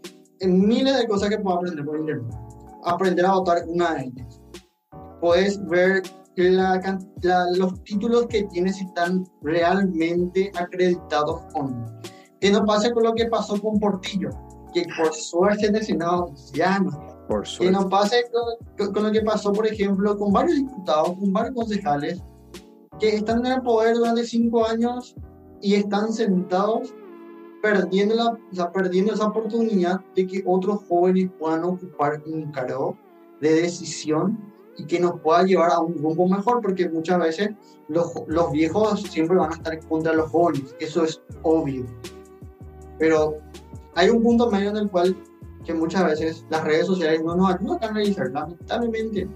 miles 0.46 0.96
de 0.96 1.06
cosas 1.06 1.28
que 1.28 1.38
puedo 1.38 1.58
aprender 1.58 1.84
por 1.84 1.98
internet. 1.98 2.34
Aprender 2.84 3.26
a 3.26 3.34
votar 3.34 3.64
una 3.66 3.94
de 3.94 4.04
ellas. 4.04 4.40
Puedes 5.20 5.64
ver 5.66 6.02
la, 6.36 6.98
los 7.56 7.82
títulos 7.84 8.26
que 8.26 8.44
tienes 8.44 8.80
están 8.80 9.24
realmente 9.42 10.50
acreditados 10.58 11.42
con. 11.52 11.84
Que 12.40 12.50
no 12.50 12.64
pase 12.64 12.92
con 12.92 13.04
lo 13.04 13.14
que 13.14 13.26
pasó 13.26 13.60
con 13.60 13.78
Portillo, 13.78 14.30
que 14.72 14.84
por 14.98 15.12
suerte 15.14 15.66
en 15.66 15.76
el 15.76 15.84
Senado 15.84 16.32
ya 16.52 16.78
no. 16.78 16.90
Por 17.28 17.46
suerte. 17.46 17.72
Que 17.72 17.82
no 17.82 17.88
pase 17.88 18.24
con, 18.76 18.92
con, 18.92 19.04
lo 19.04 19.12
que 19.12 19.22
pasó, 19.22 19.52
por 19.52 19.66
ejemplo, 19.66 20.16
con 20.18 20.32
varios 20.32 20.56
diputados, 20.58 21.14
con 21.18 21.32
varios 21.32 21.54
concejales, 21.54 22.22
que 22.98 23.16
están 23.16 23.44
en 23.46 23.52
el 23.52 23.62
poder 23.62 23.96
durante 23.96 24.24
cinco 24.24 24.66
años 24.66 25.14
y 25.62 25.74
están 25.74 26.12
sentados 26.12 26.94
perdiendo, 27.62 28.14
la, 28.14 28.26
o 28.26 28.54
sea, 28.54 28.70
perdiendo 28.70 29.14
esa 29.14 29.28
oportunidad 29.28 30.00
de 30.14 30.26
que 30.26 30.42
otros 30.44 30.82
jóvenes 30.86 31.30
puedan 31.38 31.64
ocupar 31.64 32.22
un 32.26 32.52
cargo 32.52 32.98
de 33.40 33.62
decisión 33.62 34.53
y 34.76 34.86
que 34.86 35.00
nos 35.00 35.20
pueda 35.20 35.42
llevar 35.44 35.70
a 35.70 35.80
un 35.80 35.94
rumbo 35.94 36.28
mejor, 36.28 36.60
porque 36.60 36.88
muchas 36.88 37.18
veces 37.18 37.50
los, 37.88 38.12
los 38.26 38.52
viejos 38.52 39.02
siempre 39.02 39.36
van 39.36 39.52
a 39.52 39.54
estar 39.54 39.78
contra 39.86 40.12
los 40.12 40.30
jóvenes, 40.30 40.74
eso 40.80 41.04
es 41.04 41.20
obvio. 41.42 41.84
Pero 42.98 43.36
hay 43.94 44.10
un 44.10 44.22
punto 44.22 44.50
medio 44.50 44.70
en 44.70 44.76
el 44.76 44.90
cual 44.90 45.16
que 45.64 45.74
muchas 45.74 46.04
veces 46.04 46.44
las 46.50 46.64
redes 46.64 46.86
sociales 46.86 47.22
no 47.24 47.34
nos 47.34 47.54
ayudan 47.54 47.82
a 47.82 47.86
analizar, 47.88 48.30
lamentablemente. 48.30 49.28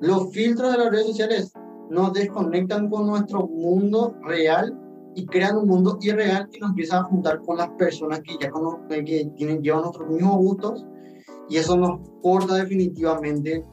Los 0.00 0.32
filtros 0.32 0.72
de 0.72 0.78
las 0.78 0.90
redes 0.90 1.06
sociales 1.06 1.52
nos 1.90 2.12
desconectan 2.12 2.88
con 2.88 3.06
nuestro 3.06 3.46
mundo 3.46 4.14
real 4.22 4.78
y 5.14 5.26
crean 5.26 5.56
un 5.56 5.68
mundo 5.68 5.98
irreal 6.00 6.48
que 6.50 6.60
nos 6.60 6.70
empieza 6.70 7.00
a 7.00 7.04
juntar 7.04 7.40
con 7.42 7.56
las 7.58 7.68
personas 7.70 8.20
que 8.20 8.36
ya 8.40 8.50
conocen, 8.50 9.04
que 9.04 9.30
tienen, 9.36 9.62
llevan 9.62 9.82
nuestros 9.82 10.08
mismos 10.08 10.36
gustos 10.36 10.86
y 11.48 11.56
eso 11.56 11.76
nos 11.76 12.00
corta 12.22 12.54
definitivamente 12.54 13.64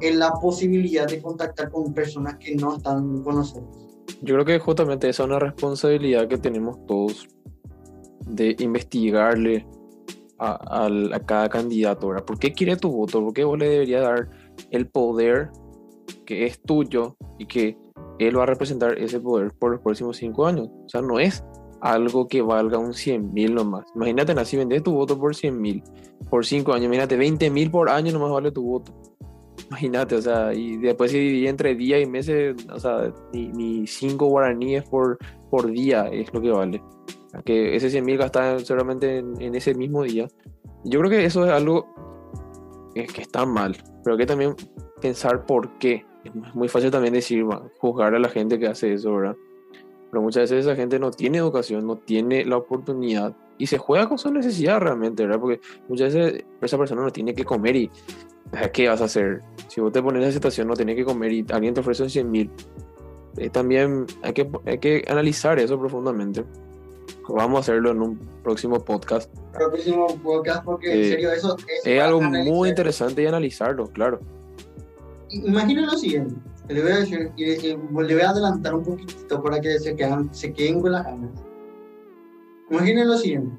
en 0.00 0.18
la 0.18 0.32
posibilidad 0.32 1.06
de 1.06 1.20
contactar 1.20 1.70
con 1.70 1.92
personas 1.92 2.36
que 2.36 2.54
no 2.54 2.76
están 2.76 3.22
con 3.22 3.36
nosotros. 3.36 3.88
Yo 4.22 4.34
creo 4.34 4.44
que 4.44 4.58
justamente 4.58 5.08
esa 5.08 5.22
es 5.22 5.28
una 5.28 5.38
responsabilidad 5.38 6.28
que 6.28 6.38
tenemos 6.38 6.84
todos 6.86 7.28
de 8.26 8.56
investigarle 8.58 9.66
a, 10.38 10.86
a, 10.86 11.20
cada 11.20 11.48
candidato. 11.48 12.14
¿Por 12.24 12.38
qué 12.38 12.52
quiere 12.52 12.76
tu 12.76 12.90
voto? 12.90 13.22
¿Por 13.22 13.32
qué 13.32 13.44
vos 13.44 13.58
le 13.58 13.68
deberías 13.68 14.02
dar 14.02 14.28
el 14.70 14.88
poder 14.88 15.50
que 16.26 16.46
es 16.46 16.60
tuyo 16.60 17.16
y 17.38 17.46
que 17.46 17.76
él 18.18 18.38
va 18.38 18.44
a 18.44 18.46
representar 18.46 18.98
ese 18.98 19.20
poder 19.20 19.52
por 19.52 19.72
los 19.72 19.80
próximos 19.80 20.16
cinco 20.16 20.46
años? 20.46 20.68
O 20.84 20.88
sea, 20.88 21.02
no 21.02 21.18
es 21.18 21.44
algo 21.80 22.26
que 22.26 22.42
valga 22.42 22.78
un 22.78 22.94
100 22.94 23.32
mil 23.32 23.54
nomás. 23.54 23.86
Imagínate, 23.94 24.32
así 24.32 24.56
vender 24.56 24.82
tu 24.82 24.92
voto 24.92 25.18
por 25.18 25.34
100 25.34 25.60
mil 25.60 25.82
por 26.30 26.44
cinco 26.44 26.72
años. 26.72 26.86
Imagínate, 26.86 27.16
20 27.16 27.50
mil 27.50 27.70
por 27.70 27.88
año 27.88 28.12
nomás 28.12 28.30
vale 28.30 28.50
tu 28.50 28.62
voto. 28.62 28.92
Imagínate, 29.68 30.14
o 30.14 30.22
sea, 30.22 30.54
y 30.54 30.78
después 30.78 31.10
se 31.10 31.18
dividía 31.18 31.50
entre 31.50 31.74
días 31.74 32.00
y 32.00 32.06
meses, 32.06 32.56
o 32.72 32.78
sea, 32.78 33.12
ni, 33.32 33.86
cinco 33.86 34.26
guaraníes 34.26 34.88
por, 34.88 35.18
por 35.50 35.70
día 35.70 36.08
es 36.08 36.32
lo 36.32 36.40
que 36.40 36.50
vale. 36.50 36.82
Que 37.44 37.76
ese 37.76 37.90
100 37.90 38.04
mil 38.04 38.16
gastaban 38.16 38.64
solamente 38.64 39.18
en, 39.18 39.54
ese 39.54 39.74
mismo 39.74 40.02
día. 40.02 40.26
Yo 40.84 41.00
creo 41.00 41.10
que 41.10 41.24
eso 41.24 41.44
es 41.44 41.52
algo 41.52 41.86
que, 42.94 43.06
que 43.06 43.22
está 43.22 43.44
mal, 43.44 43.76
pero 44.02 44.16
que 44.16 44.24
también 44.24 44.54
pensar 45.00 45.44
por 45.44 45.78
qué. 45.78 46.06
Es 46.24 46.54
muy 46.54 46.68
fácil 46.68 46.90
también 46.90 47.12
decir, 47.12 47.44
juzgar 47.78 48.14
a 48.14 48.18
la 48.18 48.28
gente 48.28 48.58
que 48.58 48.66
hace 48.66 48.94
eso, 48.94 49.14
¿verdad? 49.14 49.36
Pero 50.10 50.22
muchas 50.22 50.44
veces 50.50 50.64
esa 50.64 50.74
gente 50.74 50.98
no 50.98 51.10
tiene 51.10 51.38
educación, 51.38 51.86
no 51.86 51.96
tiene 51.96 52.44
la 52.44 52.56
oportunidad 52.56 53.36
y 53.58 53.66
se 53.66 53.76
juega 53.76 54.08
con 54.08 54.18
su 54.18 54.32
necesidad 54.32 54.80
realmente, 54.80 55.24
¿verdad? 55.24 55.40
Porque 55.40 55.60
muchas 55.88 56.14
veces 56.14 56.44
esa 56.62 56.78
persona 56.78 57.02
no 57.02 57.10
tiene 57.10 57.34
que 57.34 57.44
comer 57.44 57.76
y 57.76 57.90
¿qué 58.72 58.88
vas 58.88 59.00
a 59.00 59.04
hacer? 59.04 59.42
Si 59.68 59.80
vos 59.80 59.92
te 59.92 60.02
pones 60.02 60.22
en 60.22 60.28
esa 60.28 60.34
situación, 60.34 60.68
no 60.68 60.74
tenés 60.74 60.96
que 60.96 61.04
comer 61.04 61.32
y 61.32 61.46
alguien 61.50 61.74
te 61.74 61.80
ofrece 61.80 62.02
un 62.02 62.10
100 62.10 62.30
mil, 62.30 62.50
eh, 63.36 63.50
también 63.50 64.06
hay 64.22 64.32
que, 64.32 64.50
hay 64.66 64.78
que 64.78 65.04
analizar 65.08 65.58
eso 65.58 65.78
profundamente. 65.78 66.44
Vamos 67.28 67.58
a 67.58 67.60
hacerlo 67.60 67.90
en 67.90 68.00
un 68.00 68.18
próximo 68.42 68.82
podcast. 68.82 69.30
Próximo 69.52 70.06
podcast, 70.22 70.64
porque 70.64 70.92
en 70.92 71.00
eh, 71.00 71.08
serio, 71.10 71.32
eso 71.32 71.56
es, 71.84 72.00
algo 72.00 72.22
muy 72.22 72.70
interesante 72.70 73.22
y 73.22 73.26
analizarlo, 73.26 73.86
claro. 73.88 74.20
Imagina 75.30 75.84
lo 75.84 75.98
siguiente, 75.98 76.36
le 76.68 76.82
voy 76.82 76.92
a 76.92 76.96
decir, 77.00 77.32
le 77.36 78.14
voy 78.14 78.22
a 78.22 78.30
adelantar 78.30 78.74
un 78.74 78.82
poquito 78.82 79.42
para 79.42 79.60
que 79.60 79.78
se, 79.78 79.94
quedan, 79.94 80.32
se 80.34 80.52
queden 80.54 80.80
con 80.80 80.92
las 80.92 81.04
ganas. 81.04 81.30
Imaginen 82.70 83.08
lo 83.08 83.18
siguiente, 83.18 83.54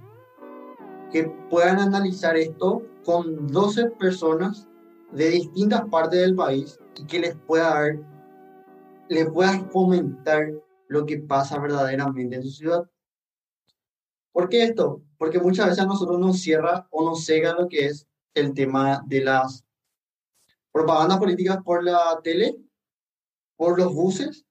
que 1.12 1.32
puedan 1.50 1.80
analizar 1.80 2.36
esto 2.38 2.82
con 3.06 3.48
12 3.48 3.92
personas 4.00 4.68
de 5.12 5.30
distintas 5.30 5.88
partes 5.89 6.20
del 6.20 6.36
país 6.36 6.80
y 6.95 7.05
que 7.05 7.20
les 7.20 7.36
pueda 7.36 7.70
dar, 7.70 7.99
les 9.07 9.30
pueda 9.30 9.68
comentar 9.70 10.51
lo 10.88 11.05
que 11.05 11.18
pasa 11.18 11.60
verdaderamente 11.60 12.36
en 12.36 12.43
su 12.43 12.51
ciudad. 12.51 12.89
¿Por 14.32 14.49
qué 14.49 14.64
esto? 14.64 15.01
Porque 15.18 15.39
muchas 15.39 15.68
veces 15.68 15.84
a 15.84 15.88
nosotros 15.88 16.20
nos 16.20 16.39
cierra 16.39 16.88
o 16.91 17.03
nos 17.03 17.26
cega 17.26 17.53
lo 17.53 17.68
que 17.68 17.88
es 17.88 18.07
el 18.34 18.53
tema 18.53 19.03
de 19.07 19.24
las 19.24 19.66
propagandas 20.72 21.18
políticas 21.18 21.57
por 21.64 21.84
la 21.84 22.20
tele, 22.24 22.55
por 23.55 23.78
los 23.78 23.93
buses, 23.93 24.45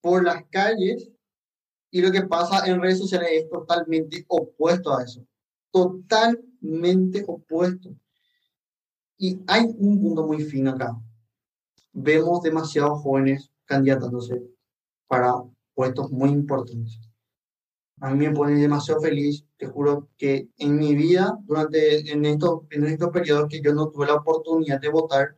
por 0.00 0.24
las 0.24 0.44
calles, 0.50 1.10
y 1.90 2.00
lo 2.00 2.10
que 2.10 2.22
pasa 2.22 2.66
en 2.66 2.80
redes 2.80 2.98
sociales 2.98 3.28
es 3.32 3.48
totalmente 3.48 4.24
opuesto 4.28 4.96
a 4.96 5.04
eso. 5.04 5.24
Totalmente 5.70 7.24
opuesto. 7.26 7.94
Y 9.16 9.40
hay 9.46 9.64
un 9.78 10.00
punto 10.00 10.26
muy 10.26 10.42
fino 10.42 10.70
acá. 10.70 10.96
Vemos 11.92 12.42
demasiados 12.42 13.00
jóvenes 13.02 13.50
candidatándose 13.64 14.42
para 15.06 15.34
puestos 15.74 16.10
muy 16.10 16.30
importantes. 16.30 17.00
A 18.00 18.10
mí 18.10 18.26
me 18.26 18.34
pone 18.34 18.60
demasiado 18.60 19.00
feliz, 19.00 19.46
te 19.56 19.66
juro 19.66 20.08
que 20.16 20.48
en 20.58 20.76
mi 20.76 20.94
vida, 20.94 21.38
durante 21.44 22.10
en 22.10 22.24
estos, 22.24 22.62
en 22.70 22.84
estos 22.86 23.10
periodos 23.10 23.48
que 23.48 23.60
yo 23.60 23.72
no 23.72 23.88
tuve 23.88 24.06
la 24.06 24.16
oportunidad 24.16 24.80
de 24.80 24.88
votar, 24.88 25.36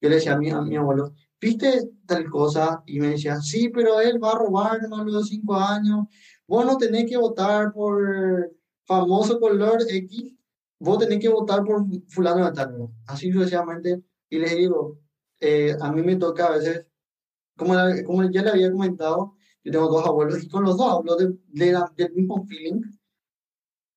yo 0.00 0.08
le 0.10 0.16
decía 0.16 0.34
a 0.34 0.38
mi, 0.38 0.50
a 0.50 0.60
mi 0.60 0.76
abuelo, 0.76 1.14
¿viste 1.40 1.90
tal 2.06 2.28
cosa? 2.28 2.82
Y 2.86 3.00
me 3.00 3.08
decía, 3.08 3.40
sí, 3.40 3.70
pero 3.70 4.00
él 4.00 4.22
va 4.22 4.32
a 4.32 4.38
robar 4.38 4.86
no 4.88 5.02
los 5.02 5.28
cinco 5.28 5.54
años, 5.54 6.06
vos 6.46 6.66
no 6.66 6.76
tenés 6.76 7.08
que 7.08 7.16
votar 7.16 7.72
por 7.72 8.52
famoso 8.84 9.40
color 9.40 9.78
X, 9.88 10.33
vos 10.84 10.98
tenés 10.98 11.18
que 11.18 11.28
votar 11.28 11.64
por 11.64 11.84
fulano 12.08 12.44
de 12.46 12.52
tal, 12.52 12.88
así 13.06 13.32
sucesivamente. 13.32 14.02
Y 14.28 14.38
les 14.38 14.56
digo, 14.56 15.00
eh, 15.40 15.76
a 15.80 15.90
mí 15.92 16.02
me 16.02 16.16
toca 16.16 16.46
a 16.46 16.50
veces, 16.52 16.86
como, 17.56 17.74
como 18.06 18.30
ya 18.30 18.42
le 18.42 18.50
había 18.50 18.70
comentado, 18.70 19.36
yo 19.64 19.72
tengo 19.72 19.88
dos 19.88 20.06
abuelos 20.06 20.42
y 20.42 20.48
con 20.48 20.64
los 20.64 20.76
dos 20.76 20.92
hablo 20.92 21.16
de, 21.16 21.34
del 21.96 22.12
mismo 22.12 22.44
feeling, 22.46 22.82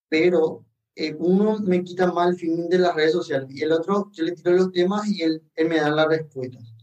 pero 0.10 0.66
eh, 0.96 1.14
uno 1.20 1.60
me 1.60 1.84
quita 1.84 2.12
mal 2.12 2.30
el 2.30 2.36
feeling 2.38 2.70
de 2.70 2.80
las 2.80 2.96
redes 2.96 3.12
sociales 3.12 3.50
y 3.52 3.62
el 3.62 3.72
otro 3.74 4.10
yo 4.14 4.24
le 4.24 4.32
tiro 4.32 4.52
los 4.52 4.72
temas 4.72 5.08
y 5.08 5.22
él, 5.22 5.44
él 5.56 5.68
me 5.68 5.78
da 5.80 5.90
las 5.90 6.08
respuestas. 6.08 6.74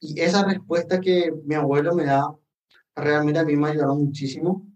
Y 0.00 0.20
esa 0.20 0.44
respuesta 0.44 1.00
que 1.00 1.32
mi 1.44 1.54
abuelo 1.54 1.94
me 1.94 2.04
da 2.04 2.34
realmente 2.94 3.38
a 3.38 3.44
mí 3.44 3.56
me 3.56 3.68
ayudaron 3.68 4.04
muchísimo. 4.04 4.66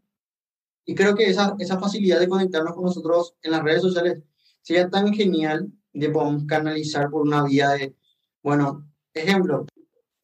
Y 0.85 0.95
creo 0.95 1.15
que 1.15 1.31
esa, 1.31 1.55
esa 1.59 1.79
facilidad 1.79 2.21
de 2.21 2.29
conectarnos 2.29 2.75
con 2.75 2.85
nosotros 2.85 3.37
en 3.43 3.53
las 3.53 3.63
redes 3.63 3.83
sociales 3.83 4.23
sería 4.63 4.89
tan 4.89 5.13
genial 5.13 5.71
de 5.93 6.09
poder 6.11 6.47
canalizar 6.47 7.11
por 7.11 7.23
una 7.23 7.45
vía 7.45 7.71
de, 7.71 7.95
bueno, 8.43 8.89
ejemplo, 9.13 9.67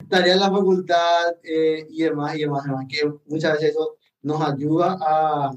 tarea 0.09 0.35
en 0.35 0.41
la 0.41 0.51
facultad 0.51 1.37
eh, 1.43 1.87
y 1.91 2.03
demás 2.03 2.37
y 2.37 2.41
demás, 2.41 2.65
demás, 2.65 2.87
que 2.89 3.13
muchas 3.27 3.55
veces 3.55 3.71
eso 3.71 3.97
nos 4.23 4.41
ayuda 4.41 4.97
a, 5.01 5.53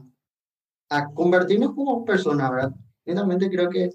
a 0.90 1.14
convertirnos 1.14 1.74
como 1.74 2.04
personas, 2.04 2.52
¿verdad? 2.52 2.76
Netamente 3.06 3.50
creo 3.50 3.70
que 3.70 3.92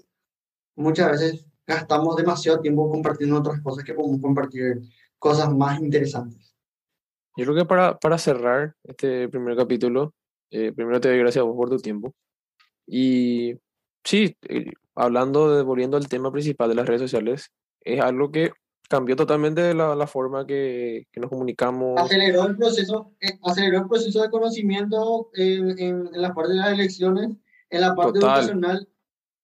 muchas 0.75 1.11
veces 1.11 1.45
gastamos 1.65 2.15
demasiado 2.15 2.59
tiempo 2.59 2.89
compartiendo 2.89 3.37
otras 3.37 3.61
cosas 3.61 3.83
que 3.83 3.93
podemos 3.93 4.21
compartir 4.21 4.81
cosas 5.19 5.53
más 5.53 5.79
interesantes. 5.79 6.55
Yo 7.35 7.45
creo 7.45 7.55
que 7.55 7.65
para, 7.65 7.97
para 7.99 8.17
cerrar 8.17 8.75
este 8.83 9.29
primer 9.29 9.55
capítulo, 9.55 10.13
eh, 10.49 10.71
primero 10.71 10.99
te 10.99 11.09
doy 11.09 11.19
gracias 11.19 11.43
a 11.43 11.45
vos 11.45 11.55
por 11.55 11.69
tu 11.69 11.77
tiempo. 11.77 12.15
Y 12.87 13.53
sí, 14.07 14.37
eh, 14.47 14.71
hablando, 14.95 15.55
de, 15.55 15.63
volviendo 15.63 15.97
al 15.97 16.07
tema 16.07 16.31
principal 16.31 16.69
de 16.69 16.75
las 16.75 16.87
redes 16.87 17.01
sociales, 17.01 17.51
es 17.81 17.99
algo 17.99 18.31
que 18.31 18.51
cambió 18.89 19.17
totalmente 19.17 19.73
la, 19.73 19.95
la 19.95 20.07
forma 20.07 20.47
que, 20.47 21.07
que, 21.11 21.19
nos 21.19 21.29
comunicamos. 21.29 21.99
Aceleró 21.99 22.45
el 22.45 22.55
proceso, 22.55 23.11
eh, 23.19 23.37
aceleró 23.43 23.79
el 23.79 23.87
proceso 23.87 24.21
de 24.21 24.29
conocimiento 24.29 25.29
en, 25.33 25.77
en, 25.77 26.09
en, 26.13 26.21
la 26.21 26.33
parte 26.33 26.53
de 26.53 26.59
las 26.59 26.71
elecciones, 26.71 27.35
en 27.69 27.81
la 27.81 27.93
parte 27.95 28.19
Total. 28.19 28.39
educacional. 28.39 28.89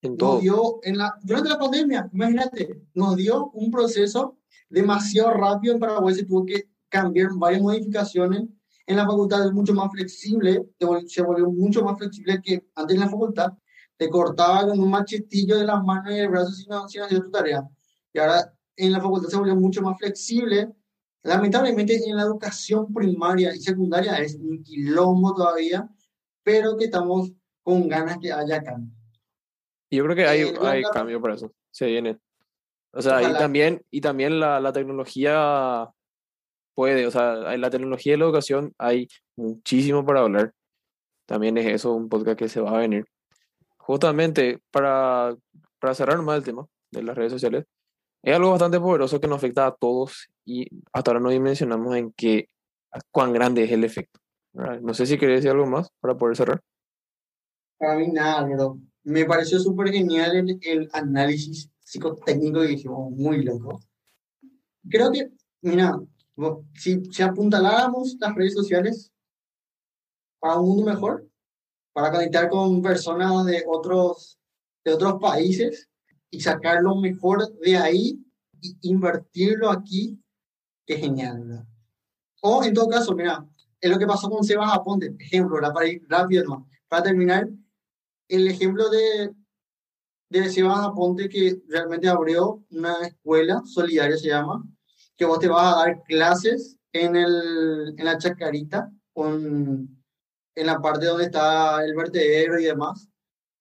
En 0.02 0.18
todo. 0.18 0.36
Nos 0.36 0.42
dio, 0.42 0.80
en 0.84 0.98
la, 0.98 1.14
durante 1.24 1.50
la 1.50 1.60
pandemia, 1.60 2.10
imagínate, 2.14 2.82
nos 2.94 3.16
dio 3.18 3.50
un 3.52 3.70
proceso 3.70 4.38
demasiado 4.70 5.32
rápido 5.32 5.74
en 5.74 5.80
Paraguay, 5.80 6.16
se 6.16 6.26
tuvo 6.26 6.46
que 6.46 6.70
cambiar 6.90 7.30
varias 7.36 7.62
modificaciones. 7.62 8.44
En 8.86 8.98
la 8.98 9.06
facultad 9.06 9.46
es 9.46 9.54
mucho 9.54 9.74
más 9.74 9.90
flexible, 9.92 10.66
se 11.08 11.22
volvió 11.22 11.50
mucho 11.50 11.84
más 11.84 11.98
flexible 11.98 12.42
que 12.42 12.66
antes 12.76 12.96
en 12.96 13.02
la 13.02 13.10
facultad. 13.10 13.54
Te 13.98 14.10
cortaba 14.10 14.68
con 14.68 14.80
un 14.80 14.90
machetillo 14.90 15.58
de 15.58 15.66
las 15.66 15.84
manos 15.84 16.12
y 16.14 16.20
el 16.20 16.30
brazo 16.30 16.52
sin, 16.52 16.68
sin 16.88 17.02
hacer 17.02 17.22
tu 17.22 17.32
tarea. 17.32 17.68
Y 18.12 18.20
ahora 18.20 18.54
en 18.76 18.92
la 18.92 19.02
facultad 19.02 19.30
se 19.30 19.38
volvió 19.38 19.56
mucho 19.56 19.82
más 19.82 19.98
flexible. 19.98 20.70
Lamentablemente 21.24 21.96
en 22.06 22.18
la 22.18 22.24
educación 22.24 22.94
primaria 22.94 23.56
y 23.56 23.60
secundaria 23.60 24.18
es 24.18 24.36
un 24.36 24.62
quilombo 24.64 25.34
todavía, 25.34 25.88
pero 26.44 26.78
que 26.78 26.86
estamos 26.86 27.32
con 27.62 27.88
ganas 27.88 28.18
que 28.20 28.32
haya 28.32 28.62
cambio. 28.62 28.94
Yo 29.90 30.04
creo 30.04 30.16
que 30.16 30.26
hay, 30.26 30.42
eh, 30.42 30.54
hay 30.62 30.84
cambio 30.84 31.22
por 31.22 31.32
eso, 31.32 31.54
se 31.72 31.86
viene. 31.86 32.18
O 32.92 33.02
sea, 33.02 33.22
y 33.22 33.34
también, 33.34 33.84
y 33.90 34.02
también 34.02 34.40
la, 34.40 34.60
la, 34.60 34.74
tecnología 34.74 35.90
puede, 36.76 37.08
o 37.08 37.12
sea, 37.12 37.54
en 37.54 37.62
la 37.62 37.70
tecnología 37.70 38.14
de 38.14 38.18
la 38.18 38.26
educación 38.26 38.74
hay 38.78 39.08
muchísimo 39.36 40.06
para 40.06 40.22
hablar. 40.22 40.54
También 41.26 41.58
es 41.58 41.68
eso 41.68 41.94
un 41.94 42.10
podcast 42.10 42.38
que 42.38 42.50
se 42.50 42.60
va 42.60 42.76
a 42.76 42.80
venir. 42.80 43.06
Justamente 43.86 44.60
para, 44.72 45.36
para 45.80 45.94
cerrar 45.94 46.22
más 46.22 46.38
el 46.38 46.44
tema 46.44 46.66
de 46.92 47.04
las 47.04 47.18
redes 47.18 47.34
sociales, 47.34 47.66
es 48.22 48.34
algo 48.34 48.52
bastante 48.52 48.80
poderoso 48.80 49.20
que 49.20 49.28
nos 49.28 49.38
afecta 49.38 49.68
a 49.68 49.76
todos 49.76 50.30
y 50.46 50.66
hasta 50.94 51.12
ahora 51.12 51.20
no 51.20 51.30
dimensionamos 51.30 51.94
en 51.98 52.14
qué, 52.14 52.48
cuán 53.12 53.34
grande 53.34 53.66
es 53.66 53.72
el 53.72 53.84
efecto. 53.84 54.22
No 54.54 54.94
sé 54.94 55.06
si 55.06 55.18
quería 55.18 55.36
decir 55.36 55.52
algo 55.52 55.66
más 55.66 55.90
para 56.00 56.18
poder 56.18 56.38
cerrar. 56.38 56.62
Para 57.78 57.96
mí 57.96 58.08
nada, 58.08 58.44
bro. 58.44 58.80
Me 59.04 59.26
pareció 59.26 59.60
súper 59.60 59.92
genial 59.92 60.38
el, 60.38 60.60
el, 60.62 60.90
análisis 60.94 61.70
psicotécnico 61.80 62.62
que 62.62 62.68
dijimos, 62.68 63.12
muy 63.12 63.44
loco. 63.44 63.82
Creo 64.90 65.12
que, 65.12 65.30
mira, 65.62 66.00
si, 66.76 67.04
si 67.12 67.22
apuntaláramos 67.22 68.16
las 68.20 68.34
redes 68.34 68.54
sociales 68.54 69.12
para 70.40 70.60
un 70.60 70.70
mundo 70.70 70.86
mejor, 70.86 71.28
para 71.94 72.12
conectar 72.12 72.50
con 72.50 72.82
personas 72.82 73.46
de 73.46 73.64
otros, 73.68 74.40
de 74.84 74.94
otros 74.94 75.20
países, 75.22 75.90
y 76.34 76.42
sacar 76.42 76.82
lo 76.82 76.96
mejor 76.96 77.48
de 77.60 77.78
ahí 77.78 78.20
y 78.60 78.76
invertirlo 78.90 79.70
aquí, 79.70 80.20
qué 80.86 80.98
genial. 80.98 81.64
O 82.42 82.64
en 82.64 82.74
todo 82.74 82.88
caso, 82.88 83.14
mira, 83.14 83.48
es 83.80 83.92
lo 83.92 84.00
que 84.00 84.08
pasó 84.08 84.30
con 84.30 84.44
Sebas 84.44 84.74
Aponte, 84.74 85.16
ejemplo, 85.20 85.56
¿verdad? 85.56 85.74
para 85.74 85.88
ir 85.88 86.02
rápido, 86.10 86.44
¿no? 86.46 86.68
para 86.88 87.04
terminar, 87.04 87.48
el 88.28 88.48
ejemplo 88.48 88.90
de, 88.90 89.32
de 90.30 90.50
Sebas 90.50 90.80
Aponte 90.80 91.30
que 91.30 91.62
realmente 91.68 92.10
abrió 92.10 92.64
una 92.72 93.06
escuela 93.06 93.62
solidaria, 93.66 94.18
se 94.18 94.30
llama, 94.30 94.64
que 95.16 95.26
vos 95.26 95.38
te 95.38 95.48
vas 95.48 95.76
a 95.76 95.78
dar 95.86 96.04
clases 96.04 96.80
en, 96.94 97.16
el, 97.16 97.94
en 97.96 98.06
la 98.06 98.18
chacarita, 98.18 98.92
con, 99.14 100.03
en 100.56 100.68
la 100.68 100.80
parte 100.80 101.06
donde 101.06 101.26
está 101.26 101.84
el 101.84 101.96
vertedero 101.96 102.60
y 102.60 102.66
demás, 102.66 103.08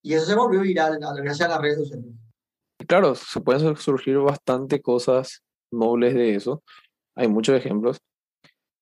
y 0.02 0.14
eso 0.14 0.26
se 0.26 0.34
volvió 0.34 0.60
viral 0.60 0.98
gracias 0.98 1.42
a 1.42 1.48
las 1.48 1.60
redes 1.60 1.78
sociales 1.78 2.12
claro, 2.86 3.14
se 3.14 3.40
pueden 3.40 3.76
surgir 3.76 4.18
bastante 4.18 4.80
cosas 4.80 5.42
nobles 5.72 6.14
de 6.14 6.34
eso. 6.34 6.62
Hay 7.16 7.28
muchos 7.28 7.56
ejemplos. 7.56 7.98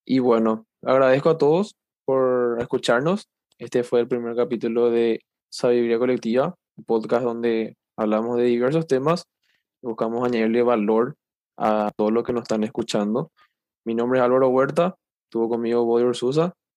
Y 0.05 0.19
bueno, 0.19 0.67
agradezco 0.83 1.31
a 1.31 1.39
todos 1.39 1.77
por 2.05 2.59
escucharnos. 2.61 3.29
Este 3.59 3.85
fue 3.85 4.01
el 4.01 4.09
primer 4.09 4.35
capítulo 4.35 4.91
de 4.91 5.21
Sabiduría 5.51 5.99
Colectiva, 5.99 6.55
un 6.77 6.85
podcast 6.85 7.25
donde 7.25 7.77
hablamos 7.97 8.37
de 8.39 8.45
diversos 8.45 8.87
temas 8.87 9.27
buscamos 9.83 10.23
añadirle 10.25 10.63
valor 10.63 11.17
a 11.57 11.91
todo 11.97 12.11
lo 12.11 12.23
que 12.23 12.33
nos 12.33 12.43
están 12.43 12.65
escuchando. 12.65 13.31
Mi 13.87 13.95
nombre 13.95 14.19
es 14.19 14.25
Álvaro 14.25 14.49
Huerta, 14.49 14.97
estuvo 15.25 15.49
conmigo 15.49 15.85
Bodio 15.85 16.09
Ursusa 16.09 16.53